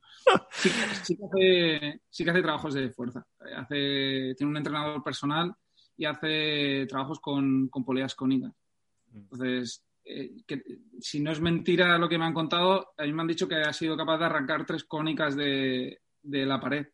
Sí, 0.53 0.71
sí, 1.03 1.17
que 1.17 1.25
hace, 1.25 2.01
sí 2.09 2.23
que 2.23 2.31
hace 2.31 2.43
trabajos 2.43 2.75
de 2.75 2.91
fuerza. 2.91 3.27
Hace, 3.57 4.35
tiene 4.37 4.51
un 4.51 4.57
entrenador 4.57 5.03
personal 5.03 5.53
y 5.97 6.05
hace 6.05 6.87
trabajos 6.89 7.19
con, 7.19 7.67
con 7.71 7.85
poleas 7.85 8.15
cónicas. 8.15 8.53
Entonces, 9.13 9.85
eh, 10.09 10.43
que, 10.47 10.63
si 11.01 11.21
no 11.21 11.33
es 11.33 11.41
mentira 11.41 11.99
lo 11.99 12.09
que 12.09 12.19
me 12.19 12.25
han 12.25 12.33
contado, 12.33 12.93
a 12.97 13.03
mí 13.03 13.13
me 13.13 13.23
han 13.23 13.29
dicho 13.29 13.49
que 13.49 13.57
ha 13.57 13.73
sido 13.73 13.97
capaz 13.97 14.19
de 14.19 14.25
arrancar 14.27 14.65
tres 14.65 14.85
cónicas 14.85 15.35
de, 15.37 16.01
de 16.23 16.47
la 16.47 16.61
pared. 16.61 16.87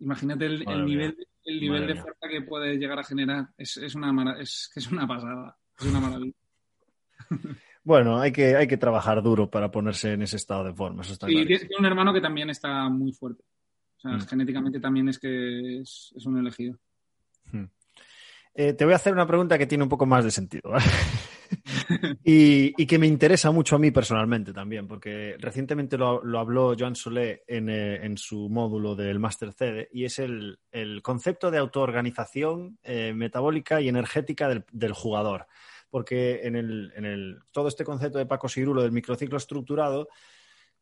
Imagínate 0.00 0.46
el, 0.46 0.68
el 0.68 0.84
nivel, 0.84 1.16
el 1.44 1.60
nivel 1.60 1.86
de 1.86 1.94
fuerza 1.94 2.28
que 2.28 2.42
puede 2.42 2.76
llegar 2.76 2.98
a 2.98 3.04
generar. 3.04 3.48
Es, 3.56 3.76
es, 3.76 3.94
una, 3.94 4.36
es, 4.40 4.70
es 4.74 4.90
una 4.90 5.06
pasada, 5.06 5.56
es 5.78 5.86
una 5.86 6.00
maravilla. 6.00 6.36
Bueno, 7.86 8.18
hay 8.18 8.32
que, 8.32 8.56
hay 8.56 8.66
que 8.66 8.78
trabajar 8.78 9.22
duro 9.22 9.50
para 9.50 9.70
ponerse 9.70 10.14
en 10.14 10.22
ese 10.22 10.36
estado 10.36 10.64
de 10.64 10.72
forma. 10.72 11.02
Eso 11.02 11.12
está 11.12 11.30
y 11.30 11.44
tiene 11.44 11.68
un 11.78 11.84
hermano 11.84 12.14
que 12.14 12.20
también 12.22 12.48
está 12.48 12.88
muy 12.88 13.12
fuerte. 13.12 13.44
O 13.98 14.00
sea, 14.00 14.12
mm. 14.12 14.20
genéticamente 14.26 14.80
también 14.80 15.10
es 15.10 15.18
que 15.18 15.80
es, 15.80 16.10
es 16.16 16.24
un 16.24 16.38
elegido. 16.38 16.78
Hmm. 17.52 17.66
Eh, 18.54 18.72
te 18.72 18.86
voy 18.86 18.94
a 18.94 18.96
hacer 18.96 19.12
una 19.12 19.26
pregunta 19.26 19.58
que 19.58 19.66
tiene 19.66 19.84
un 19.84 19.90
poco 19.90 20.06
más 20.06 20.24
de 20.24 20.30
sentido. 20.30 20.70
¿vale? 20.70 20.84
y, 22.24 22.86
que 22.86 22.98
me 22.98 23.06
interesa 23.06 23.50
mucho 23.50 23.76
a 23.76 23.78
mí 23.78 23.90
personalmente 23.90 24.52
también, 24.52 24.86
porque 24.86 25.36
recientemente 25.38 25.96
lo, 25.98 26.20
habló 26.38 26.74
Joan 26.78 26.94
Solé 26.94 27.42
en, 27.46 27.68
eh, 27.68 28.04
en, 28.04 28.16
su 28.18 28.48
módulo 28.48 28.94
del 28.94 29.18
Master 29.18 29.52
CD 29.52 29.88
y 29.92 30.04
es 30.04 30.18
el, 30.18 30.58
concepto 31.02 31.50
de 31.50 31.58
autoorganización 31.58 32.78
eh, 32.82 33.12
metabólica 33.14 33.80
y 33.80 33.88
energética 33.88 34.48
del, 34.48 34.92
jugador. 34.92 35.46
Porque 35.90 36.40
en, 36.44 36.56
el, 36.56 36.92
en 36.96 37.04
el, 37.04 37.38
todo 37.52 37.68
este 37.68 37.84
concepto 37.84 38.18
de 38.18 38.26
Paco 38.26 38.48
Sirulo 38.48 38.82
del 38.82 38.90
microciclo 38.92 39.36
estructurado, 39.36 40.08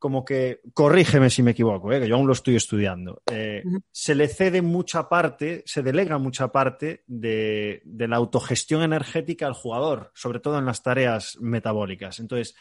como 0.03 0.25
que, 0.25 0.63
corrígeme 0.75 1.31
si 1.31 1.45
me 1.45 1.53
equivoco, 1.53 1.93
¿eh? 1.93 2.01
que 2.01 2.09
yo 2.09 2.17
aún 2.17 2.27
lo 2.27 2.33
estoy 2.33 2.57
estudiando, 2.57 3.23
eh, 3.31 3.63
uh 3.65 3.71
-huh. 3.71 3.83
se 3.93 4.17
le 4.17 4.27
cede 4.27 4.61
mucha 4.61 5.09
parte, 5.09 5.63
se 5.65 5.81
delega 5.81 6.19
mucha 6.19 6.51
parte 6.51 7.05
de, 7.07 7.83
de, 7.85 8.09
la 8.09 8.17
autogestión 8.17 8.83
energética 8.83 9.47
al 9.47 9.53
jugador, 9.53 10.11
sobre 10.13 10.41
todo 10.41 10.59
en 10.59 10.67
las 10.67 10.83
tareas 10.83 11.39
metabólicas. 11.41 12.19
Entonces, 12.19 12.57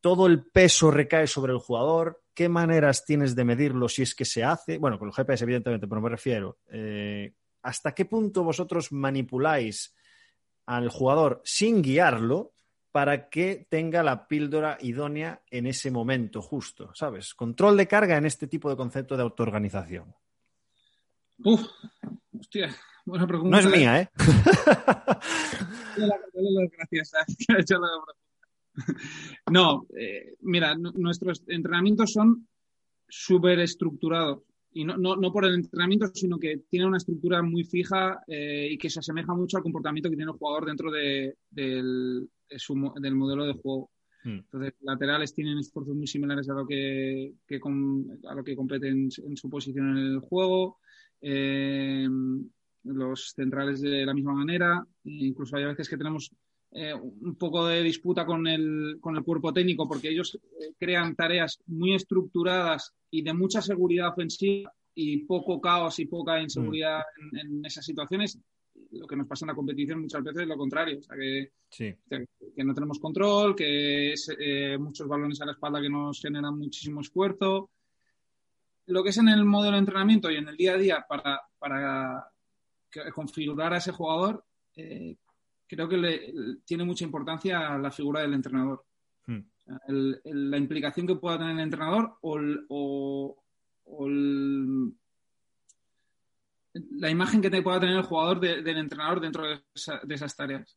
todo 0.00 0.28
el 0.28 0.44
peso 0.44 0.92
recae 0.92 1.26
sobre 1.26 1.52
el 1.52 1.58
jugador, 1.58 2.22
qué 2.32 2.48
maneras 2.48 3.04
tienes 3.04 3.34
de 3.34 3.44
medirlo 3.44 3.88
si 3.88 4.02
es 4.02 4.14
que 4.14 4.24
se 4.24 4.44
hace, 4.44 4.78
bueno, 4.78 5.00
con 5.00 5.08
el 5.08 5.14
GPS 5.14 5.42
evidentemente, 5.42 5.88
pero 5.88 6.00
me 6.00 6.10
refiero, 6.10 6.60
eh, 6.70 7.34
¿hasta 7.62 7.92
qué 7.92 8.04
punto 8.04 8.44
vosotros 8.44 8.92
manipuláis 8.92 9.96
al 10.64 10.90
jugador 10.90 11.42
sin 11.42 11.82
guiarlo? 11.82 12.52
Para 12.98 13.28
que 13.28 13.64
tenga 13.70 14.02
la 14.02 14.26
píldora 14.26 14.76
idónea 14.80 15.40
en 15.52 15.68
ese 15.68 15.88
momento 15.88 16.42
justo, 16.42 16.90
¿sabes? 16.96 17.32
Control 17.32 17.76
de 17.76 17.86
carga 17.86 18.16
en 18.16 18.26
este 18.26 18.48
tipo 18.48 18.68
de 18.68 18.74
concepto 18.74 19.16
de 19.16 19.22
autoorganización. 19.22 20.12
Uf, 21.44 21.60
hostia, 22.36 22.74
buena 23.06 23.24
pregunta. 23.24 23.50
No 23.50 23.58
es 23.60 23.66
mía, 23.72 24.00
¿eh? 24.00 24.08
Gracias, 26.76 27.12
No, 29.52 29.86
eh, 29.96 30.34
mira, 30.40 30.74
nuestros 30.74 31.44
entrenamientos 31.46 32.12
son 32.12 32.48
súper 33.08 33.60
estructurados. 33.60 34.40
Y 34.72 34.84
no, 34.84 34.96
no, 34.96 35.14
no, 35.14 35.32
por 35.32 35.44
el 35.44 35.54
entrenamiento, 35.54 36.08
sino 36.12 36.36
que 36.36 36.62
tiene 36.68 36.86
una 36.86 36.96
estructura 36.96 37.42
muy 37.42 37.62
fija 37.62 38.24
eh, 38.26 38.70
y 38.72 38.76
que 38.76 38.90
se 38.90 38.98
asemeja 38.98 39.32
mucho 39.34 39.56
al 39.56 39.62
comportamiento 39.62 40.10
que 40.10 40.16
tiene 40.16 40.32
el 40.32 40.36
jugador 40.36 40.66
dentro 40.66 40.90
de, 40.90 41.36
del, 41.48 42.28
su, 42.56 42.92
del 43.00 43.14
modelo 43.14 43.46
de 43.46 43.54
juego. 43.54 43.90
Mm. 44.24 44.38
Entonces, 44.38 44.74
laterales 44.80 45.34
tienen 45.34 45.58
esfuerzos 45.58 45.94
muy 45.94 46.06
similares 46.06 46.48
a 46.48 46.54
lo 46.54 46.66
que, 46.66 47.34
que 47.46 47.60
a 48.28 48.34
lo 48.34 48.44
que 48.44 48.56
competen 48.56 48.92
en, 48.92 49.08
en, 49.26 49.36
su 49.36 49.48
posición 49.48 49.96
en 49.96 50.06
el 50.14 50.18
juego. 50.20 50.78
Eh, 51.20 52.08
los 52.84 53.32
centrales 53.34 53.80
de 53.80 54.04
la 54.04 54.14
misma 54.14 54.34
manera. 54.34 54.84
E 55.04 55.26
incluso 55.26 55.56
hay 55.56 55.64
veces 55.64 55.88
que 55.88 55.96
tenemos 55.96 56.30
eh, 56.72 56.94
un 56.94 57.36
poco 57.36 57.66
de 57.66 57.82
disputa 57.82 58.26
con 58.26 58.46
el, 58.46 58.98
con 59.00 59.16
el 59.16 59.24
cuerpo 59.24 59.52
técnico 59.52 59.88
porque 59.88 60.10
ellos 60.10 60.34
eh, 60.34 60.74
crean 60.78 61.14
tareas 61.14 61.58
muy 61.66 61.94
estructuradas 61.94 62.92
y 63.10 63.22
de 63.22 63.32
mucha 63.32 63.62
seguridad 63.62 64.08
ofensiva 64.10 64.72
y 64.94 65.24
poco 65.24 65.60
caos 65.60 65.98
y 65.98 66.06
poca 66.06 66.40
inseguridad 66.40 67.00
mm. 67.00 67.36
en, 67.36 67.46
en, 67.46 67.64
esas 67.64 67.84
situaciones 67.84 68.38
lo 68.92 69.06
que 69.06 69.16
nos 69.16 69.26
pasa 69.26 69.44
en 69.44 69.48
la 69.48 69.54
competición 69.54 70.00
muchas 70.00 70.22
veces 70.22 70.42
es 70.42 70.48
lo 70.48 70.56
contrario, 70.56 70.98
o 70.98 71.02
sea, 71.02 71.16
que, 71.16 71.52
sí. 71.68 71.94
que, 72.08 72.26
que 72.54 72.64
no 72.64 72.74
tenemos 72.74 72.98
control, 72.98 73.54
que 73.54 74.12
es 74.12 74.34
eh, 74.38 74.76
muchos 74.78 75.06
balones 75.06 75.40
a 75.40 75.46
la 75.46 75.52
espalda 75.52 75.80
que 75.80 75.90
nos 75.90 76.20
generan 76.20 76.58
muchísimo 76.58 77.00
esfuerzo. 77.00 77.70
Lo 78.86 79.02
que 79.02 79.10
es 79.10 79.18
en 79.18 79.28
el 79.28 79.44
modelo 79.44 79.74
de 79.74 79.80
entrenamiento 79.80 80.30
y 80.30 80.36
en 80.36 80.48
el 80.48 80.56
día 80.56 80.74
a 80.74 80.78
día 80.78 81.06
para, 81.06 81.42
para 81.58 82.30
configurar 83.14 83.74
a 83.74 83.76
ese 83.76 83.92
jugador, 83.92 84.44
eh, 84.76 85.16
creo 85.66 85.88
que 85.88 85.96
le, 85.98 86.32
tiene 86.64 86.84
mucha 86.84 87.04
importancia 87.04 87.76
la 87.76 87.90
figura 87.90 88.22
del 88.22 88.32
entrenador. 88.32 88.84
Hmm. 89.26 89.40
El, 89.86 90.20
el, 90.24 90.50
la 90.50 90.56
implicación 90.56 91.06
que 91.06 91.16
pueda 91.16 91.36
tener 91.36 91.52
el 91.52 91.60
entrenador 91.60 92.16
o, 92.22 92.40
o, 92.70 93.44
o 93.84 94.06
el, 94.06 94.94
la 96.92 97.10
imagen 97.10 97.40
que 97.40 97.50
te 97.50 97.62
pueda 97.62 97.80
tener 97.80 97.96
el 97.96 98.02
jugador 98.02 98.40
de, 98.40 98.62
del 98.62 98.78
entrenador 98.78 99.20
dentro 99.20 99.46
de, 99.46 99.60
esa, 99.74 100.00
de 100.02 100.14
esas 100.14 100.34
tareas. 100.34 100.76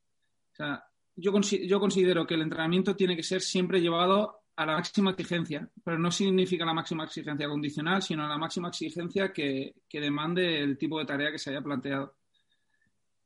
O 0.54 0.56
sea, 0.56 0.84
yo, 1.16 1.32
yo, 1.40 1.80
considero 1.80 2.26
que 2.26 2.36
el 2.36 2.42
entrenamiento 2.42 2.96
tiene 2.96 3.16
que 3.16 3.24
ser 3.24 3.42
siempre 3.42 3.82
llevado 3.82 4.44
a 4.56 4.66
la 4.66 4.74
máxima 4.74 5.12
exigencia, 5.12 5.68
pero 5.84 5.98
no 5.98 6.12
significa 6.12 6.66
la 6.66 6.74
máxima 6.74 7.06
exigencia 7.06 7.48
condicional, 7.48 8.02
sino 8.02 8.28
la 8.28 8.38
máxima 8.38 8.70
exigencia 8.70 9.32
que, 9.32 9.76
que 9.88 10.02
demande 10.02 10.62
el 10.62 10.78
tipo 10.78 11.00
de 11.00 11.06
tarea 11.06 11.32
que 11.32 11.40
se 11.40 11.50
haya 11.50 11.62
planteado. 11.62 12.16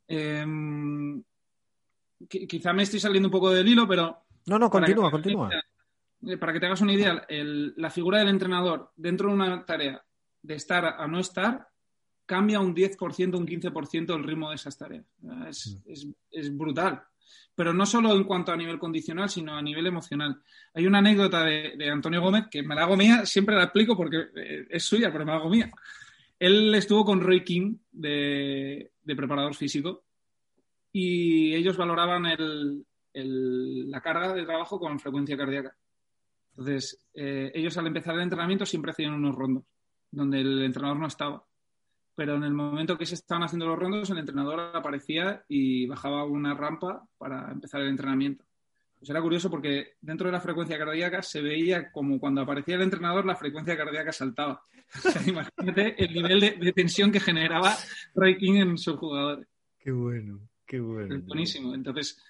Eh, 0.07 0.45
quizá 2.27 2.73
me 2.73 2.83
estoy 2.83 2.99
saliendo 2.99 3.27
un 3.27 3.33
poco 3.33 3.51
del 3.51 3.67
hilo, 3.67 3.87
pero... 3.87 4.25
No, 4.45 4.59
no, 4.59 4.69
continúa, 4.69 5.11
continúa. 5.11 5.49
Idea, 6.21 6.39
para 6.39 6.53
que 6.53 6.59
te 6.59 6.65
hagas 6.65 6.81
una 6.81 6.93
idea, 6.93 7.25
el, 7.27 7.73
la 7.77 7.89
figura 7.89 8.19
del 8.19 8.29
entrenador 8.29 8.91
dentro 8.95 9.29
de 9.29 9.35
una 9.35 9.65
tarea 9.65 10.03
de 10.41 10.55
estar 10.55 10.85
a 10.85 11.07
no 11.07 11.19
estar 11.19 11.67
cambia 12.25 12.59
un 12.59 12.75
10%, 12.75 13.37
un 13.37 13.47
15% 13.47 14.15
el 14.15 14.23
ritmo 14.23 14.49
de 14.49 14.55
esas 14.55 14.77
tareas. 14.77 15.05
Es, 15.47 15.79
mm. 15.85 15.91
es, 15.91 16.07
es, 16.31 16.57
brutal. 16.57 17.03
Pero 17.55 17.73
no 17.73 17.85
solo 17.85 18.13
en 18.13 18.23
cuanto 18.23 18.51
a 18.51 18.57
nivel 18.57 18.79
condicional, 18.79 19.29
sino 19.29 19.55
a 19.55 19.61
nivel 19.61 19.87
emocional. 19.87 20.41
Hay 20.73 20.85
una 20.85 20.99
anécdota 20.99 21.43
de, 21.43 21.75
de 21.77 21.89
Antonio 21.89 22.21
Gómez 22.21 22.45
que 22.51 22.63
me 22.63 22.75
la 22.75 22.83
hago 22.83 22.97
mía, 22.97 23.25
siempre 23.25 23.55
la 23.55 23.63
explico 23.63 23.95
porque 23.95 24.25
eh, 24.35 24.67
es 24.69 24.83
suya, 24.83 25.11
pero 25.11 25.25
me 25.25 25.31
la 25.31 25.37
hago 25.37 25.49
mía. 25.49 25.71
Él 26.37 26.73
estuvo 26.75 27.05
con 27.05 27.21
Roy 27.21 27.43
King 27.43 27.77
de, 27.91 28.91
de 29.01 29.15
preparador 29.15 29.55
físico 29.55 30.03
y 30.91 31.53
ellos 31.55 31.77
valoraban 31.77 32.25
el, 32.25 32.85
el, 33.13 33.89
la 33.89 34.01
carga 34.01 34.33
de 34.33 34.45
trabajo 34.45 34.79
con 34.79 34.99
frecuencia 34.99 35.37
cardíaca. 35.37 35.75
Entonces, 36.51 37.05
eh, 37.13 37.51
ellos 37.53 37.77
al 37.77 37.87
empezar 37.87 38.15
el 38.15 38.21
entrenamiento 38.21 38.65
siempre 38.65 38.91
hacían 38.91 39.13
unos 39.13 39.35
rondos 39.35 39.63
donde 40.11 40.39
el 40.39 40.63
entrenador 40.63 40.97
no 40.97 41.07
estaba 41.07 41.45
pero 42.15 42.35
en 42.35 42.43
el 42.43 42.53
momento 42.53 42.97
que 42.97 43.05
se 43.05 43.15
estaban 43.15 43.43
haciendo 43.43 43.67
los 43.67 43.77
rondos, 43.77 44.09
el 44.09 44.17
entrenador 44.17 44.71
aparecía 44.73 45.43
y 45.47 45.85
bajaba 45.85 46.23
una 46.23 46.53
rampa 46.53 47.05
para 47.17 47.51
empezar 47.51 47.81
el 47.81 47.89
entrenamiento. 47.89 48.45
Pues 48.97 49.09
era 49.09 49.21
curioso 49.21 49.49
porque 49.49 49.95
dentro 50.01 50.27
de 50.27 50.31
la 50.31 50.39
frecuencia 50.39 50.77
cardíaca 50.77 51.21
se 51.21 51.41
veía 51.41 51.91
como 51.91 52.19
cuando 52.19 52.41
aparecía 52.41 52.75
el 52.75 52.81
entrenador 52.81 53.25
la 53.25 53.35
frecuencia 53.35 53.77
cardíaca 53.77 54.11
saltaba. 54.11 54.61
O 55.03 55.09
sea, 55.09 55.21
imagínate 55.27 55.95
el 56.03 56.13
nivel 56.13 56.39
de, 56.39 56.51
de, 56.51 56.71
tensión 56.71 57.11
que 57.11 57.19
generaba 57.19 57.75
Ray 58.13 58.37
King 58.37 58.61
en 58.61 58.77
sus 58.77 58.95
jugadores. 58.97 59.47
Qué 59.79 59.91
bueno, 59.91 60.39
qué 60.65 60.79
bueno. 60.79 61.15
Es 61.15 61.25
buenísimo. 61.25 61.73
Entonces, 61.73 62.21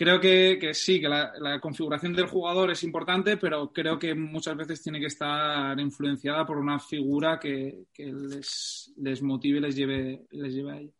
creo 0.00 0.18
que, 0.18 0.72
sí, 0.72 0.98
que 0.98 1.10
la, 1.10 1.60
configuración 1.60 2.14
del 2.14 2.24
jugador 2.24 2.70
es 2.70 2.82
importante, 2.84 3.36
pero 3.36 3.70
creo 3.70 3.98
que 3.98 4.14
muchas 4.14 4.56
veces 4.56 4.82
tiene 4.82 4.98
que 4.98 5.08
estar 5.08 5.78
influenciada 5.78 6.46
por 6.46 6.56
una 6.56 6.78
figura 6.78 7.38
que, 7.38 7.84
les, 7.98 9.22
motive 9.22 9.58
y 9.58 9.60
les 9.60 9.76
lleve, 9.76 10.22
les 10.30 10.54
lleve 10.54 10.72
a 10.72 10.78
ello. 10.78 10.92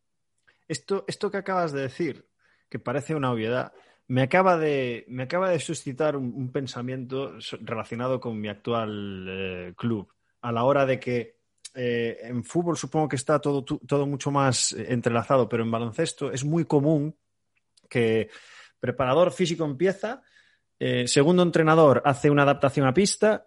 Esto, 0.67 1.03
esto 1.07 1.31
que 1.31 1.37
acabas 1.37 1.71
de 1.71 1.81
decir, 1.81 2.27
que 2.69 2.77
parece 2.77 3.15
una 3.15 3.31
obviedad, 3.31 3.73
me 4.07 4.21
acaba 4.21 4.55
de, 4.59 5.03
me 5.07 5.23
acaba 5.23 5.49
de 5.49 5.57
suscitar 5.57 6.15
un, 6.15 6.51
pensamiento 6.51 7.39
relacionado 7.61 8.19
con 8.19 8.39
mi 8.39 8.49
actual 8.49 9.25
eh, 9.27 9.73
club, 9.75 10.13
a 10.41 10.51
la 10.51 10.63
hora 10.63 10.85
de 10.85 10.99
que 10.99 11.39
eh, 11.73 12.19
en 12.21 12.43
fútbol 12.43 12.77
supongo 12.77 13.09
que 13.09 13.15
está 13.15 13.39
todo, 13.39 13.65
todo 13.65 14.05
mucho 14.05 14.29
más 14.29 14.73
entrelazado, 14.73 15.49
pero 15.49 15.63
en 15.63 15.71
baloncesto 15.71 16.31
es 16.31 16.45
muy 16.45 16.65
común 16.65 17.15
que 17.89 18.29
Preparador 18.81 19.31
físico 19.31 19.63
empieza, 19.63 20.21
eh, 20.77 21.07
segundo 21.07 21.43
entrenador 21.43 22.01
hace 22.03 22.29
una 22.29 22.43
adaptación 22.43 22.87
a 22.87 22.93
pista 22.93 23.45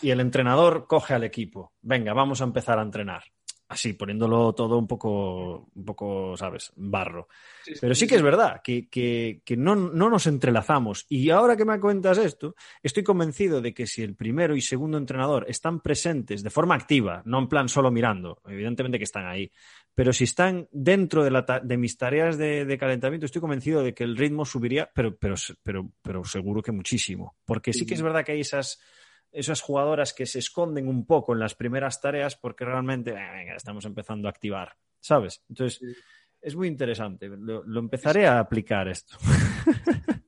y 0.00 0.10
el 0.10 0.20
entrenador 0.20 0.86
coge 0.86 1.14
al 1.14 1.24
equipo. 1.24 1.72
Venga, 1.82 2.12
vamos 2.12 2.40
a 2.40 2.44
empezar 2.44 2.78
a 2.78 2.82
entrenar 2.82 3.24
así, 3.68 3.94
poniéndolo 3.94 4.54
todo 4.54 4.78
un 4.78 4.86
poco, 4.86 5.70
un 5.74 5.84
poco, 5.84 6.36
¿sabes? 6.36 6.72
Barro. 6.76 7.28
Pero 7.80 7.94
sí 7.94 8.06
que 8.06 8.16
es 8.16 8.22
verdad 8.22 8.60
que, 8.62 8.88
que, 8.88 9.56
no, 9.56 9.74
no, 9.74 10.10
nos 10.10 10.26
entrelazamos. 10.26 11.06
Y 11.08 11.30
ahora 11.30 11.56
que 11.56 11.64
me 11.64 11.80
cuentas 11.80 12.18
esto, 12.18 12.54
estoy 12.82 13.02
convencido 13.02 13.60
de 13.60 13.72
que 13.72 13.86
si 13.86 14.02
el 14.02 14.14
primero 14.14 14.54
y 14.54 14.60
segundo 14.60 14.98
entrenador 14.98 15.46
están 15.48 15.80
presentes 15.80 16.42
de 16.42 16.50
forma 16.50 16.74
activa, 16.74 17.22
no 17.24 17.38
en 17.38 17.48
plan 17.48 17.68
solo 17.68 17.90
mirando, 17.90 18.40
evidentemente 18.46 18.98
que 18.98 19.04
están 19.04 19.26
ahí, 19.26 19.50
pero 19.94 20.12
si 20.12 20.24
están 20.24 20.68
dentro 20.72 21.24
de, 21.24 21.30
la 21.30 21.42
de 21.62 21.76
mis 21.76 21.96
tareas 21.96 22.36
de, 22.36 22.64
de, 22.64 22.78
calentamiento, 22.78 23.26
estoy 23.26 23.40
convencido 23.40 23.82
de 23.82 23.94
que 23.94 24.04
el 24.04 24.16
ritmo 24.16 24.44
subiría, 24.44 24.90
pero, 24.92 25.16
pero, 25.16 25.36
pero, 25.62 25.90
pero 26.02 26.24
seguro 26.24 26.62
que 26.62 26.72
muchísimo. 26.72 27.36
Porque 27.44 27.72
sí 27.72 27.86
que 27.86 27.94
es 27.94 28.02
verdad 28.02 28.24
que 28.24 28.32
hay 28.32 28.40
esas 28.40 28.80
esas 29.34 29.60
jugadoras 29.60 30.14
que 30.14 30.26
se 30.26 30.38
esconden 30.38 30.88
un 30.88 31.04
poco 31.06 31.32
en 31.32 31.40
las 31.40 31.54
primeras 31.54 32.00
tareas 32.00 32.36
porque 32.36 32.64
realmente 32.64 33.12
venga, 33.12 33.56
estamos 33.56 33.84
empezando 33.84 34.28
a 34.28 34.30
activar, 34.30 34.76
¿sabes? 35.00 35.42
Entonces, 35.48 35.80
es 36.40 36.54
muy 36.54 36.68
interesante. 36.68 37.28
Lo, 37.28 37.78
empezaré 37.78 38.26
a 38.26 38.38
aplicar 38.38 38.88
esto. 38.88 39.18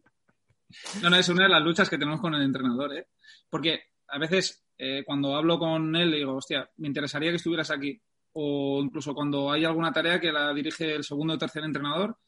No, 1.01 1.09
no, 1.09 1.17
es 1.17 1.29
una 1.31 1.45
de 1.45 1.49
las 1.49 1.63
luchas 1.63 1.89
que 1.89 1.97
tenemos 1.97 2.21
con 2.21 2.35
el 2.35 2.43
entrenador, 2.43 2.93
¿eh? 2.93 3.07
Porque 3.49 3.81
a 4.09 4.19
veces 4.19 4.67
eh, 4.77 5.05
cuando 5.07 5.35
hablo 5.35 5.59
con 5.59 5.97
él 5.97 6.11
le 6.11 6.19
digo, 6.19 6.35
hostia, 6.35 6.69
me 6.77 6.89
interesaría 6.89 7.31
que 7.31 7.37
estuvieras 7.37 7.71
aquí. 7.71 7.99
O 8.33 8.83
incluso 8.83 9.15
cuando 9.15 9.51
hay 9.51 9.65
alguna 9.65 9.91
tarea 9.91 10.21
que 10.21 10.31
la 10.31 10.53
dirige 10.53 10.95
el 10.95 11.05
segundo 11.05 11.35
o 11.35 11.39
tercer 11.39 11.65
entrenador, 11.65 12.19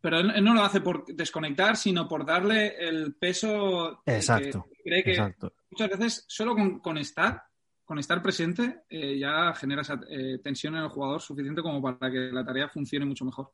pero 0.00 0.20
él, 0.20 0.44
no 0.44 0.54
lo 0.54 0.62
hace 0.62 0.80
por 0.80 1.04
desconectar, 1.06 1.76
sino 1.76 2.08
por 2.08 2.24
darle 2.24 2.76
el 2.78 3.14
peso 3.14 4.02
exacto, 4.06 4.66
que 4.70 4.82
cree 4.82 5.04
que 5.04 5.34
muchas 5.70 5.90
veces 5.90 6.24
solo 6.28 6.54
con, 6.80 6.98
estar, 6.98 7.42
con 7.84 7.98
estar 7.98 8.22
presente, 8.22 8.82
eh, 8.88 9.18
ya 9.18 9.52
genera 9.54 9.82
esa 9.82 10.00
eh, 10.08 10.38
tensión 10.42 10.76
en 10.76 10.84
el 10.84 10.88
jugador 10.88 11.20
suficiente 11.20 11.62
como 11.62 11.82
para 11.82 12.10
que 12.10 12.30
la 12.32 12.44
tarea 12.44 12.68
funcione 12.68 13.06
mucho 13.06 13.24
mejor. 13.24 13.52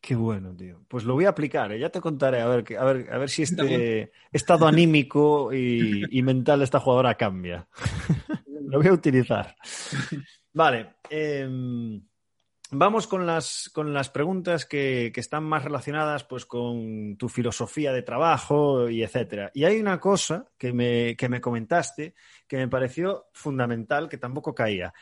Qué 0.00 0.14
bueno, 0.14 0.54
tío. 0.54 0.84
Pues 0.86 1.04
lo 1.04 1.14
voy 1.14 1.24
a 1.24 1.30
aplicar, 1.30 1.72
¿eh? 1.72 1.80
ya 1.80 1.90
te 1.90 2.00
contaré 2.00 2.40
a 2.40 2.46
ver, 2.46 2.64
a 2.78 2.84
ver, 2.84 3.12
a 3.12 3.18
ver 3.18 3.28
si 3.28 3.42
este 3.42 4.12
estado 4.30 4.66
anímico 4.66 5.52
y, 5.52 6.04
y 6.10 6.22
mental 6.22 6.60
de 6.60 6.64
esta 6.64 6.80
jugadora 6.80 7.16
cambia. 7.16 7.66
lo 8.66 8.78
voy 8.78 8.88
a 8.88 8.92
utilizar. 8.92 9.56
Vale. 10.52 10.94
Vamos 12.78 13.06
con 13.06 13.24
las, 13.24 13.70
con 13.72 13.94
las 13.94 14.10
preguntas 14.10 14.66
que, 14.66 15.10
están 15.16 15.44
más 15.44 15.64
relacionadas 15.64 16.24
pues, 16.24 16.44
con 16.44 17.16
tu 17.16 17.30
filosofía 17.30 17.90
de 17.90 18.02
trabajo 18.02 18.90
y 18.90 19.02
etcétera. 19.02 19.50
Y 19.54 19.64
hay 19.64 19.80
una 19.80 19.98
cosa 19.98 20.50
que 20.58 20.74
me, 20.74 21.16
que 21.16 21.30
me 21.30 21.40
comentaste 21.40 22.14
que 22.46 22.58
me 22.58 22.68
pareció 22.68 23.28
fundamental, 23.32 24.10
que 24.10 24.18
tampoco 24.18 24.54
caía. 24.54 24.92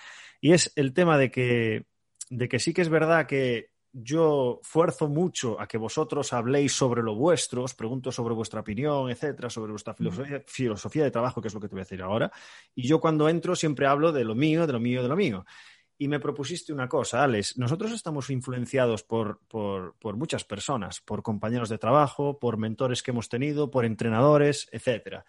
Y 0.41 0.53
es 0.53 0.73
el 0.77 0.95
tema 0.95 1.19
de 1.19 1.33
que, 1.33 1.87
de 2.31 2.49
que 2.49 2.61
sí 2.61 2.73
que 2.73 2.83
es 2.83 2.89
verdad 2.89 3.27
que 3.27 3.73
yo 3.93 4.61
fuerzo 4.63 5.09
mucho 5.09 5.61
a 5.61 5.67
que 5.67 5.77
vosotros 5.77 6.33
habléis 6.33 6.73
sobre 6.73 7.03
lo 7.03 7.17
vuestro, 7.17 7.65
os 7.65 7.75
pregunto 7.75 8.13
sobre 8.13 8.35
vuestra 8.35 8.61
opinión, 8.61 9.11
etcétera, 9.11 9.51
sobre 9.51 9.73
vuestra 9.73 9.95
filosofía, 9.95 10.43
filosofía 10.47 11.05
de 11.05 11.11
trabajo, 11.11 11.43
que 11.43 11.49
es 11.49 11.55
lo 11.55 11.61
que 11.61 11.69
te 11.69 11.75
voy 11.75 11.81
a 11.81 11.85
decir 11.85 12.03
ahora. 12.03 12.31
Y 12.73 12.87
yo 12.87 13.01
cuando 13.01 13.29
entro 13.29 13.57
siempre 13.57 13.89
hablo 13.89 14.13
de 14.13 14.25
lo 14.25 14.37
mío, 14.37 14.65
de 14.65 14.73
lo 14.73 14.81
mío, 14.81 15.03
de 15.03 15.09
lo 15.09 15.17
mío 15.17 15.45
y 15.97 16.09
me 16.09 16.21
propusiste 16.21 16.73
una 16.73 16.89
cosa, 16.89 17.23
Alex. 17.23 17.57
Nosotros 17.57 17.93
estamos 17.93 18.31
influenciados 18.31 19.05
por, 19.05 19.41
muchas 20.17 20.45
personas, 20.45 21.01
por 21.01 21.23
compañeros 21.23 21.69
de 21.69 21.79
trabajo, 21.79 22.39
por 22.39 22.57
mentores 22.57 23.03
que 23.03 23.13
hemos 23.13 23.29
tenido, 23.29 23.71
por 23.71 23.85
entrenadores, 23.85 24.69
etc. 24.73 25.23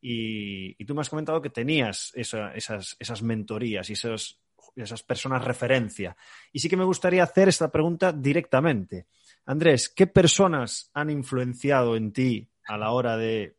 Y, 0.00 0.84
tú 0.84 0.94
me 0.94 1.00
has 1.00 1.10
comentado 1.10 1.40
que 1.40 1.50
tenías 1.50 2.12
esas, 2.14 2.96
esas 2.98 3.22
mentorías 3.22 3.88
y 3.88 3.94
esas 3.94 5.02
personas 5.06 5.44
referencia. 5.44 6.16
Y 6.52 6.58
sí 6.58 6.68
que 6.68 6.76
me 6.76 6.84
gustaría 6.84 7.22
hacer 7.22 7.48
esta 7.48 7.70
pregunta 7.70 8.12
directamente. 8.12 9.06
Andrés, 9.46 9.88
¿qué 9.88 10.06
personas 10.06 10.90
han 10.92 11.10
influenciado 11.10 11.96
en 11.96 12.12
ti 12.12 12.48
a 12.66 12.76
la 12.76 12.92
hora 12.92 13.16
de 13.16 13.56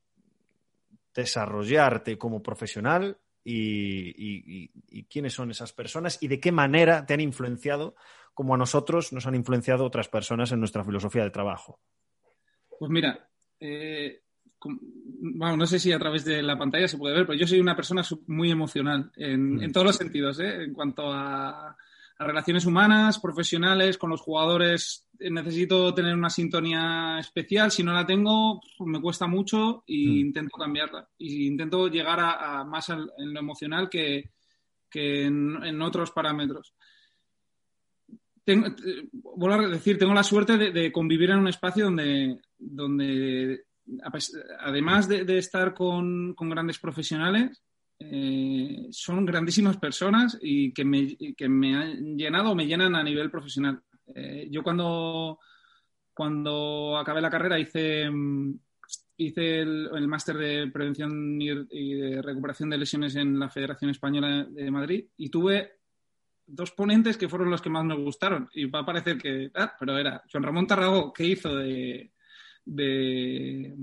desarrollarte 1.14 2.18
como 2.18 2.42
profesional 2.42 3.18
y, 3.44 5.04
quiénes 5.10 5.34
son 5.34 5.52
esas 5.52 5.74
personas 5.74 6.22
y 6.22 6.28
de 6.28 6.40
qué 6.40 6.52
manera 6.52 7.06
te 7.06 7.14
han 7.14 7.22
influenciado 7.22 7.96
como 8.34 8.56
a 8.56 8.58
nosotros 8.58 9.12
nos 9.14 9.28
han 9.28 9.36
influenciado 9.36 9.86
otras 9.86 10.08
personas 10.08 10.52
en 10.52 10.60
nuestra 10.60 10.84
filosofía 10.84 11.24
de 11.24 11.32
trabajo. 11.32 11.80
Pues 12.80 12.90
mira, 12.90 13.30
eh, 13.60 14.22
no 15.26 15.66
sé 15.66 15.80
si 15.80 15.92
a 15.92 16.00
través 16.00 16.24
de 16.26 16.42
la 16.42 16.58
pantalla 16.58 16.88
se 16.88 16.98
puede 16.98 17.16
ver, 17.16 17.26
pero 17.26 17.38
yo 17.38 17.48
soy 17.48 17.60
una 17.60 17.76
persona 17.76 18.04
muy 18.28 18.52
emocional 18.52 19.12
en, 19.16 19.56
mm. 19.56 19.72
todos 19.72 19.88
los 19.88 19.96
sentidos, 19.96 20.40
¿eh? 20.40 20.64
en 20.64 20.74
cuanto 20.74 21.12
a, 21.12 21.76
relaciones 22.26 22.66
humanas, 22.66 23.20
profesionales, 23.20 23.98
con 23.98 24.10
los 24.10 24.22
jugadores. 24.22 25.08
Necesito 25.20 25.94
tener 25.94 26.16
una 26.16 26.30
sintonía 26.30 27.18
especial. 27.20 27.72
Si 27.72 27.84
no 27.84 27.94
la 27.94 28.06
tengo, 28.06 28.62
me 28.80 29.02
cuesta 29.02 29.28
mucho 29.28 29.84
e 29.88 29.94
intento 29.96 30.58
cambiarla. 30.58 31.08
Y 31.18 31.48
intento 31.48 31.88
llegar 31.88 32.20
a, 32.20 32.64
más 32.64 32.90
en 32.90 33.34
lo 33.34 33.40
emocional 33.40 33.90
que, 33.90 34.32
en, 34.94 35.82
otros 35.82 36.12
parámetros. 36.12 36.74
Tengo, 38.44 38.68
vuelvo 39.14 39.66
a 39.66 39.70
decir, 39.70 39.98
tengo 39.98 40.14
la 40.14 40.24
suerte 40.24 40.58
de, 40.58 40.92
convivir 40.92 41.30
en 41.30 41.40
un 41.40 41.48
espacio 41.48 41.86
donde, 41.86 42.40
donde 42.58 43.66
además 44.60 45.08
de, 45.08 45.38
estar 45.38 45.74
con, 45.74 46.36
grandes 46.36 46.80
profesionales, 46.80 47.62
eh, 48.04 48.88
son 48.92 49.26
grandísimas 49.26 49.78
personas 49.78 50.38
y 50.42 50.74
que 50.74 50.84
me, 50.84 51.16
que 51.38 51.48
me 51.48 51.76
han 51.76 52.18
llenado 52.18 52.52
o 52.52 52.56
me 52.56 52.66
llenan 52.66 52.96
a 52.96 53.04
nivel 53.04 53.30
profesional. 53.30 53.82
Eh, 54.16 54.48
yo 54.50 54.64
cuando, 54.64 55.40
cuando 56.14 56.98
acabé 56.98 57.22
la 57.22 57.30
carrera 57.30 57.60
hice, 57.60 58.10
hice 59.18 59.60
el, 59.60 60.08
máster 60.08 60.38
de 60.38 60.68
prevención 60.72 61.40
y, 61.42 61.94
de 61.94 62.22
recuperación 62.22 62.70
de 62.70 62.78
lesiones 62.78 63.16
en 63.16 63.40
la 63.40 63.50
Federación 63.50 63.92
Española 63.92 64.46
de 64.50 64.72
Madrid 64.72 65.06
y 65.18 65.30
tuve 65.30 65.80
dos 66.46 66.72
ponentes 66.72 67.18
que 67.18 67.30
fueron 67.30 67.50
los 67.50 67.62
que 67.62 67.70
más 67.70 67.86
me 67.86 67.96
gustaron. 67.96 68.50
Y 68.54 68.66
va 68.66 68.80
a 68.80 68.86
parecer 68.86 69.18
que, 69.18 69.52
ah, 69.56 69.74
pero 69.80 69.98
era 69.98 70.24
Juan 70.32 70.44
Ramón 70.44 70.68
Tarragó, 70.68 71.14
que 71.14 71.26
hizo 71.26 71.56
de, 71.56 72.12
de 72.66 73.76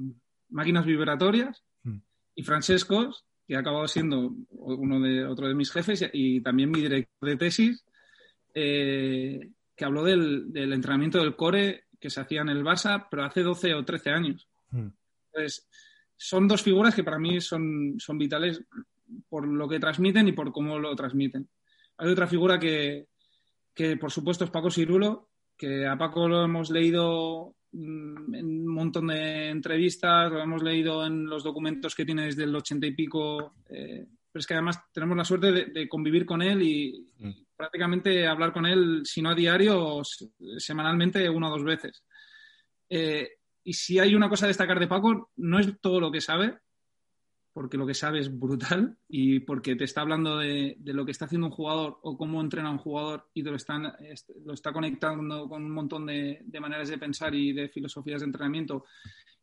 máquinas 0.51 0.85
vibratorias, 0.85 1.65
mm. 1.85 1.99
y 2.35 2.43
Francescos, 2.43 3.25
que 3.49 3.57
ha 3.57 3.61
acabado 3.61 3.89
siendo 3.89 4.35
uno 4.51 5.01
de, 5.01 5.25
otro 5.25 5.49
de 5.49 5.55
mis 5.55 5.73
jefes 5.73 6.05
y 6.13 6.43
también 6.43 6.71
mi 6.71 6.83
director 6.83 7.31
de 7.31 7.37
tesis, 7.39 7.83
eh, 8.53 9.49
que 9.75 9.85
habló 9.87 10.05
del, 10.05 10.53
entrenamiento 10.55 11.19
del 11.19 11.35
core 11.35 11.85
que 11.99 12.11
se 12.11 12.21
hacía 12.21 12.43
en 12.43 12.51
el 12.51 12.63
Barça, 12.63 13.07
pero 13.11 13.25
hace 13.25 13.43
12 13.43 13.73
o 13.73 13.85
13 13.87 14.11
años. 14.11 14.47
Hmm. 14.71 14.89
Entonces, 15.33 15.67
son 16.15 16.47
dos 16.47 16.63
figuras 16.63 16.95
que 16.95 17.03
para 17.03 17.19
mí 17.19 17.41
son, 17.41 17.95
son 17.99 18.19
vitales 18.19 18.63
por 19.31 19.49
lo 19.49 19.67
que 19.67 19.81
transmiten 19.81 20.29
y 20.29 20.33
por 20.33 20.53
cómo 20.53 20.79
lo 20.79 20.95
transmiten. 20.95 21.49
Hay 21.97 22.11
otra 22.11 22.27
figura 22.27 22.59
que, 22.59 23.07
que 23.73 23.97
por 23.97 24.13
supuesto, 24.13 24.45
es 24.45 24.51
Paco 24.51 24.71
Sirulo, 24.71 25.31
que 25.57 25.87
a 25.87 25.97
Paco 25.97 26.29
lo 26.29 26.45
hemos 26.45 26.71
leído 26.71 27.55
en 27.73 28.47
un 28.47 28.75
montón 28.75 29.09
de 29.09 29.49
entrevistas, 29.49 30.33
lo 30.33 30.43
hemos 30.43 30.63
leído 30.63 31.05
en 31.07 31.27
los 31.27 31.45
documentos 31.45 31.95
que 31.95 32.05
tiene 32.05 32.27
desde 32.27 32.45
el 32.45 32.55
ochenta 32.55 32.87
y 32.87 32.95
pico, 32.95 33.55
eh, 33.69 34.07
pero 34.31 34.41
es 34.41 34.47
que 34.47 34.55
además 34.55 34.81
tenemos 34.93 35.17
la 35.17 35.25
suerte 35.25 35.53
de, 35.53 35.89
convivir 35.89 36.25
con 36.25 36.43
él 36.43 36.63
y, 36.63 37.09
mm. 37.19 37.31
prácticamente 37.57 38.27
hablar 38.27 38.53
con 38.53 38.67
él, 38.67 39.03
si 39.05 39.21
no 39.21 39.31
a 39.31 39.35
diario, 39.35 40.03
semanalmente, 40.59 41.29
una 41.29 41.49
o 41.49 41.51
dos 41.51 41.65
veces. 41.65 42.05
Eh, 42.89 43.29
y 43.65 43.73
si 43.73 43.99
hay 43.99 44.15
una 44.15 44.29
cosa 44.29 44.47
a 44.47 44.49
destacar 44.49 44.79
de 44.79 44.87
Paco, 44.87 45.31
no 45.37 45.59
es 45.59 45.79
todo 45.81 46.01
lo 46.01 46.11
que 46.11 46.21
sabe, 46.21 46.59
porque 47.53 47.77
lo 47.77 47.87
que 47.87 47.95
sabe 47.95 48.21
es 48.21 48.39
brutal 48.39 48.97
y 49.09 49.41
porque 49.41 49.77
te 49.77 49.85
está 49.85 50.03
hablando 50.03 50.39
de, 50.39 50.77
lo 50.85 51.05
que 51.05 51.13
está 51.13 51.25
haciendo 51.25 51.49
un 51.49 51.53
jugador 51.53 51.99
o 52.03 52.17
cómo 52.17 52.41
entrena 52.41 52.71
un 52.71 52.79
jugador 52.79 53.29
y 53.35 53.43
te 53.43 53.51
lo, 53.51 53.57
están, 53.57 53.93
lo 54.45 54.55
está 54.55 54.73
conectando 54.73 55.49
con 55.49 55.65
un 55.65 55.71
montón 55.71 56.07
de, 56.07 56.45
maneras 56.61 56.89
de 56.89 56.99
pensar 56.99 57.35
y 57.35 57.53
de 57.53 57.69
filosofías 57.69 58.21
de 58.21 58.27
entrenamiento 58.27 58.85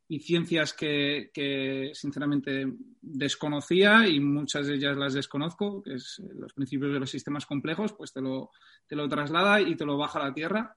y 0.08 0.20
ciencias 0.20 0.74
que, 0.74 1.91
sinceramente 1.93 2.68
desconocía 3.01 4.08
y 4.08 4.20
muchas 4.20 4.68
de 4.68 4.76
ellas 4.76 4.95
las 4.95 5.14
desconozco, 5.14 5.82
que 5.82 5.95
es 5.95 6.22
los 6.36 6.53
principios 6.53 6.93
de 6.93 6.99
los 6.99 7.10
sistemas 7.10 7.45
complejos, 7.45 7.93
pues 7.93 8.14
te 8.14 8.22
lo, 8.22 8.51
te 8.88 8.95
lo 8.95 9.10
traslada 9.10 9.60
y 9.62 9.76
te 9.76 9.86
lo 9.86 9.97
baja 9.97 10.20
a 10.20 10.28
la 10.28 10.34
tierra 10.34 10.76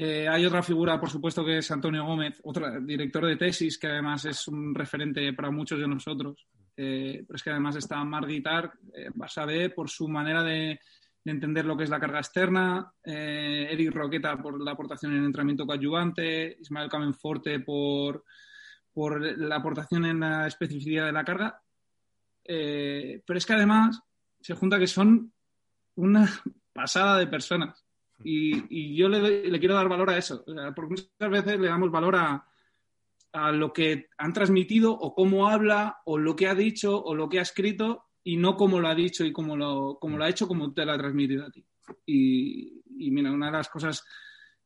eh, 0.00 0.28
hay 0.28 0.46
otra 0.46 0.62
figura, 0.62 1.00
por 1.00 1.10
supuesto, 1.10 1.44
que 1.44 1.58
es 1.58 1.68
Antonio 1.72 2.04
Gómez, 2.04 2.40
otro 2.44 2.80
director 2.80 3.26
de 3.26 3.34
tesis, 3.34 3.76
que 3.76 3.88
además 3.88 4.24
es 4.26 4.46
un 4.46 4.72
referente 4.72 5.32
para 5.32 5.50
muchos 5.50 5.80
de 5.80 5.88
nosotros. 5.88 6.46
Eh, 6.76 7.24
pero 7.26 7.36
es 7.36 7.42
que 7.42 7.50
además 7.50 7.74
está 7.74 8.04
Marguitar 8.04 8.70
eh, 8.94 9.10
Basabe 9.12 9.70
por 9.70 9.90
su 9.90 10.06
manera 10.06 10.44
de, 10.44 10.78
entender 11.24 11.64
lo 11.64 11.76
que 11.76 11.82
es 11.82 11.90
la 11.90 11.98
carga 11.98 12.20
externa, 12.20 12.92
eh, 13.04 13.66
Eric 13.72 13.92
Roqueta 13.92 14.40
por 14.40 14.62
la 14.62 14.70
aportación 14.70 15.16
en 15.16 15.24
entrenamiento 15.24 15.66
coadyuvante, 15.66 16.56
Ismael 16.60 16.88
Camenforte 16.88 17.58
por, 17.58 18.24
por 18.92 19.20
la 19.36 19.56
aportación 19.56 20.06
en 20.06 20.20
la 20.20 20.46
especificidad 20.46 21.06
de 21.06 21.12
la 21.12 21.24
carga. 21.24 21.60
pero 22.44 23.36
es 23.36 23.44
que 23.44 23.52
además 23.52 24.00
se 24.40 24.54
junta 24.54 24.78
que 24.78 24.86
son 24.86 25.32
una 25.96 26.30
pasada 26.72 27.18
de 27.18 27.26
personas. 27.26 27.84
Y, 28.24 28.96
yo 28.96 29.08
le, 29.08 29.58
quiero 29.58 29.74
dar 29.74 29.88
valor 29.88 30.10
a 30.10 30.18
eso, 30.18 30.44
porque 30.74 30.90
muchas 30.90 31.30
veces 31.30 31.60
le 31.60 31.68
damos 31.68 31.90
valor 31.90 32.16
a, 32.16 32.44
lo 33.52 33.72
que 33.72 34.08
han 34.16 34.32
transmitido 34.32 34.90
o 34.92 35.14
cómo 35.14 35.48
habla 35.48 35.98
o 36.06 36.18
lo 36.18 36.34
que 36.34 36.48
ha 36.48 36.54
dicho 36.54 37.00
o 37.00 37.14
lo 37.14 37.28
que 37.28 37.38
ha 37.38 37.42
escrito 37.42 38.06
y 38.24 38.36
no 38.36 38.56
cómo 38.56 38.80
lo 38.80 38.88
ha 38.88 38.94
dicho 38.94 39.24
y 39.24 39.32
cómo 39.32 39.56
lo, 39.56 39.98
lo 40.02 40.24
ha 40.24 40.28
hecho, 40.28 40.48
como 40.48 40.72
te 40.72 40.84
lo 40.84 40.92
ha 40.92 40.98
transmitido 40.98 41.46
a 41.46 41.50
ti. 41.50 41.64
Y, 42.04 42.82
mira, 43.10 43.30
una 43.30 43.46
de 43.46 43.52
las 43.52 43.68
cosas 43.68 44.04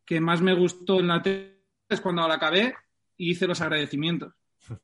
que 0.04 0.20
más 0.20 0.40
me 0.40 0.54
gustó 0.54 1.00
en 1.00 1.08
la 1.08 1.20
tele 1.20 1.60
es 1.88 2.00
cuando 2.00 2.26
la 2.26 2.34
acabé 2.34 2.74
y 3.16 3.32
hice 3.32 3.46
los 3.46 3.60
agradecimientos. 3.60 4.32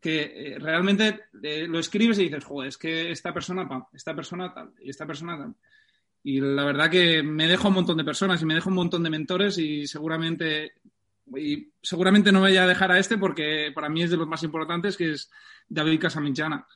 Que 0.00 0.22
eh, 0.22 0.58
realmente 0.58 1.26
eh, 1.44 1.68
lo 1.68 1.78
escribes 1.78 2.18
y 2.18 2.24
dices, 2.24 2.42
joder, 2.42 2.70
es 2.70 2.76
que 2.76 3.12
esta 3.12 3.32
persona, 3.32 3.68
esta 3.92 4.16
persona 4.16 4.52
tal, 4.52 4.72
y 4.80 4.90
esta 4.90 5.06
persona 5.06 5.38
tal. 5.38 5.54
Y 6.24 6.40
la 6.40 6.64
verdad 6.64 6.90
que 6.90 7.22
me 7.22 7.48
dejo 7.48 7.68
un 7.68 7.74
montón 7.74 7.96
de 7.96 8.04
personas 8.04 8.40
y 8.40 8.46
me 8.46 8.54
dejo 8.54 8.68
un 8.68 8.76
montón 8.76 9.02
de 9.02 9.10
mentores 9.10 9.58
y 9.58 9.86
seguramente, 9.86 10.74
y 11.36 11.72
seguramente 11.82 12.30
no 12.30 12.40
voy 12.40 12.56
a 12.56 12.66
dejar 12.66 12.92
a 12.92 12.98
este 12.98 13.18
porque 13.18 13.72
para 13.74 13.88
mí 13.88 14.02
es 14.02 14.10
de 14.10 14.16
los 14.16 14.28
más 14.28 14.42
importantes, 14.42 14.96
que 14.96 15.12
es 15.12 15.30
David 15.68 16.00
Casaminchana. 16.00 16.66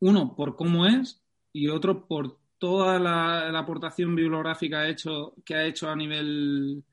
Uno, 0.00 0.34
por 0.36 0.54
cómo 0.54 0.86
es 0.86 1.22
y 1.52 1.68
otro, 1.68 2.06
por 2.06 2.38
toda 2.58 2.98
la, 2.98 3.58
aportación 3.58 4.14
bibliográfica 4.14 4.88
hecho, 4.88 5.34
que 5.44 5.54
ha 5.54 5.64
hecho 5.64 5.88
a 5.88 5.96
nivel 5.96 6.84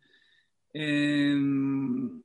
em, 0.73 2.21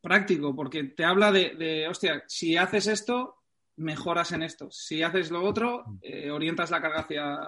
práctico, 0.00 0.54
porque 0.54 0.84
te 0.84 1.04
habla 1.04 1.32
de, 1.32 1.54
de, 1.56 1.88
hostia, 1.88 2.22
si 2.28 2.56
haces 2.56 2.86
esto, 2.86 3.41
mejoras 3.76 4.32
en 4.32 4.42
esto. 4.42 4.70
Si 4.70 5.02
haces 5.02 5.30
lo 5.30 5.42
otro, 5.42 5.84
eh, 6.02 6.30
orientas 6.30 6.70
la 6.70 6.80
carga 6.80 7.00
hacia, 7.00 7.38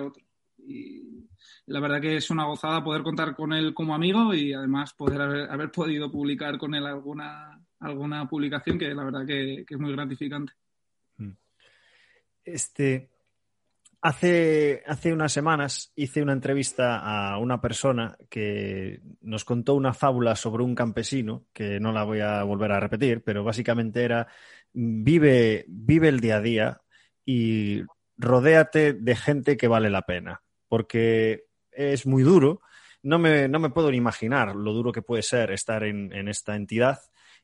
otro. 0.00 0.24
Y 0.58 1.26
la 1.66 1.80
verdad 1.80 2.00
que 2.00 2.16
es 2.16 2.30
una 2.30 2.44
gozada 2.44 2.82
poder 2.82 3.02
contar 3.02 3.34
con 3.34 3.52
él 3.52 3.72
como 3.74 3.94
amigo 3.94 4.34
y 4.34 4.52
además 4.52 4.92
poder 4.94 5.20
haber, 5.20 5.70
podido 5.70 6.10
publicar 6.10 6.58
con 6.58 6.74
él 6.74 6.84
alguna, 6.86 7.60
alguna 7.80 8.28
publicación 8.28 8.78
que 8.78 8.92
la 8.92 9.04
verdad 9.04 9.26
que, 9.26 9.64
es 9.68 9.78
muy 9.78 9.92
gratificante. 9.92 10.52
Mm. 11.16 11.32
Este, 12.44 13.08
Hace, 14.00 14.84
hace, 14.86 15.12
unas 15.12 15.32
semanas 15.32 15.92
hice 15.96 16.22
una 16.22 16.32
entrevista 16.32 16.98
a 16.98 17.36
una 17.38 17.60
persona 17.60 18.16
que 18.30 19.00
nos 19.22 19.44
contó 19.44 19.74
una 19.74 19.92
fábula 19.92 20.36
sobre 20.36 20.62
un 20.62 20.76
campesino, 20.76 21.46
que 21.52 21.80
no 21.80 21.90
la 21.90 22.04
voy 22.04 22.20
a 22.20 22.44
volver 22.44 22.70
a 22.70 22.78
repetir, 22.78 23.24
pero 23.24 23.42
básicamente 23.42 24.04
era 24.04 24.28
vive, 24.72 25.64
vive 25.68 26.08
el 26.08 26.20
día 26.20 26.36
a 26.36 26.40
día 26.40 26.80
y 27.24 27.82
rodéate 28.16 28.92
de 28.92 29.16
gente 29.16 29.56
que 29.56 29.68
vale 29.68 29.90
la 29.90 30.02
pena, 30.02 30.42
porque 30.68 31.44
es 31.70 32.06
muy 32.06 32.22
duro. 32.22 32.60
No 33.02 33.18
me, 33.18 33.48
no 33.48 33.58
me 33.60 33.70
puedo 33.70 33.90
ni 33.90 33.96
imaginar 33.96 34.54
lo 34.56 34.72
duro 34.72 34.92
que 34.92 35.02
puede 35.02 35.22
ser 35.22 35.52
estar 35.52 35.84
en, 35.84 36.28
esta 36.28 36.56
entidad 36.56 36.98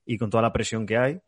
y 0.05 0.19
con 0.19 0.31
toda 0.31 0.43
la 0.43 0.53
presión 0.53 0.85
que 0.85 0.99
hay, 0.99 1.21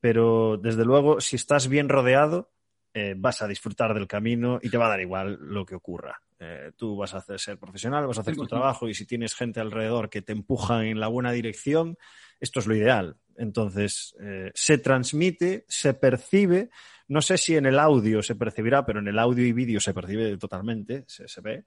pero 0.00 0.56
desde 0.56 0.84
luego, 0.84 1.20
si 1.20 1.36
estás 1.36 1.68
bien 1.68 1.88
rodeado, 1.88 2.52
eh, 2.92 3.14
vas 3.16 3.42
a 3.42 3.46
disfrutar 3.46 3.94
del 3.94 4.08
camino 4.08 4.58
y 4.62 4.70
te 4.70 4.76
va 4.76 4.86
a 4.86 4.90
dar 4.90 5.00
igual 5.00 5.38
lo 5.40 5.64
que 5.64 5.74
ocurra. 5.74 6.20
Eh, 6.40 6.72
tú 6.76 6.96
vas 6.96 7.14
a 7.14 7.18
hacer, 7.18 7.38
ser 7.38 7.58
profesional, 7.58 8.06
vas 8.06 8.18
a 8.18 8.20
hacer 8.22 8.36
tu 8.36 8.46
trabajo 8.46 8.88
y 8.88 8.94
si 8.94 9.06
tienes 9.06 9.34
gente 9.34 9.60
alrededor 9.60 10.08
que 10.10 10.22
te 10.22 10.32
empuja 10.32 10.84
en 10.84 11.00
la 11.00 11.08
buena 11.08 11.32
dirección, 11.32 11.96
esto 12.40 12.60
es 12.60 12.66
lo 12.66 12.74
ideal. 12.74 13.16
Entonces, 13.38 14.14
eh, 14.20 14.50
se 14.54 14.78
transmite, 14.78 15.64
se 15.68 15.94
percibe, 15.94 16.70
no 17.08 17.22
sé 17.22 17.38
si 17.38 17.56
en 17.56 17.66
el 17.66 17.78
audio 17.78 18.22
se 18.22 18.34
percibirá, 18.34 18.84
pero 18.84 18.98
en 18.98 19.08
el 19.08 19.18
audio 19.18 19.46
y 19.46 19.52
vídeo 19.52 19.80
se 19.80 19.94
percibe 19.94 20.36
totalmente, 20.36 21.04
se, 21.06 21.40
ve. 21.40 21.64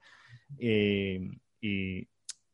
y 1.60 2.06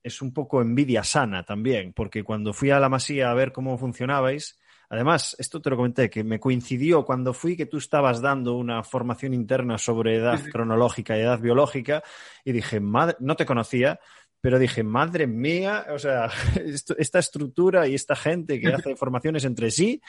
es 0.03 0.23
un 0.23 0.33
poco 0.33 0.63
envidia 0.63 1.05
sana 1.05 1.43
también, 1.43 1.93
porque 1.93 2.23
cuando 2.23 2.55
fui 2.55 2.71
a 2.71 2.81
la 2.81 2.89
masía 2.89 3.31
a 3.31 3.35
ver 3.35 3.53
cómo 3.53 3.77
funcionabais, 3.77 4.59
Además, 4.91 5.37
esto 5.39 5.61
te 5.61 5.69
lo 5.69 5.77
comenté, 5.77 6.09
que 6.09 6.25
me 6.25 6.41
coincidió 6.41 7.05
cuando 7.05 7.35
fui 7.35 7.57
que 7.57 7.67
tú 7.67 7.77
estabas 7.77 8.23
dando 8.23 8.57
una 8.57 8.83
formación 8.83 9.35
interna 9.35 9.77
sobre 9.77 10.17
edad 10.17 10.41
cronológica 10.51 11.17
y 11.17 11.21
edad 11.21 11.41
biológica 11.41 12.03
y 12.43 12.53
dije, 12.53 12.81
madre, 12.81 13.17
no 13.21 13.37
te 13.37 13.45
conocía, 13.45 14.01
pero 14.41 14.59
dije, 14.59 14.83
madre 14.83 15.27
mía, 15.27 15.87
o 15.91 15.99
sea, 15.99 16.31
esta 16.99 17.19
estructura 17.19 17.87
y 17.89 17.95
esta 17.95 18.17
gente 18.17 18.61
que 18.61 18.69
hace 18.69 18.97
formaciones 18.97 19.45
entre 19.45 19.71
sí 19.71 20.01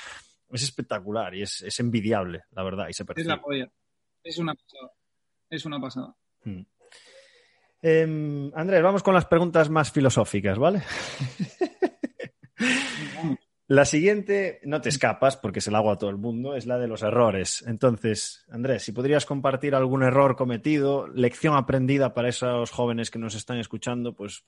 es 0.51 0.63
espectacular 0.63 1.35
y 1.35 1.43
es, 1.43 1.79
envidiable, 1.79 2.43
la 2.51 2.63
verdad, 2.63 2.87
y 2.89 2.93
se 2.93 3.05
Es 3.15 3.25
la 3.25 3.41
polla. 3.41 3.71
Es 4.23 4.37
una 4.37 4.55
pasada. 4.55 4.91
Es 5.49 5.65
una 5.65 5.79
pasada. 5.79 6.15
Hmm. 6.43 6.61
Em, 7.81 8.51
Andrés, 8.55 8.83
vamos 8.83 9.03
con 9.03 9.13
las 9.13 9.25
preguntas 9.25 9.69
más 9.69 9.91
filosóficas, 9.91 10.57
¿vale? 10.57 10.83
La 13.69 13.85
siguiente, 13.85 14.59
no 14.63 14.81
te 14.81 14.89
escapas 14.89 15.37
porque 15.37 15.61
se 15.61 15.69
la 15.69 15.77
hago 15.77 15.91
a 15.91 15.97
todo 15.99 16.09
el 16.09 16.17
mundo, 16.17 16.55
es 16.55 16.65
la 16.65 16.79
de 16.79 16.87
los 16.87 17.03
errores. 17.03 17.63
Entonces, 17.67 18.43
Andrés, 18.49 18.81
si 18.81 18.93
podrías 18.93 19.27
compartir 19.27 19.75
algún 19.75 20.01
error 20.01 20.35
cometido, 20.35 21.07
lección 21.07 21.55
aprendida 21.55 22.15
para 22.15 22.29
esos 22.29 22.71
jóvenes 22.71 23.11
que 23.11 23.19
nos 23.19 23.35
están 23.35 23.59
escuchando, 23.59 24.15
pues 24.15 24.43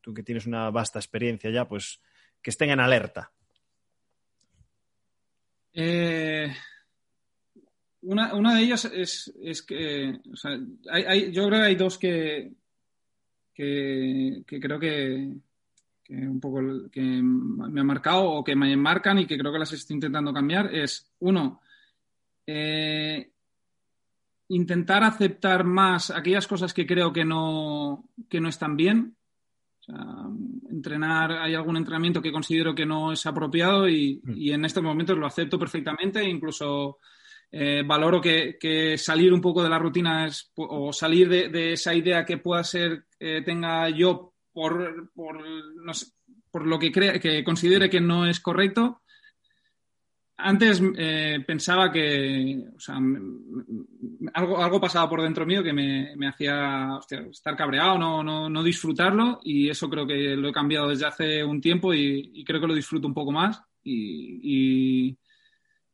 tú 0.00 0.14
que 0.14 0.22
tienes 0.22 0.46
una 0.46 0.70
vasta 0.70 0.98
experiencia 0.98 1.50
ya, 1.50 1.68
pues 1.68 2.00
que 2.40 2.48
estén 2.48 2.70
en 2.70 2.80
alerta. 2.80 3.30
Eh, 5.74 6.50
una, 8.00 8.54
de 8.54 8.62
ellas 8.62 8.86
es, 8.86 9.34
que, 9.68 10.18
yo 11.30 11.46
creo 11.46 11.60
que 11.60 11.66
hay 11.66 11.74
dos 11.74 11.98
que, 11.98 12.52
que 13.52 14.44
creo 14.46 14.80
que, 14.80 15.30
que 16.06 16.14
un 16.14 16.40
poco 16.40 16.60
que 16.90 17.00
me 17.00 17.80
ha 17.80 17.84
marcado 17.84 18.30
o 18.30 18.44
que 18.44 18.54
me 18.54 18.76
marcan 18.76 19.18
y 19.18 19.26
que 19.26 19.36
creo 19.36 19.52
que 19.52 19.58
las 19.58 19.72
estoy 19.72 19.94
intentando 19.94 20.32
cambiar 20.32 20.72
es, 20.72 21.12
uno, 21.18 21.60
eh, 22.46 23.32
intentar 24.48 25.02
aceptar 25.02 25.64
más 25.64 26.10
aquellas 26.10 26.46
cosas 26.46 26.72
que 26.72 26.86
creo 26.86 27.12
que 27.12 27.24
no, 27.24 28.08
que 28.28 28.40
no 28.40 28.48
están 28.48 28.76
bien. 28.76 29.16
entrenar, 30.70 31.32
hay 31.32 31.54
algún 31.54 31.76
entrenamiento 31.76 32.22
que 32.22 32.32
considero 32.32 32.74
que 32.74 32.86
no 32.86 33.12
es 33.12 33.26
apropiado 33.26 33.88
y, 33.88 34.20
mm. 34.22 34.52
en 34.52 34.64
estos 34.64 34.84
momentos 34.84 35.18
lo 35.18 35.26
acepto 35.26 35.58
perfectamente, 35.58 36.22
incluso 36.22 36.98
eh, 37.50 37.82
valoro 37.84 38.20
que, 38.20 38.96
salir 38.96 39.32
un 39.32 39.40
poco 39.40 39.60
de 39.60 39.70
la 39.70 39.78
rutina 39.80 40.26
es, 40.26 40.52
o 40.54 40.92
salir 40.92 41.28
de, 41.28 41.72
esa 41.72 41.92
idea 41.92 42.24
que 42.24 42.38
pueda 42.38 42.62
ser, 42.62 43.06
eh, 43.18 43.42
tenga 43.44 43.88
yo 43.90 44.35
por, 44.56 45.10
por, 45.12 45.44
por 46.50 46.66
lo 46.66 46.78
que, 46.78 46.90
crea, 46.90 47.20
que 47.20 47.44
considere 47.44 47.90
que 47.90 48.00
no 48.00 48.24
es 48.24 48.40
correcto. 48.40 49.02
Antes 50.38 50.82
eh, 50.96 51.44
pensaba 51.46 51.92
que 51.92 52.64
o 52.74 52.80
sea, 52.80 52.94
algo, 54.32 54.64
algo 54.64 54.80
pasaba 54.80 55.10
por 55.10 55.20
dentro 55.20 55.44
mío 55.44 55.62
que 55.62 55.74
me, 55.74 56.16
me 56.16 56.28
hacía 56.28 56.98
estar 57.30 57.54
cabreado, 57.54 57.98
no, 57.98 58.22
no, 58.22 58.48
no, 58.48 58.62
disfrutarlo 58.62 59.40
y 59.42 59.68
eso 59.68 59.90
creo 59.90 60.06
que 60.06 60.34
lo 60.36 60.48
he 60.48 60.52
cambiado 60.52 60.88
desde 60.88 61.04
hace 61.04 61.44
un 61.44 61.60
tiempo 61.60 61.92
y, 61.92 62.42
creo 62.42 62.58
que 62.58 62.66
lo 62.66 62.74
disfruto 62.74 63.06
un 63.06 63.14
poco 63.14 63.32
más 63.32 63.62
y, 63.82 65.10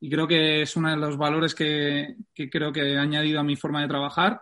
y, 0.01 0.09
creo 0.09 0.29
que 0.29 0.63
es 0.63 0.77
uno 0.77 0.91
de 0.91 0.99
los 0.99 1.17
valores 1.17 1.53
que, 1.53 2.15
que 2.33 2.49
creo 2.49 2.73
que 2.73 2.93
he 2.93 2.99
añadido 2.99 3.41
a 3.41 3.45
mi 3.45 3.57
forma 3.57 3.83
de 3.83 3.89
trabajar 3.89 4.41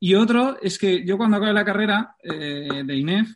y 0.00 0.14
otro 0.14 0.58
es 0.60 0.78
que 0.78 1.04
yo 1.04 1.16
cuando 1.16 1.36
acabé 1.36 1.52
la 1.52 1.64
carrera 1.64 2.16
eh, 2.22 2.82
de 2.84 2.96
INEF, 2.96 3.34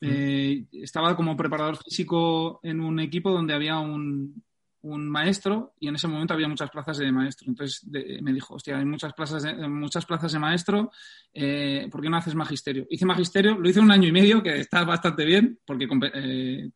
eh, 0.00 0.66
estaba 0.72 1.16
como 1.16 1.36
preparador 1.36 1.78
físico 1.78 2.60
en 2.62 2.80
un 2.80 3.00
equipo 3.00 3.30
donde 3.30 3.54
había 3.54 3.78
un, 3.78 4.44
un 4.86 5.08
maestro 5.08 5.74
y 5.80 5.88
en 5.88 5.96
ese 5.96 6.06
momento 6.06 6.34
había 6.34 6.48
muchas 6.48 6.70
plazas 6.70 6.98
de 6.98 7.10
maestro. 7.10 7.48
Entonces 7.48 7.84
me 8.22 8.32
dijo, 8.32 8.54
hostia, 8.54 8.78
hay 8.78 8.84
muchas 8.84 9.12
plazas 9.14 9.42
de, 9.42 9.68
muchas 9.68 10.06
plazas 10.06 10.32
de 10.32 10.38
maestro, 10.38 10.90
eh, 11.32 11.88
¿por 11.90 12.00
qué 12.00 12.08
no 12.08 12.16
haces 12.16 12.34
magisterio? 12.34 12.86
Hice 12.88 13.04
magisterio, 13.04 13.58
lo 13.58 13.68
hice 13.68 13.80
un 13.80 13.90
año 13.90 14.08
y 14.08 14.12
medio, 14.12 14.42
que 14.42 14.60
está 14.60 14.84
bastante 14.84 15.24
bien, 15.24 15.58
porque 15.64 15.88
eh, 16.14 16.70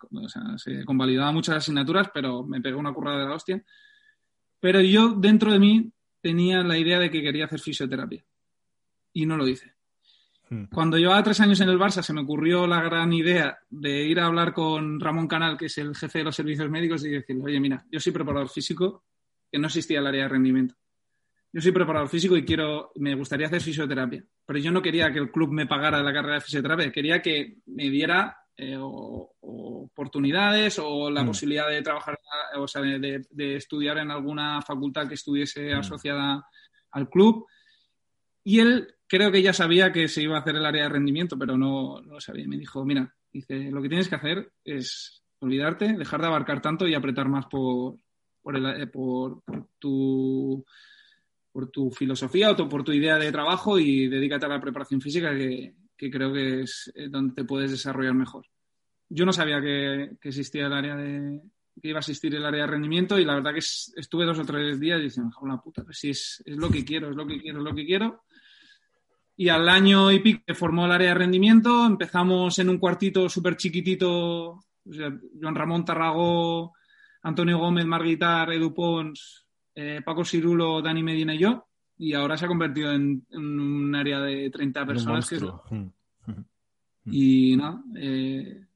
se 0.56 0.84
convalidaba 0.84 1.32
muchas 1.32 1.56
asignaturas, 1.56 2.08
pero 2.12 2.44
me 2.44 2.60
pegó 2.60 2.80
una 2.80 2.92
currada 2.92 3.20
de 3.20 3.28
la 3.28 3.34
hostia. 3.34 3.62
Pero 4.58 4.80
yo, 4.80 5.10
dentro 5.10 5.52
de 5.52 5.58
mí, 5.58 5.92
tenía 6.20 6.62
la 6.62 6.76
idea 6.76 6.98
de 6.98 7.10
que 7.10 7.22
quería 7.22 7.46
hacer 7.46 7.60
fisioterapia. 7.60 8.24
Y 9.12 9.26
no 9.26 9.36
lo 9.36 9.48
hice. 9.48 9.74
Hmm. 10.48 10.64
Cuando 10.72 10.98
llevaba 10.98 11.22
tres 11.22 11.40
años 11.40 11.60
en 11.60 11.68
el 11.68 11.78
Barça 11.78 12.02
se 12.02 12.12
me 12.12 12.22
ocurrió 12.22 12.66
la 12.66 12.82
gran 12.82 13.12
idea 13.12 13.58
de 13.68 14.04
ir 14.04 14.20
a 14.20 14.26
hablar 14.26 14.52
con 14.52 15.00
Ramón 15.00 15.28
Canal, 15.28 15.56
que 15.56 15.66
es 15.66 15.78
el 15.78 15.94
jefe 15.94 16.18
de 16.18 16.24
los 16.24 16.36
servicios 16.36 16.70
médicos, 16.70 17.04
y 17.04 17.10
decirle, 17.10 17.42
oye, 17.44 17.60
mira, 17.60 17.84
yo 17.90 18.00
soy 18.00 18.12
preparador 18.12 18.48
físico, 18.48 19.04
que 19.50 19.58
no 19.58 19.66
existía 19.66 20.00
el 20.00 20.06
área 20.06 20.24
de 20.24 20.28
rendimiento. 20.28 20.74
Yo 21.52 21.60
soy 21.60 21.72
preparador 21.72 22.08
físico 22.08 22.36
y 22.36 22.44
quiero, 22.44 22.92
me 22.96 23.14
gustaría 23.16 23.48
hacer 23.48 23.60
fisioterapia, 23.60 24.24
pero 24.46 24.60
yo 24.60 24.70
no 24.70 24.80
quería 24.80 25.12
que 25.12 25.18
el 25.18 25.32
club 25.32 25.50
me 25.50 25.66
pagara 25.66 26.02
la 26.02 26.12
carrera 26.12 26.34
de 26.34 26.42
fisioterapia, 26.42 26.92
quería 26.92 27.20
que 27.20 27.56
me 27.66 27.90
diera 27.90 28.36
eh, 28.56 28.76
oportunidades 28.78 30.78
o 30.78 31.10
la 31.10 31.24
hmm. 31.24 31.26
posibilidad 31.26 31.68
de 31.68 31.82
trabajar, 31.82 32.18
o 32.56 32.68
sea, 32.68 32.82
de, 32.82 33.56
estudiar 33.56 33.98
en 33.98 34.10
alguna 34.10 34.62
facultad 34.62 35.08
que 35.08 35.14
estuviese 35.14 35.74
hmm. 35.74 35.78
asociada 35.78 36.46
al 36.92 37.08
club. 37.08 37.46
Y 38.42 38.60
él 38.60 38.94
creo 39.06 39.32
que 39.32 39.42
ya 39.42 39.52
sabía 39.52 39.92
que 39.92 40.08
se 40.08 40.22
iba 40.22 40.36
a 40.36 40.40
hacer 40.40 40.56
el 40.56 40.64
área 40.64 40.84
de 40.84 40.88
rendimiento, 40.88 41.38
pero 41.38 41.58
no, 41.58 42.00
lo 42.00 42.20
sabía. 42.20 42.46
Me 42.46 42.56
dijo, 42.56 42.84
mira, 42.84 43.14
dice, 43.32 43.70
lo 43.70 43.82
que 43.82 43.88
tienes 43.88 44.08
que 44.08 44.14
hacer 44.14 44.52
es 44.64 45.22
olvidarte, 45.40 45.94
dejar 45.94 46.20
de 46.20 46.26
abarcar 46.28 46.62
tanto 46.62 46.86
y 46.86 46.94
apretar 46.94 47.28
más 47.28 47.46
por, 47.46 47.96
por, 48.42 48.56
eh, 48.56 48.90
tu 49.78 50.64
por 51.52 51.68
tu 51.70 51.90
filosofía 51.90 52.52
o 52.52 52.68
por 52.68 52.84
tu 52.84 52.92
idea 52.92 53.18
de 53.18 53.32
trabajo 53.32 53.78
y 53.78 54.06
dedícate 54.06 54.46
a 54.46 54.50
la 54.50 54.60
preparación 54.60 55.00
física 55.00 55.34
que, 55.34 55.74
creo 55.96 56.32
que 56.32 56.62
es 56.62 56.92
eh, 56.94 57.08
donde 57.08 57.34
te 57.34 57.44
puedes 57.44 57.70
desarrollar 57.70 58.14
mejor. 58.14 58.46
Yo 59.08 59.26
no 59.26 59.32
sabía 59.32 59.60
que, 59.60 60.16
existía 60.22 60.66
el 60.66 60.72
área 60.72 60.96
de 60.96 61.40
que 61.82 61.88
iba 61.88 61.98
a 61.98 62.00
existir 62.00 62.34
el 62.34 62.44
área 62.44 62.62
de 62.62 62.70
rendimiento 62.72 63.18
y 63.18 63.24
la 63.24 63.34
verdad 63.34 63.52
que 63.52 63.58
estuve 63.58 64.26
dos 64.26 64.38
o 64.38 64.44
tres 64.44 64.78
días 64.78 65.00
diciendo, 65.00 65.34
la 65.46 65.60
puta, 65.60 65.82
pues 65.82 65.98
si 65.98 66.10
es, 66.10 66.42
es, 66.44 66.56
lo 66.56 66.70
que 66.70 66.84
quiero, 66.84 67.10
es 67.10 67.16
lo 67.16 67.26
que 67.26 67.40
quiero, 67.40 67.58
es 67.58 67.64
lo 67.64 67.74
que 67.74 67.86
quiero 67.86 68.22
y 69.40 69.48
al 69.48 69.70
año 69.70 70.12
y 70.12 70.18
pico 70.18 70.42
se 70.46 70.54
formó 70.54 70.84
el 70.84 70.92
área 70.92 71.08
de 71.08 71.14
rendimiento, 71.14 71.86
empezamos 71.86 72.58
en 72.58 72.68
un 72.68 72.76
cuartito 72.76 73.26
súper 73.26 73.56
chiquitito, 73.56 74.66
Juan 74.84 75.54
Ramón 75.54 75.82
Tarragó, 75.82 76.74
Antonio 77.22 77.56
Gómez, 77.56 77.86
Marguitar, 77.86 78.52
Edu 78.52 78.74
Pons, 78.74 79.46
eh, 79.74 80.02
Paco 80.04 80.26
Cirulo, 80.26 80.82
Dani 80.82 81.02
Medina 81.02 81.34
y 81.34 81.38
yo, 81.38 81.68
y 81.96 82.12
ahora 82.12 82.36
se 82.36 82.44
ha 82.44 82.48
convertido 82.48 82.92
en, 82.92 83.24
un 83.30 83.94
área 83.94 84.20
de 84.20 84.50
30 84.50 84.84
personas. 84.84 85.32
Mm. 85.70 85.86
Y 87.06 87.58
eh, 87.96 88.66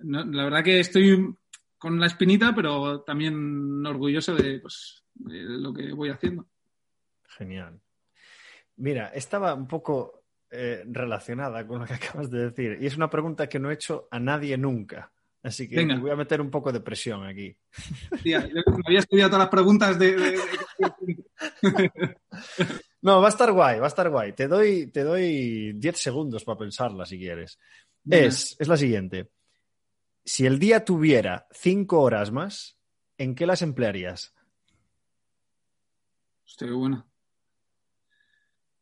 no, 0.00 0.24
la 0.26 0.44
verdad 0.44 0.62
que 0.62 0.80
estoy 0.80 1.34
con 1.78 1.98
la 1.98 2.08
espinita, 2.08 2.54
pero 2.54 3.00
también 3.00 3.86
orgulloso 3.86 4.34
de, 4.34 4.58
pues, 4.58 5.02
de 5.14 5.42
lo 5.42 5.72
que 5.72 5.90
voy 5.94 6.10
haciendo. 6.10 6.44
Genial. 7.28 7.80
Mira, 8.76 9.08
estaba 9.08 9.54
un 9.54 9.66
poco 9.66 10.24
eh, 10.50 10.84
relacionada 10.86 11.66
con 11.66 11.80
lo 11.80 11.86
que 11.86 11.94
acabas 11.94 12.30
de 12.30 12.50
decir. 12.50 12.78
Y 12.80 12.86
es 12.86 12.96
una 12.96 13.10
pregunta 13.10 13.48
que 13.48 13.58
no 13.58 13.70
he 13.70 13.74
hecho 13.74 14.08
a 14.10 14.20
nadie 14.20 14.56
nunca. 14.56 15.12
Así 15.42 15.68
que 15.68 15.84
voy 15.84 16.10
a 16.10 16.16
meter 16.16 16.40
un 16.40 16.50
poco 16.50 16.72
de 16.72 16.80
presión 16.80 17.24
aquí. 17.24 17.56
me 18.24 18.34
había 18.84 18.98
estudiado 18.98 19.30
todas 19.30 19.44
las 19.44 19.48
preguntas 19.48 19.96
de... 19.96 20.40
no, 23.02 23.20
va 23.20 23.26
a 23.26 23.30
estar 23.30 23.52
guay, 23.52 23.78
va 23.78 23.84
a 23.84 23.88
estar 23.88 24.10
guay. 24.10 24.32
Te 24.32 24.48
doy, 24.48 24.88
te 24.88 25.04
doy 25.04 25.72
10 25.74 25.96
segundos 25.96 26.42
para 26.42 26.58
pensarla 26.58 27.06
si 27.06 27.16
quieres. 27.16 27.60
Es, 28.10 28.56
es 28.58 28.66
la 28.66 28.76
siguiente. 28.76 29.30
Si 30.24 30.46
el 30.46 30.58
día 30.58 30.84
tuviera 30.84 31.46
5 31.52 32.00
horas 32.00 32.32
más, 32.32 32.76
¿en 33.16 33.36
qué 33.36 33.46
las 33.46 33.62
emplearías? 33.62 34.34
Qué 36.58 36.70
buena. 36.72 37.06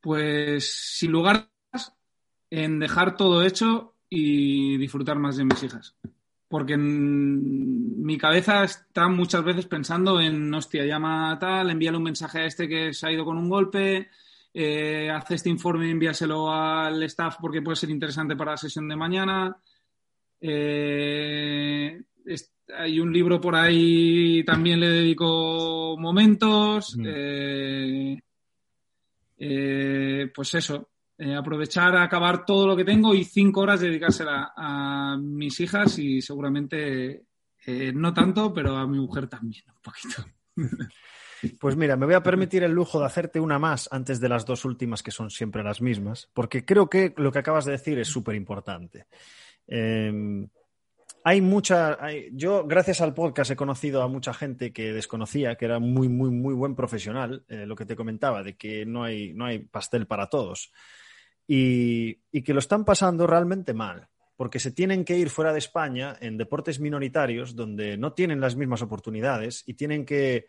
Pues 0.05 0.71
sin 0.99 1.13
lugar 1.13 1.49
en 2.51 2.79
dejar 2.79 3.17
todo 3.17 3.43
hecho 3.43 3.95
y 4.11 4.77
disfrutar 4.77 5.19
más 5.19 5.39
de 5.39 5.47
mis 5.47 5.63
hijas. 5.63 5.97
Porque 6.47 6.75
en 6.75 8.05
mi 8.05 8.19
cabeza 8.19 8.65
está 8.65 9.09
muchas 9.09 9.43
veces 9.43 9.65
pensando 9.65 10.21
en, 10.21 10.53
hostia, 10.53 10.85
llama 10.85 11.39
tal, 11.41 11.71
envíale 11.71 11.97
un 11.97 12.03
mensaje 12.03 12.41
a 12.41 12.45
este 12.45 12.69
que 12.69 12.93
se 12.93 13.07
ha 13.07 13.13
ido 13.13 13.25
con 13.25 13.39
un 13.39 13.49
golpe, 13.49 14.11
eh, 14.53 15.11
hace 15.11 15.37
este 15.37 15.49
informe 15.49 15.89
y 15.89 15.93
envíaselo 15.93 16.53
al 16.53 17.03
staff 17.05 17.37
porque 17.41 17.63
puede 17.63 17.77
ser 17.77 17.89
interesante 17.89 18.37
para 18.37 18.51
la 18.51 18.57
sesión 18.59 18.87
de 18.87 18.97
mañana. 18.97 19.57
Eh, 20.39 21.99
hay 22.77 23.01
un 23.01 23.11
libro 23.11 23.41
por 23.41 23.57
ahí, 23.57 24.45
también 24.45 24.81
le 24.81 24.91
dedico 24.91 25.97
momentos. 25.99 26.95
Eh, 27.03 28.21
eh, 29.37 30.30
pues 30.35 30.55
eso, 30.55 30.91
eh, 31.16 31.35
aprovechar 31.35 31.95
a 31.97 32.03
acabar 32.03 32.45
todo 32.45 32.66
lo 32.66 32.76
que 32.76 32.85
tengo 32.85 33.14
y 33.14 33.24
cinco 33.24 33.61
horas 33.61 33.80
dedicársela 33.80 34.53
a 34.57 35.16
mis 35.16 35.61
hijas 35.61 35.99
y 35.99 36.20
seguramente 36.20 37.26
eh, 37.66 37.93
no 37.95 38.12
tanto, 38.12 38.53
pero 38.53 38.76
a 38.76 38.87
mi 38.87 38.99
mujer 38.99 39.28
también 39.28 39.64
un 39.68 39.82
poquito. 39.82 40.24
Pues 41.61 41.76
mira, 41.76 41.95
me 41.95 42.07
voy 42.07 42.14
a 42.14 42.22
permitir 42.22 42.62
el 42.62 42.72
lujo 42.72 42.99
de 42.99 43.05
hacerte 43.05 43.39
una 43.39 43.59
más 43.59 43.87
antes 43.93 44.18
de 44.18 44.30
las 44.30 44.47
dos 44.47 44.64
últimas 44.64 45.03
que 45.03 45.11
son 45.11 45.28
siempre 45.28 45.62
las 45.62 45.82
mismas, 45.82 46.30
porque 46.32 46.64
creo 46.64 46.89
que 46.89 47.12
lo 47.18 47.30
que 47.30 47.39
acabas 47.39 47.66
de 47.66 47.72
decir 47.72 47.99
es 47.99 48.09
súper 48.09 48.35
importante. 48.35 49.09
Em, 49.66 50.49
hay 51.27 51.41
mucha. 51.41 51.99
yo, 52.33 52.66
gracias 52.66 53.01
al 53.01 53.14
podcast, 53.14 53.51
he 53.51 53.57
conocido 53.57 54.03
a 54.03 54.09
mucha 54.09 54.35
gente 54.35 54.75
que 54.75 54.93
desconocía, 54.93 55.57
que 55.57 55.64
era 55.64 55.79
muy, 55.79 56.07
muy, 56.07 56.31
muy 56.31 56.53
buen 56.53 56.77
profesional, 56.77 57.47
eh, 57.49 57.64
lo 57.64 57.75
que 57.75 57.87
te 57.87 57.97
comentaba, 57.97 58.43
de 58.43 58.59
que 58.59 58.85
no 58.85 59.03
hay, 59.03 59.33
no 59.33 59.47
hay 59.47 59.61
pastel 59.61 60.07
para 60.07 60.29
todos. 60.29 60.70
Y, 61.47 62.16
que 62.43 62.53
lo 62.53 62.59
están 62.59 62.85
pasando 62.85 63.27
realmente 63.27 63.72
mal, 63.72 64.09
porque 64.37 64.61
se 64.61 64.70
tienen 64.70 65.03
que 65.03 65.16
ir 65.16 65.31
fuera 65.31 65.55
de 65.55 65.61
España 65.61 66.14
en 66.20 66.37
deportes 66.37 66.79
minoritarios 66.79 67.57
donde 67.57 67.97
no 67.97 68.12
tienen 68.12 68.41
las 68.41 68.55
mismas 68.55 68.83
oportunidades 68.83 69.62
y 69.66 69.75
tienen 69.75 70.05
que 70.05 70.45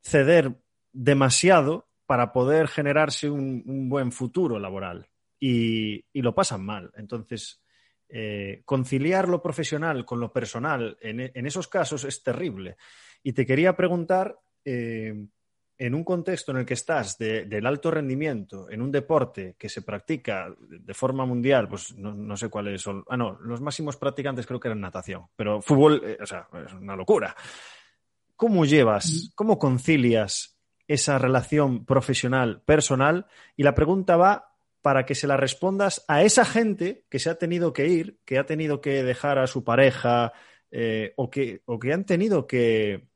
ceder 0.00 0.60
demasiado 0.92 1.88
para 2.06 2.32
poder 2.32 2.68
generarse 2.68 3.28
un, 3.28 3.88
buen 3.88 4.12
futuro 4.12 4.60
laboral. 4.60 5.08
Y, 5.40 6.04
y 6.12 6.22
lo 6.22 6.36
pasan 6.36 6.64
mal. 6.64 6.92
Entonces 6.96 7.60
eh, 8.08 8.62
conciliar 8.64 9.28
lo 9.28 9.42
profesional 9.42 10.04
con 10.04 10.20
lo 10.20 10.32
personal 10.32 10.96
en, 11.00 11.46
esos 11.46 11.68
casos 11.68 12.04
es 12.04 12.22
terrible. 12.22 12.76
Y 13.22 13.32
te 13.32 13.44
quería 13.44 13.76
preguntar, 13.76 14.38
eh, 14.64 15.14
en 15.78 15.94
un 15.94 16.02
contexto 16.02 16.50
en 16.50 16.58
el 16.58 16.66
que 16.66 16.74
estás 16.74 17.16
del 17.18 17.64
alto 17.64 17.90
rendimiento, 17.90 18.68
en 18.68 18.82
un 18.82 18.90
deporte 18.90 19.54
que 19.56 19.68
se 19.68 19.82
practica 19.82 20.52
de 20.58 20.94
forma 20.94 21.24
mundial, 21.24 21.68
pues 21.68 21.96
no, 21.96 22.36
sé 22.36 22.48
cuáles 22.48 22.82
son. 22.82 23.04
Ah, 23.08 23.16
no, 23.16 23.38
los 23.40 23.60
máximos 23.60 23.96
practicantes 23.96 24.44
creo 24.44 24.58
que 24.58 24.68
eran 24.68 24.80
natación, 24.80 25.26
pero 25.36 25.62
fútbol, 25.62 26.02
eh, 26.04 26.18
o 26.20 26.26
sea, 26.26 26.48
es 26.66 26.72
una 26.72 26.96
locura. 26.96 27.34
¿Cómo 28.34 28.64
llevas, 28.64 29.30
cómo 29.36 29.58
concilias 29.58 30.58
esa 30.88 31.16
relación 31.18 31.84
profesional-personal? 31.84 33.26
Y 33.56 33.62
la 33.62 33.74
pregunta 33.74 34.16
va 34.16 34.47
para 34.82 35.04
que 35.04 35.14
se 35.14 35.26
la 35.26 35.36
respondas 35.36 36.04
a 36.08 36.22
esa 36.22 36.44
gente 36.44 37.04
que 37.08 37.18
se 37.18 37.30
ha 37.30 37.36
tenido 37.36 37.72
que 37.72 37.88
ir, 37.88 38.18
que 38.24 38.38
ha 38.38 38.46
tenido 38.46 38.80
que 38.80 39.02
dejar 39.02 39.38
a 39.38 39.46
su 39.46 39.64
pareja 39.64 40.32
eh, 40.70 41.12
o, 41.16 41.30
que, 41.30 41.62
o 41.64 41.78
que 41.78 41.92
han 41.92 42.04
tenido 42.04 42.46
que, 42.46 43.08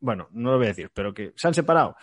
bueno, 0.00 0.28
no 0.32 0.52
lo 0.52 0.56
voy 0.58 0.66
a 0.66 0.70
decir, 0.70 0.90
pero 0.92 1.14
que 1.14 1.32
se 1.36 1.48
han 1.48 1.54
separado, 1.54 1.96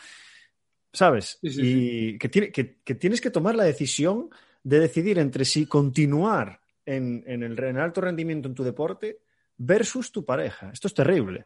¿sabes? 0.91 1.38
y 1.41 2.18
Que, 2.18 2.30
tiene, 2.30 2.52
que, 2.52 2.64
tienes 2.95 3.22
que 3.22 3.30
tomar 3.30 3.56
la 3.56 3.66
decisión 3.66 4.30
de 4.64 4.80
decidir 4.80 5.20
entre 5.20 5.45
si 5.45 5.66
continuar 5.66 6.62
en, 6.86 7.24
el, 7.28 7.78
alto 7.78 8.02
rendimiento 8.02 8.47
en 8.47 8.56
tu 8.56 8.64
deporte 8.64 9.20
versus 9.58 10.12
tu 10.12 10.26
pareja. 10.26 10.72
Esto 10.72 10.88
es 10.88 10.93
terrible. 10.93 11.45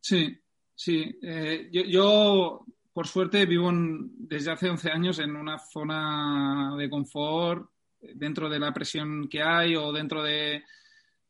Sí, 0.00 0.38
sí. 0.74 1.18
Eh, 1.22 1.68
yo 1.70 2.64
por 2.92 3.06
suerte, 3.06 3.46
vivo 3.46 3.70
desde 3.72 4.50
hace 4.50 4.68
11 4.68 4.90
años 4.90 5.18
en 5.18 5.36
una 5.36 5.58
zona 5.58 6.74
de 6.76 6.90
confort 6.90 7.70
dentro 8.00 8.48
de 8.48 8.58
la 8.58 8.72
presión 8.72 9.28
que 9.28 9.42
hay 9.42 9.76
o 9.76 9.92
dentro 9.92 10.22
de 10.22 10.64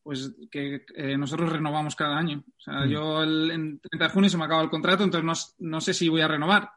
pues 0.03 0.33
que 0.51 0.87
eh, 0.95 1.17
nosotros 1.17 1.53
renovamos 1.53 1.95
cada 1.95 2.17
año. 2.17 2.43
O 2.59 2.61
sea, 2.61 2.87
mm. 2.87 2.89
yo 2.89 3.23
el, 3.23 3.51
en 3.51 3.81
30 3.81 4.05
de 4.07 4.11
junio 4.11 4.31
se 4.31 4.39
me 4.39 4.45
acaba 4.45 4.63
el 4.63 4.71
contrato, 4.71 5.05
entonces 5.05 5.55
no, 5.59 5.81
sé 5.81 5.95
si 5.95 6.09
voy 6.09 6.23
a 6.23 6.29
renovar, 6.29 6.71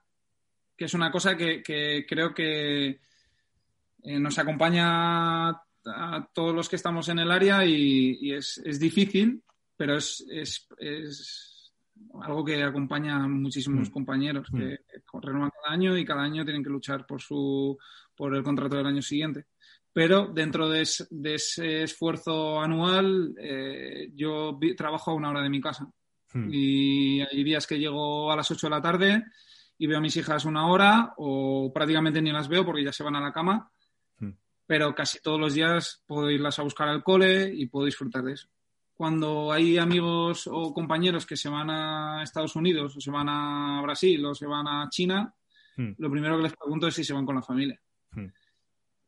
que 0.78 0.86
es 0.86 0.94
una 0.94 1.12
cosa 1.12 1.38
que, 1.38 1.64
creo 2.08 2.34
que 2.34 3.00
eh, 4.04 4.20
nos 4.20 4.38
acompaña 4.38 5.50
a 5.50 6.30
todos 6.34 6.54
los 6.54 6.70
que 6.70 6.76
estamos 6.76 7.10
en 7.10 7.20
el 7.20 7.32
área 7.32 7.66
y, 7.66 8.34
es, 8.34 8.62
es, 8.64 8.80
difícil, 8.80 9.42
pero 9.76 9.98
es, 9.98 10.28
algo 12.22 12.44
que 12.44 12.62
acompaña 12.64 13.16
a 13.16 13.28
muchísimos 13.28 13.90
mm. 13.90 13.92
compañeros 13.92 14.48
que 14.50 14.80
mm. 15.14 15.20
renuevan 15.22 15.52
cada 15.52 15.74
año 15.74 15.98
y 15.98 16.06
cada 16.06 16.22
año 16.22 16.44
tienen 16.44 16.64
que 16.64 16.70
luchar 16.70 17.06
por, 17.06 17.22
su, 17.22 17.78
por 18.16 18.36
el 18.36 18.44
contrato 18.44 18.78
del 18.78 18.88
año 18.88 19.02
siguiente. 19.02 19.46
Pero 19.92 20.28
dentro 20.28 20.70
de, 20.70 20.82
ese 20.82 21.84
esfuerzo 21.84 22.60
anual, 22.60 23.36
eh, 23.40 24.10
yo 24.16 24.58
trabajo 24.76 25.12
a 25.12 25.14
una 25.14 25.30
hora 25.30 25.44
de 25.44 25.50
mi 25.50 25.62
casa. 25.62 25.88
Hmm. 26.34 26.50
Y 26.52 27.22
hay 27.22 27.44
días 27.44 27.68
que 27.68 27.78
llego 27.78 28.32
a 28.32 28.36
las 28.36 28.50
8 28.50 28.68
de 28.68 28.72
la 28.72 28.82
tarde 28.82 29.24
y 29.78 29.86
veo 29.86 30.00
a 30.00 30.02
mis 30.02 30.18
hijas 30.18 30.46
una 30.46 30.68
hora 30.68 31.14
o 31.18 31.72
prácticamente 31.72 32.22
ni 32.24 32.32
las 32.32 32.48
veo 32.48 32.66
porque 32.66 32.84
ya 32.84 32.92
se 32.92 33.04
van 33.04 33.16
a 33.16 33.22
la 33.22 33.32
cama. 33.32 33.70
Hmm. 34.18 34.32
Pero 34.66 34.96
casi 34.96 35.20
todos 35.22 35.40
los 35.40 35.54
días 35.54 36.04
puedo 36.08 36.32
irlas 36.32 36.58
a 36.58 36.64
buscar 36.64 36.90
al 36.90 37.04
cole 37.04 37.54
y 37.54 37.68
puedo 37.68 37.86
disfrutar 37.86 38.24
de 38.24 38.34
eso. 38.34 38.48
Cuando 38.96 39.52
hay 39.52 39.78
amigos 39.78 40.48
o 40.52 40.74
compañeros 40.74 41.26
que 41.26 41.36
se 41.36 41.50
van 41.50 41.70
a 41.70 42.24
Estados 42.24 42.56
Unidos 42.56 42.96
o 42.96 43.02
se 43.02 43.12
van 43.12 43.28
a 43.30 43.82
Brasil 43.82 44.24
o 44.26 44.36
se 44.36 44.46
van 44.46 44.68
a 44.68 44.88
China, 44.90 45.34
hmm. 45.78 45.94
lo 45.98 46.12
primero 46.12 46.38
que 46.38 46.44
les 46.44 46.56
pregunto 46.56 46.88
es 46.88 46.96
si 46.96 47.04
se 47.04 47.14
van 47.14 47.26
con 47.26 47.36
la 47.36 47.42
familia. 47.42 47.80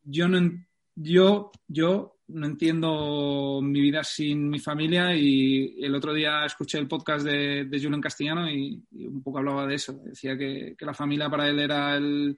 Yo 0.03 0.27
no, 0.27 0.51
yo, 0.95 1.51
yo 1.67 2.17
no 2.27 2.45
entiendo 2.47 3.59
mi 3.61 3.81
vida 3.81 4.03
sin 4.03 4.49
mi 4.49 4.59
familia 4.59 5.15
y 5.15 5.83
el 5.83 5.93
otro 5.93 6.13
día 6.13 6.45
escuché 6.45 6.77
el 6.77 6.87
podcast 6.87 7.25
de, 7.25 7.65
de 7.65 7.77
Julio 7.77 7.95
en 7.95 8.01
castellano 8.01 8.49
y, 8.49 8.83
un 8.91 9.21
poco 9.21 9.39
hablaba 9.39 9.67
de 9.67 9.75
eso. 9.75 9.93
Decía 10.03 10.37
que, 10.37 10.75
la 10.79 10.93
familia 10.93 11.29
para 11.29 11.47
él 11.49 11.59
era 11.59 11.97
el 11.97 12.37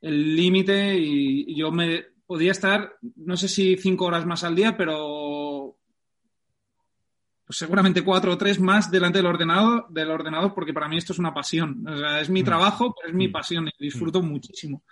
límite 0.00 0.96
y, 0.98 1.54
yo 1.54 1.70
me 1.70 2.04
podía 2.26 2.52
estar, 2.52 2.96
no 3.16 3.36
sé 3.36 3.48
si 3.48 3.76
cinco 3.76 4.04
horas 4.04 4.26
más 4.26 4.44
al 4.44 4.54
día, 4.54 4.76
pero 4.76 4.98
pues 7.48 7.56
seguramente 7.56 8.04
cuatro 8.04 8.32
o 8.32 8.36
tres 8.36 8.60
más 8.60 8.90
delante 8.90 9.20
del 9.20 9.26
ordenador, 9.26 9.86
del 9.88 10.10
ordenador, 10.10 10.52
porque 10.52 10.74
para 10.74 10.86
mí 10.86 10.98
esto 10.98 11.14
es 11.14 11.18
una 11.18 11.32
pasión. 11.32 11.82
O 11.88 11.96
sea, 11.96 12.20
es 12.20 12.28
mi 12.28 12.42
mm. 12.42 12.44
trabajo, 12.44 12.94
pero 12.94 13.08
es 13.08 13.14
mi 13.14 13.28
mm. 13.28 13.32
pasión 13.32 13.68
y 13.68 13.84
disfruto 13.84 14.22
mm. 14.22 14.28
muchísimo 14.28 14.82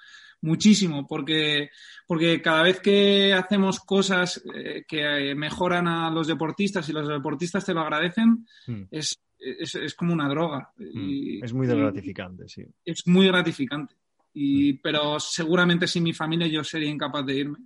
muchísimo, 0.42 1.06
porque, 1.06 1.70
porque 2.06 2.40
cada 2.40 2.62
vez 2.62 2.80
que 2.80 3.32
hacemos 3.32 3.80
cosas 3.80 4.42
eh, 4.54 4.84
que 4.86 5.34
mejoran 5.34 5.88
a 5.88 6.10
los 6.10 6.26
deportistas 6.26 6.88
y 6.88 6.92
los 6.92 7.08
deportistas 7.08 7.64
te 7.64 7.74
lo 7.74 7.80
agradecen, 7.80 8.46
hmm. 8.66 8.82
es, 8.90 9.18
es, 9.38 9.94
como 9.94 10.12
una 10.12 10.28
droga. 10.28 10.72
Es 10.78 11.52
muy 11.52 11.66
gratificante, 11.66 12.48
sí. 12.48 12.64
Es 12.84 13.06
muy 13.06 13.26
gratificante. 13.26 13.94
Y. 14.34 14.74
Pero 14.74 15.18
seguramente 15.18 15.86
sin 15.86 16.02
mi 16.02 16.12
familia 16.12 16.46
yo 16.46 16.62
sería 16.62 16.90
incapaz 16.90 17.24
de 17.24 17.34
irme. 17.34 17.58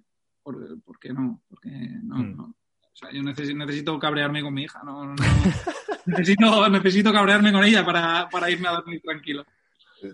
¿Por, 0.42 0.98
qué 1.00 1.12
no? 1.12 1.42
Porque 1.48 1.70
no, 2.02 2.54
O 2.92 2.96
sea, 2.96 3.10
yo 3.12 3.22
necesito, 3.22 3.56
necesito, 3.56 3.98
cabrearme 3.98 4.42
con 4.42 4.54
mi 4.54 4.64
hija. 4.64 4.82
No, 4.84 5.14
necesito, 6.06 6.68
necesito 6.68 7.12
cabrearme 7.12 7.52
con 7.52 7.64
ella 7.64 7.84
para, 7.84 8.28
para 8.28 8.50
irme 8.50 8.68
a 8.68 8.72
dormir 8.72 9.00
tranquilo 9.02 9.44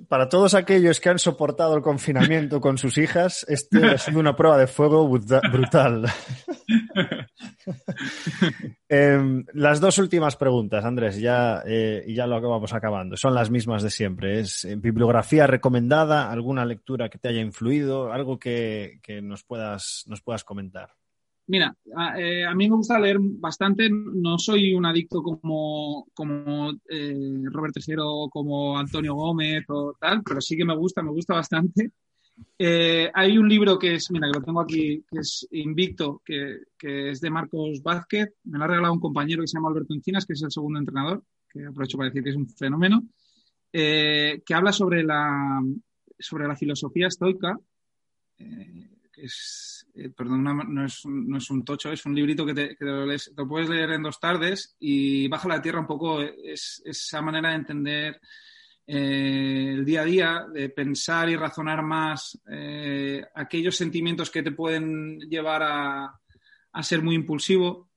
para 0.09 0.29
todos 0.29 0.55
aquellos 0.55 1.01
que 1.01 1.09
han 1.09 1.19
soportado 1.19 1.77
el 1.77 1.83
confinamiento 1.83 2.61
con 2.61 2.79
sus 2.79 2.99
hijas, 2.99 3.45
este 3.49 3.85
ha 3.85 3.99
sido 3.99 4.21
una 4.21 4.37
prueba 4.37 4.59
de 4.59 4.67
fuego 4.67 5.09
brutal. 5.09 6.07
Em, 8.89 9.45
las 9.55 9.81
dos 9.81 9.99
últimas 9.99 10.37
preguntas, 10.37 10.85
Andrés, 10.85 11.19
ya, 11.19 11.63
eh, 11.67 12.05
y 12.07 12.15
ya 12.15 12.29
lo 12.29 12.37
acabamos 12.37 12.73
acabando. 12.73 13.17
Son 13.17 13.35
las 13.35 13.51
mismas 13.51 13.83
de 13.83 13.91
siempre. 13.91 14.39
¿Es 14.39 14.65
eh, 14.65 14.77
bibliografía 14.77 15.49
recomendada? 15.49 16.31
¿Alguna 16.31 16.65
lectura 16.65 17.09
que 17.09 17.19
te 17.19 17.29
haya 17.29 17.41
influido? 17.41 18.13
¿Algo 18.13 18.39
que, 18.39 19.01
que 19.03 19.21
nos, 19.21 19.43
puedas, 19.43 20.05
nos 20.07 20.23
puedas 20.23 20.45
comentar? 20.45 20.91
Mira, 21.49 21.77
eh, 22.19 22.45
a, 22.45 22.55
mí 22.55 22.69
me 22.69 22.77
gusta 22.77 22.99
leer 22.99 23.19
bastante. 23.21 23.89
No 23.91 24.37
soy 24.37 24.75
un 24.75 24.85
adicto 24.85 25.23
como, 25.23 26.09
como 26.13 26.73
eh, 26.89 27.43
Robert 27.45 27.75
Tercero 27.75 28.05
o 28.09 28.29
como 28.29 28.77
Antonio 28.77 29.15
Gómez 29.15 29.65
o 29.69 29.95
tal, 29.99 30.23
pero 30.25 30.41
sí 30.41 30.57
que 30.57 30.65
me 30.65 30.77
gusta, 30.77 31.03
me 31.03 31.11
gusta 31.11 31.35
bastante. 31.35 31.93
Eh, 32.59 33.11
hay 33.15 33.39
un 33.39 33.49
libro 33.49 33.79
que 33.79 33.95
es, 33.95 34.11
mira, 34.11 34.27
que 34.27 34.39
lo 34.41 34.45
tengo 34.45 34.61
aquí, 34.61 35.05
que 35.09 35.21
es 35.21 35.47
Invicto, 35.53 36.21
que, 36.25 36.59
que, 36.77 37.11
es 37.11 37.21
de 37.21 37.31
Marcos 37.31 37.81
Vázquez. 37.81 38.35
Me 38.45 38.59
lo 38.59 38.65
ha 38.65 38.69
regalado 38.69 38.95
un 38.95 39.01
compañero 39.01 39.43
que 39.43 39.47
se 39.47 39.57
llama 39.57 39.69
Alberto 39.69 39.95
Encinas, 39.95 40.27
que 40.27 40.33
es 40.33 40.43
el 40.43 40.51
segundo 40.51 40.81
entrenador, 40.81 41.23
que 41.49 41.65
aprovecho 41.65 41.97
para 41.97 42.11
decir 42.11 42.25
que 42.25 42.31
es 42.31 42.37
un 42.37 42.49
fenómeno, 42.49 43.05
que 43.71 44.43
habla 44.53 44.73
sobre 44.73 45.05
la, 45.05 45.63
sobre 46.19 46.49
la 46.49 46.57
filosofía 46.57 47.07
estoica, 47.07 47.57
es 49.17 49.77
eh, 49.99 50.11
perdón, 50.11 50.45
no, 50.45 50.85
es, 50.85 51.07
no, 51.07 51.39
es, 51.39 51.51
un 51.51 51.65
tocho, 51.65 51.91
es 51.91 52.05
un 52.05 52.15
librito 52.15 52.45
que, 52.45 52.53
te, 52.53 52.77
lo, 52.81 53.49
puedes 53.49 53.69
leer 53.69 53.93
en 53.93 54.03
dos 54.03 54.21
tardes 54.21 54.77
y 54.79 55.27
baja 55.27 55.49
la 55.49 55.63
tierra 55.63 55.81
un 55.81 55.87
poco 55.87 56.21
es, 56.21 56.83
esa 56.85 57.23
manera 57.23 57.49
de 57.49 57.55
entender 57.55 58.21
eh, 58.87 59.73
el 59.73 59.87
día 59.87 60.03
a 60.03 60.05
día, 60.05 60.47
de 60.53 60.69
pensar 60.69 61.31
y 61.31 61.37
razonar 61.37 61.83
más 61.83 62.39
eh, 62.51 63.25
aquellos 63.35 63.75
sentimientos 63.75 64.31
que 64.31 64.43
te 64.43 64.53
pueden 64.53 65.19
llevar 65.21 65.63
a, 65.63 66.21
a, 66.73 66.83
ser 66.83 67.01
muy 67.01 67.15
impulsivo. 67.15 67.89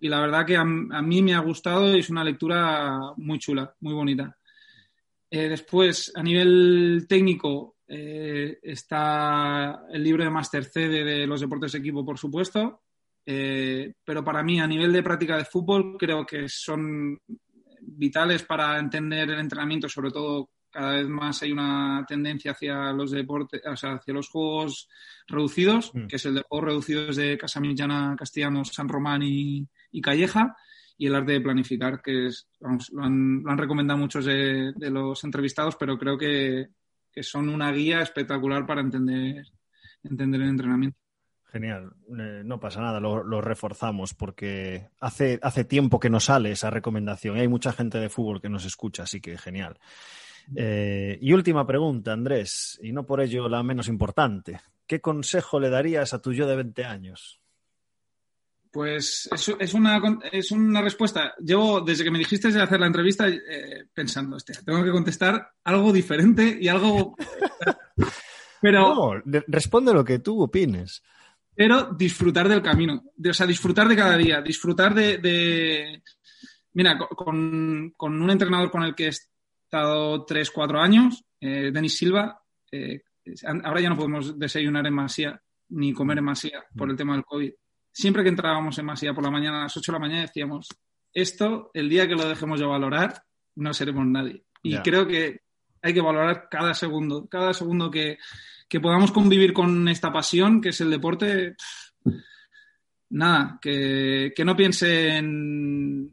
Y 0.00 0.08
la 0.08 0.20
verdad 0.20 0.46
que 0.46 0.56
a, 0.56 0.64
mí 0.64 1.22
me 1.22 1.34
ha 1.34 1.40
gustado 1.40 1.92
y 1.96 1.98
es 1.98 2.08
una 2.08 2.22
lectura 2.22 3.00
muy 3.16 3.40
chula, 3.40 3.74
muy 3.80 3.94
bonita. 3.94 4.38
después, 5.28 6.12
a 6.14 6.22
nivel 6.22 7.06
técnico, 7.08 7.77
eh, 7.88 8.58
está 8.62 9.86
el 9.90 10.04
libro 10.04 10.22
de 10.22 10.30
Master 10.30 10.64
C 10.64 10.88
de, 10.88 11.26
los 11.26 11.40
deportes 11.40 11.72
de 11.72 11.78
equipo, 11.78 12.04
por 12.04 12.18
supuesto. 12.18 12.82
Eh, 13.24 13.92
pero 14.04 14.24
para 14.24 14.42
mí, 14.42 14.60
a 14.60 14.66
nivel 14.66 14.92
de 14.92 15.02
práctica 15.02 15.36
de 15.36 15.44
fútbol, 15.44 15.96
creo 15.98 16.24
que 16.24 16.48
son 16.48 17.18
vitales 17.80 18.42
para 18.42 18.78
entender 18.78 19.30
el 19.30 19.40
entrenamiento, 19.40 19.88
sobre 19.88 20.10
todo 20.10 20.50
cada 20.70 20.96
vez 20.96 21.08
más 21.08 21.42
hay 21.42 21.52
una 21.52 22.04
tendencia 22.06 22.52
hacia 22.52 22.92
los 22.92 23.10
deportes, 23.10 23.62
o 23.64 23.76
sea, 23.76 23.94
hacia 23.94 24.14
los 24.14 24.28
juegos 24.28 24.88
reducidos, 25.26 25.92
mm. 25.94 26.06
que 26.06 26.16
es 26.16 26.24
el 26.26 26.34
de 26.34 26.44
juegos 26.48 26.68
reducidos 26.68 27.16
de 27.16 27.38
Casamillana, 27.38 28.14
Castellanos, 28.18 28.68
San 28.68 28.88
Román 28.88 29.22
y, 29.22 29.66
Calleja, 30.02 30.56
y 30.96 31.06
el 31.06 31.14
arte 31.14 31.32
de 31.32 31.40
planificar, 31.40 32.02
que 32.02 32.26
es, 32.26 32.48
lo, 32.60 33.02
han, 33.02 33.58
recomendado 33.58 33.98
muchos 33.98 34.24
de, 34.24 34.72
los 34.78 35.22
entrevistados, 35.24 35.76
pero 35.76 35.98
creo 35.98 36.18
que, 36.18 36.68
que 37.18 37.24
son 37.24 37.48
una 37.48 37.72
guía 37.72 38.00
espectacular 38.00 38.64
para 38.64 38.80
entender, 38.80 39.44
entender 40.04 40.40
el 40.40 40.50
entrenamiento. 40.50 40.96
Genial, 41.46 41.90
eh, 42.16 42.42
no 42.44 42.60
pasa 42.60 42.80
nada, 42.80 43.00
lo, 43.00 43.40
reforzamos 43.40 44.14
porque 44.14 44.86
hace, 45.00 45.40
hace 45.42 45.64
tiempo 45.64 45.98
que 45.98 46.10
no 46.10 46.20
sale 46.20 46.52
esa 46.52 46.70
recomendación 46.70 47.36
y 47.36 47.40
hay 47.40 47.48
mucha 47.48 47.72
gente 47.72 47.98
de 47.98 48.08
fútbol 48.08 48.40
que 48.40 48.48
nos 48.48 48.64
escucha, 48.64 49.02
así 49.02 49.20
que 49.20 49.36
genial. 49.36 49.80
Eh, 50.54 51.18
y 51.20 51.32
última 51.32 51.66
pregunta, 51.66 52.12
Andrés, 52.12 52.78
y 52.80 52.92
no 52.92 53.04
por 53.04 53.20
ello 53.20 53.48
la 53.48 53.64
menos 53.64 53.88
importante. 53.88 54.60
¿Qué 54.86 55.00
consejo 55.00 55.58
le 55.58 55.70
darías 55.70 56.14
a 56.14 56.22
tu 56.22 56.32
yo 56.32 56.46
de 56.46 56.54
20 56.54 56.84
años? 56.84 57.40
Pues 58.70 59.28
es, 59.32 59.74
una, 59.74 60.00
es 60.30 60.50
una 60.50 60.82
respuesta. 60.82 61.34
Llevo, 61.38 61.80
desde 61.80 62.04
que 62.04 62.10
me 62.10 62.18
dijiste 62.18 62.50
de 62.50 62.62
hacer 62.62 62.80
la 62.80 62.86
entrevista, 62.86 63.28
eh, 63.28 63.86
pensando, 63.92 64.36
tengo 64.64 64.84
que 64.84 64.90
contestar 64.90 65.52
algo 65.64 65.92
diferente 65.92 66.58
y 66.60 66.68
algo... 66.68 67.16
Pero... 68.60 68.94
No, 68.94 69.42
responde 69.46 69.94
lo 69.94 70.04
que 70.04 70.18
tú 70.18 70.42
opines. 70.42 71.02
Pero 71.54 71.92
disfrutar 71.92 72.48
del 72.48 72.62
camino. 72.62 73.02
o 73.28 73.32
sea, 73.32 73.46
disfrutar 73.46 73.88
de 73.88 73.96
cada 73.96 74.16
día. 74.16 74.42
Disfrutar 74.42 74.94
de... 74.94 76.02
Mira, 76.74 76.98
con, 76.98 77.94
un 77.98 78.30
entrenador 78.30 78.70
con 78.70 78.82
el 78.82 78.94
que 78.94 79.06
he 79.06 79.08
estado 79.08 80.24
3, 80.24 80.50
4 80.50 80.80
años, 80.80 81.24
eh, 81.40 81.70
Denis 81.72 81.96
Silva, 81.96 82.40
eh, 82.70 83.02
ahora 83.64 83.80
ya 83.80 83.88
no 83.88 83.96
podemos 83.96 84.38
desayunar 84.38 84.86
en 84.86 84.94
Masía 84.94 85.40
ni 85.70 85.92
comer 85.92 86.18
en 86.18 86.24
Masía 86.24 86.64
por 86.76 86.90
el 86.90 86.96
tema 86.96 87.14
del 87.14 87.24
COVID 87.24 87.52
siempre 87.98 88.22
que 88.22 88.28
entrábamos 88.28 88.78
en 88.78 88.86
Masía 88.86 89.12
por 89.12 89.24
la 89.24 89.30
mañana 89.30 89.58
a 89.58 89.62
las 89.64 89.76
8 89.76 89.90
de 89.90 89.96
la 89.96 89.98
mañana 89.98 90.20
decíamos, 90.20 90.68
esto, 91.12 91.72
el 91.74 91.88
día 91.88 92.06
que 92.06 92.14
lo 92.14 92.28
dejemos 92.28 92.60
de 92.60 92.66
valorar, 92.66 93.24
no 93.56 93.74
seremos 93.74 94.06
nadie. 94.06 94.44
Y 94.62 94.78
creo 94.78 95.04
que 95.08 95.40
hay 95.82 95.94
que 95.94 96.00
valorar 96.00 96.46
cada 96.48 96.74
segundo, 96.74 97.26
cada 97.28 97.52
segundo 97.52 97.90
que, 97.90 98.18
podamos 98.80 99.10
convivir 99.10 99.52
con 99.52 99.88
esta 99.88 100.12
pasión 100.12 100.60
que 100.60 100.68
es 100.68 100.80
el 100.80 100.90
deporte. 100.90 101.56
nada, 103.10 103.58
que, 103.60 104.32
no 104.44 104.54
piense 104.54 105.16
en, 105.16 106.08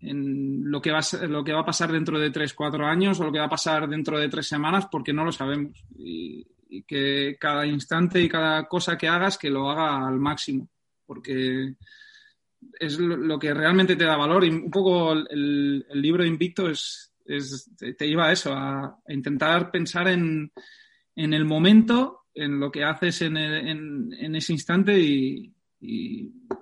lo, 0.00 0.80
que 0.80 0.90
va, 0.90 1.00
lo 1.28 1.44
que 1.44 1.52
va 1.52 1.60
a 1.60 1.66
pasar 1.66 1.92
dentro 1.92 2.18
de 2.18 2.30
3, 2.30 2.54
4 2.54 2.86
años 2.86 3.20
o 3.20 3.24
lo 3.24 3.32
que 3.32 3.40
va 3.40 3.46
a 3.46 3.50
pasar 3.50 3.86
dentro 3.86 4.18
de 4.18 4.30
3 4.30 4.46
semanas 4.46 4.86
porque 4.90 5.12
no 5.12 5.22
lo 5.22 5.32
sabemos. 5.32 5.84
y 5.98 6.46
que 6.86 7.36
cada 7.38 7.66
instante 7.66 8.22
y 8.22 8.28
cada 8.28 8.66
cosa 8.66 8.96
que 8.96 9.06
hagas, 9.06 9.36
que 9.36 9.50
lo 9.50 9.70
haga 9.70 10.08
al 10.08 10.18
máximo 10.18 10.70
porque 11.06 11.74
es 12.78 12.98
lo 12.98 13.38
que 13.38 13.54
realmente 13.54 13.96
te 13.96 14.04
da 14.04 14.16
valor 14.16 14.44
y 14.44 14.50
un 14.50 14.70
poco 14.70 15.12
el, 15.12 15.86
libro 15.94 16.24
Invicto 16.24 16.68
es, 16.68 17.12
te 17.24 18.06
lleva 18.06 18.28
a 18.28 18.32
eso, 18.32 18.52
a, 18.52 18.98
intentar 19.08 19.70
pensar 19.70 20.08
en, 20.08 20.52
el 21.14 21.44
momento, 21.44 22.24
en 22.34 22.60
lo 22.60 22.70
que 22.70 22.84
haces 22.84 23.22
en, 23.22 23.36
ese 24.34 24.52
instante 24.52 24.98
y, 24.98 25.52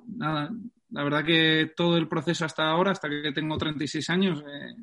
nada, 0.06 0.50
la 0.90 1.04
verdad 1.04 1.24
que 1.24 1.72
todo 1.76 1.96
el 1.96 2.08
proceso 2.08 2.44
hasta 2.44 2.68
ahora, 2.68 2.92
hasta 2.92 3.08
que 3.08 3.32
tengo 3.32 3.56
36 3.56 4.10
años, 4.10 4.44
eh, 4.46 4.74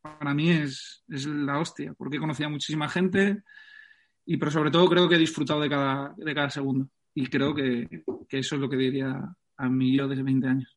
para 0.00 0.32
mí 0.32 0.50
es, 0.50 1.04
es, 1.08 1.26
la 1.26 1.58
hostia, 1.58 1.92
porque 1.94 2.16
he 2.16 2.20
conocido 2.20 2.48
a 2.48 2.52
muchísima 2.52 2.88
gente 2.88 3.42
y 4.24 4.36
pero 4.36 4.50
sobre 4.50 4.70
todo 4.70 4.88
creo 4.88 5.08
que 5.08 5.16
he 5.16 5.18
disfrutado 5.18 5.60
de 5.60 5.68
cada, 5.68 6.14
de 6.16 6.34
cada 6.34 6.50
segundo. 6.50 6.88
Y 7.14 7.26
creo 7.26 7.54
que, 7.54 8.04
que 8.28 8.38
eso 8.38 8.54
es 8.54 8.60
lo 8.60 8.68
que 8.68 8.76
diría 8.76 9.36
a 9.56 9.68
mí 9.68 9.96
yo 9.96 10.08
desde 10.08 10.22
20 10.22 10.46
años. 10.46 10.76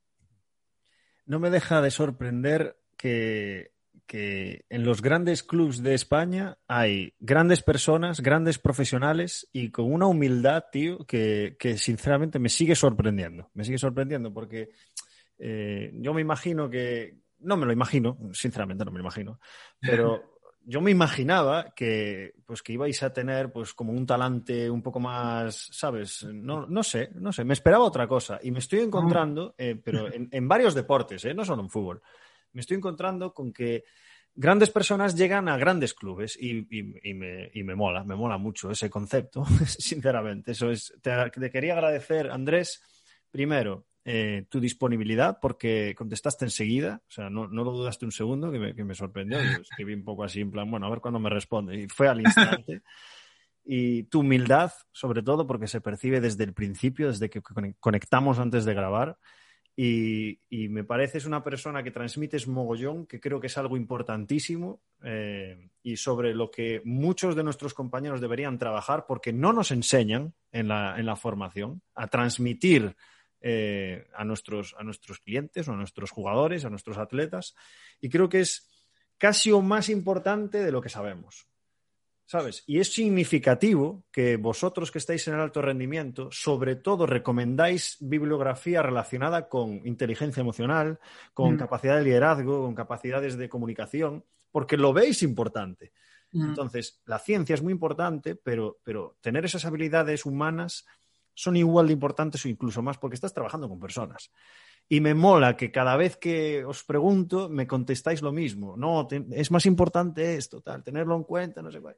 No 1.25 1.39
me 1.39 1.49
deja 1.49 1.81
de 1.81 1.91
sorprender 1.91 2.77
que 2.97 3.73
que 4.07 4.65
en 4.69 4.84
los 4.84 5.01
grandes 5.01 5.43
clubs 5.43 5.81
de 5.81 5.93
España 5.93 6.57
hay 6.67 7.15
grandes 7.19 7.61
personas, 7.61 8.21
grandes 8.21 8.59
profesionales 8.59 9.49
y 9.53 9.71
con 9.71 9.91
una 9.91 10.07
humildad, 10.07 10.65
tío, 10.71 11.05
que, 11.05 11.55
que 11.57 11.77
sinceramente 11.77 12.39
me 12.39 12.49
sigue 12.49 12.75
sorprendiendo. 12.75 13.49
Me 13.53 13.63
sigue 13.63 13.77
sorprendiendo 13.77 14.34
porque 14.34 14.69
eh, 15.39 15.91
yo 15.95 16.13
me 16.13 16.21
imagino 16.21 16.69
que, 16.69 17.17
no 17.39 17.57
me 17.57 17.65
lo 17.65 17.73
imagino, 17.73 18.17
sinceramente 18.34 18.86
no 18.86 18.91
me 18.91 18.99
lo 18.99 19.03
imagino, 19.03 19.39
pero 19.79 20.21
yo 20.66 20.82
me 20.82 20.91
imaginaba 20.91 21.74
que, 21.76 22.36
pues, 22.45 22.61
que 22.61 22.74
ibais 22.74 23.01
a 23.03 23.14
tener 23.14 23.51
pues, 23.51 23.74
como 23.74 23.91
un 23.91 24.05
talante 24.05 24.70
un 24.70 24.82
poco 24.82 24.99
más, 24.99 25.70
¿sabes? 25.72 26.24
No, 26.24 26.66
no 26.66 26.84
sé, 26.84 27.09
no 27.16 27.32
sé, 27.34 27.43
me 27.43 27.53
esperaba 27.53 27.84
otra 27.84 28.07
cosa 28.07 28.39
y 28.41 28.51
me 28.51 28.59
estoy 28.59 28.80
encontrando, 28.80 29.55
eh, 29.57 29.76
pero 29.84 30.07
en, 30.14 30.30
en, 30.32 30.47
varios 30.47 30.74
deportes, 30.74 31.26
¿eh? 31.26 31.34
no 31.34 31.43
solo 31.45 31.64
en 31.64 31.70
fútbol 31.70 32.01
me 32.53 32.61
estoy 32.61 32.78
encontrando 32.78 33.34
con 33.34 33.51
que 33.51 33.84
grandes 34.36 34.70
personas 34.70 35.16
llegan 35.16 35.49
a 35.49 35.57
grandes 35.57 35.93
clubes 35.93 36.38
y, 36.39 36.68
y, 36.70 37.09
y, 37.09 37.14
me, 37.14 37.51
y, 37.53 37.64
me, 37.64 37.76
mola, 37.76 38.03
me 38.03 38.16
mola 38.16 38.38
mucho 38.38 38.72
ese 38.72 38.89
concepto, 38.89 39.45
sinceramente. 39.66 40.51
Eso 40.53 40.72
es, 40.72 40.93
te, 41.01 41.11
te, 41.30 41.51
quería 41.51 41.74
agradecer, 41.74 42.32
Andrés, 42.32 42.82
primero, 43.30 43.86
eh, 44.06 44.45
tu 44.49 44.60
disponibilidad 44.60 45.39
porque 45.41 45.95
contestaste 45.97 46.43
enseguida, 46.43 47.01
o 47.08 47.12
sea, 47.12 47.30
no, 47.30 47.47
no 47.47 47.64
lo 47.64 47.72
dudaste 47.72 48.04
un 48.04 48.12
segundo, 48.12 48.51
que 48.51 48.60
me, 48.60 48.76
que 48.76 48.84
me 48.84 48.95
sorprendió. 48.95 49.39
Yo 49.41 49.62
escribí 49.62 49.93
un 49.93 50.04
poco 50.04 50.26
así, 50.26 50.41
en 50.41 50.51
plan, 50.51 50.70
bueno, 50.70 50.88
a 50.88 50.89
ver 50.89 50.99
cuándo 50.99 51.20
me 51.20 51.30
responde. 51.30 51.78
Y 51.78 51.88
fue 51.88 52.10
al 52.10 52.20
instante. 52.22 52.82
y 53.64 54.04
tu 54.04 54.20
humildad, 54.20 54.74
sobre 54.91 55.24
todo, 55.24 55.47
porque 55.47 55.68
se 55.68 55.80
percibe 55.80 56.20
desde 56.20 56.43
el 56.43 56.54
principio, 56.54 57.08
desde 57.08 57.30
que 57.30 57.41
conectamos 57.80 58.39
antes 58.39 58.66
de 58.66 58.74
grabar. 58.74 59.18
Y, 59.76 60.39
y, 60.49 60.70
me 60.70 60.84
pareces 60.84 61.26
una 61.26 61.43
persona 61.43 61.82
que 61.82 61.89
transmites 61.89 62.47
mogollón, 62.47 63.08
que 63.08 63.20
creo 63.20 63.39
que 63.39 63.47
es 63.47 63.58
algo 63.58 63.76
importantísimo 63.76 64.84
eh, 65.01 65.72
y 65.82 65.97
sobre 65.97 66.36
lo 66.36 66.51
que 66.51 66.84
muchos 66.86 67.36
de 67.36 67.43
nuestros 67.43 67.74
compañeros 67.74 68.22
deberían 68.22 68.60
trabajar 68.60 69.06
porque 69.08 69.34
no 69.34 69.51
nos 69.51 69.72
enseñan 69.72 70.36
en 70.51 70.68
la, 70.68 70.99
en 70.99 71.08
la 71.08 71.16
formación 71.16 71.82
a 71.95 72.06
transmitir 72.06 72.95
eh, 73.46 74.08
a, 74.16 74.24
nuestros, 74.24 74.74
a 74.80 74.84
nuestros 74.84 75.20
clientes 75.20 75.68
o 75.68 75.74
a 75.74 75.76
nuestros 75.76 76.12
jugadores, 76.12 76.64
a 76.64 76.70
nuestros 76.70 76.98
atletas. 76.98 77.56
Y 78.00 78.10
creo 78.10 78.30
que 78.30 78.39
es 78.39 78.70
casi 79.18 79.52
o 79.52 79.62
más 79.62 79.89
importante 79.89 80.64
de 80.64 80.72
lo 80.72 80.82
que 80.82 80.89
sabemos. 80.89 81.48
¿sabes? 82.26 82.64
Y 82.66 82.80
es 82.80 82.94
significativo 82.94 84.06
que 84.12 84.38
vosotros 84.38 84.91
que 84.91 84.98
estáis 84.98 85.28
en 85.28 85.36
el 85.36 85.41
alto 85.41 85.62
rendimiento, 85.62 86.30
sobre 86.32 86.76
todo 86.76 87.06
recomendáis 87.06 87.98
bibliografía 88.00 88.82
relacionada 88.82 89.50
con 89.50 89.86
inteligencia 89.86 90.41
emocional, 90.41 91.00
con 91.34 91.56
mm. 91.56 91.58
capacidad 91.58 91.98
de 91.98 92.04
liderazgo, 92.04 92.64
con 92.64 92.76
capacidades 92.76 93.38
de 93.38 93.50
comunicación, 93.50 94.24
porque 94.52 94.78
lo 94.78 94.94
veis 94.94 95.22
importante. 95.22 95.91
Mm. 96.32 96.50
Entonces, 96.50 97.02
la 97.06 97.20
ciencia 97.20 97.54
es 97.54 97.62
muy 97.62 97.74
importante, 97.74 98.36
pero, 98.36 98.80
pero 98.84 99.18
tener 99.22 99.46
esas 99.46 99.66
habilidades 99.66 100.26
humanas 100.26 100.86
son 101.34 101.55
igual 101.55 101.88
de 101.88 101.93
importantes 101.93 102.45
o 102.45 102.49
incluso 102.49 102.81
más 102.81 102.97
porque 102.97 103.15
estás 103.15 103.34
trabajando 103.34 103.67
con 103.67 103.79
personas. 103.79 104.31
Y 104.89 104.99
me 104.99 105.13
mola 105.13 105.55
que 105.55 105.71
cada 105.71 105.95
vez 105.95 106.17
que 106.17 106.63
os 106.65 106.84
pregunto 106.84 107.49
me 107.49 107.65
contestáis 107.65 108.21
lo 108.21 108.31
mismo. 108.31 108.75
No, 108.77 109.07
es 109.31 109.49
más 109.49 109.65
importante 109.65 110.36
esto, 110.36 110.61
tal, 110.61 110.84
tenerlo 110.84 111.15
en 111.15 111.23
cuenta, 111.23 111.61
no 111.61 111.71
sé 111.71 111.79
cuál. 111.79 111.95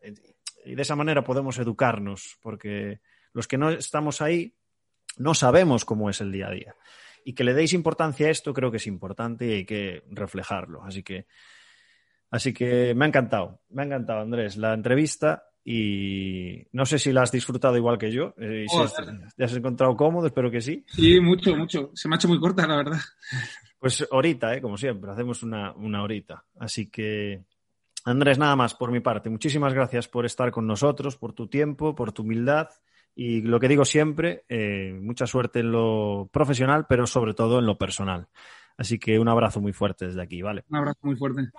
Y 0.66 0.76
de 0.76 0.82
esa 0.82 0.96
manera 0.96 1.24
podemos 1.24 1.58
educarnos, 1.58 2.38
porque 2.42 3.02
los 3.34 3.48
que 3.48 3.58
no 3.58 3.70
estamos 3.70 4.22
ahí 4.22 4.56
no 5.18 5.34
sabemos 5.34 5.86
cómo 5.86 6.10
es 6.10 6.22
el 6.22 6.32
día 6.32 6.48
a 6.48 6.52
día. 6.52 6.76
Y 7.24 7.34
que 7.34 7.44
le 7.44 7.54
deis 7.54 7.74
importancia 7.74 8.28
a 8.28 8.32
esto 8.32 8.54
creo 8.54 8.70
que 8.70 8.78
es 8.78 8.88
importante 8.88 9.48
y 9.48 9.52
hay 9.54 9.66
que 9.66 10.04
reflejarlo. 10.12 10.84
Así 10.84 11.02
que, 11.02 11.26
así 12.30 12.54
que 12.54 12.94
me 12.94 13.06
ha 13.06 13.08
encantado, 13.08 13.62
me 13.70 13.82
ha 13.82 13.86
encantado, 13.86 14.22
Andrés, 14.22 14.58
la 14.58 14.74
entrevista 14.74 15.50
y 15.68 16.68
no 16.74 16.86
sé 16.86 17.00
si 17.00 17.12
la 17.12 17.24
has 17.24 17.32
disfrutado 17.32 17.76
igual 17.76 17.98
que 17.98 18.12
yo. 18.12 18.36
Eh, 18.38 18.68
si 18.70 18.78
has, 18.78 18.94
¿Te 19.36 19.44
has 19.44 19.56
encontrado 19.56 19.98
cómodo? 19.98 20.28
Espero 20.28 20.52
que 20.52 20.62
sí. 20.62 20.86
Sí, 20.88 21.20
mucho, 21.20 21.56
mucho. 21.56 21.90
Se 21.96 22.08
me 22.08 22.14
ha 22.16 22.18
hecho 22.18 22.28
muy 22.28 22.40
corta, 22.40 22.68
la 22.68 22.78
verdad. 22.78 23.00
Pues 23.80 24.08
ahorita, 24.12 24.56
¿eh? 24.56 24.62
como 24.62 24.78
siempre, 24.78 25.12
hacemos 25.12 25.42
una, 25.42 25.74
una 25.74 26.04
horita. 26.04 26.46
Así 26.60 26.90
que, 26.90 27.46
Andrés, 28.04 28.38
nada 28.38 28.56
más 28.56 28.76
por 28.76 28.92
mi 28.92 29.00
parte. 29.00 29.30
Muchísimas 29.30 29.74
gracias 29.74 30.08
por 30.08 30.26
estar 30.26 30.52
con 30.52 30.68
nosotros, 30.68 31.18
por 31.18 31.34
tu 31.34 31.48
tiempo, 31.48 31.96
por 31.96 32.12
tu 32.12 32.22
humildad. 32.22 32.70
Y 33.16 33.42
lo 33.42 33.60
que 33.60 33.68
digo 33.68 33.86
siempre, 33.86 34.46
eh, 34.48 34.98
mucha 35.02 35.26
suerte 35.26 35.62
en 35.62 35.72
lo 35.72 36.30
profesional, 36.32 36.86
pero 36.88 37.08
sobre 37.08 37.34
todo 37.34 37.58
en 37.58 37.66
lo 37.66 37.78
personal. 37.78 38.28
Así 38.78 39.00
que 39.00 39.18
un 39.18 39.30
abrazo 39.30 39.62
muy 39.62 39.74
fuerte 39.74 40.06
desde 40.06 40.22
aquí, 40.22 40.44
¿vale? 40.44 40.64
Un 40.70 40.78
abrazo 40.78 41.00
muy 41.02 41.16
fuerte. 41.16 41.50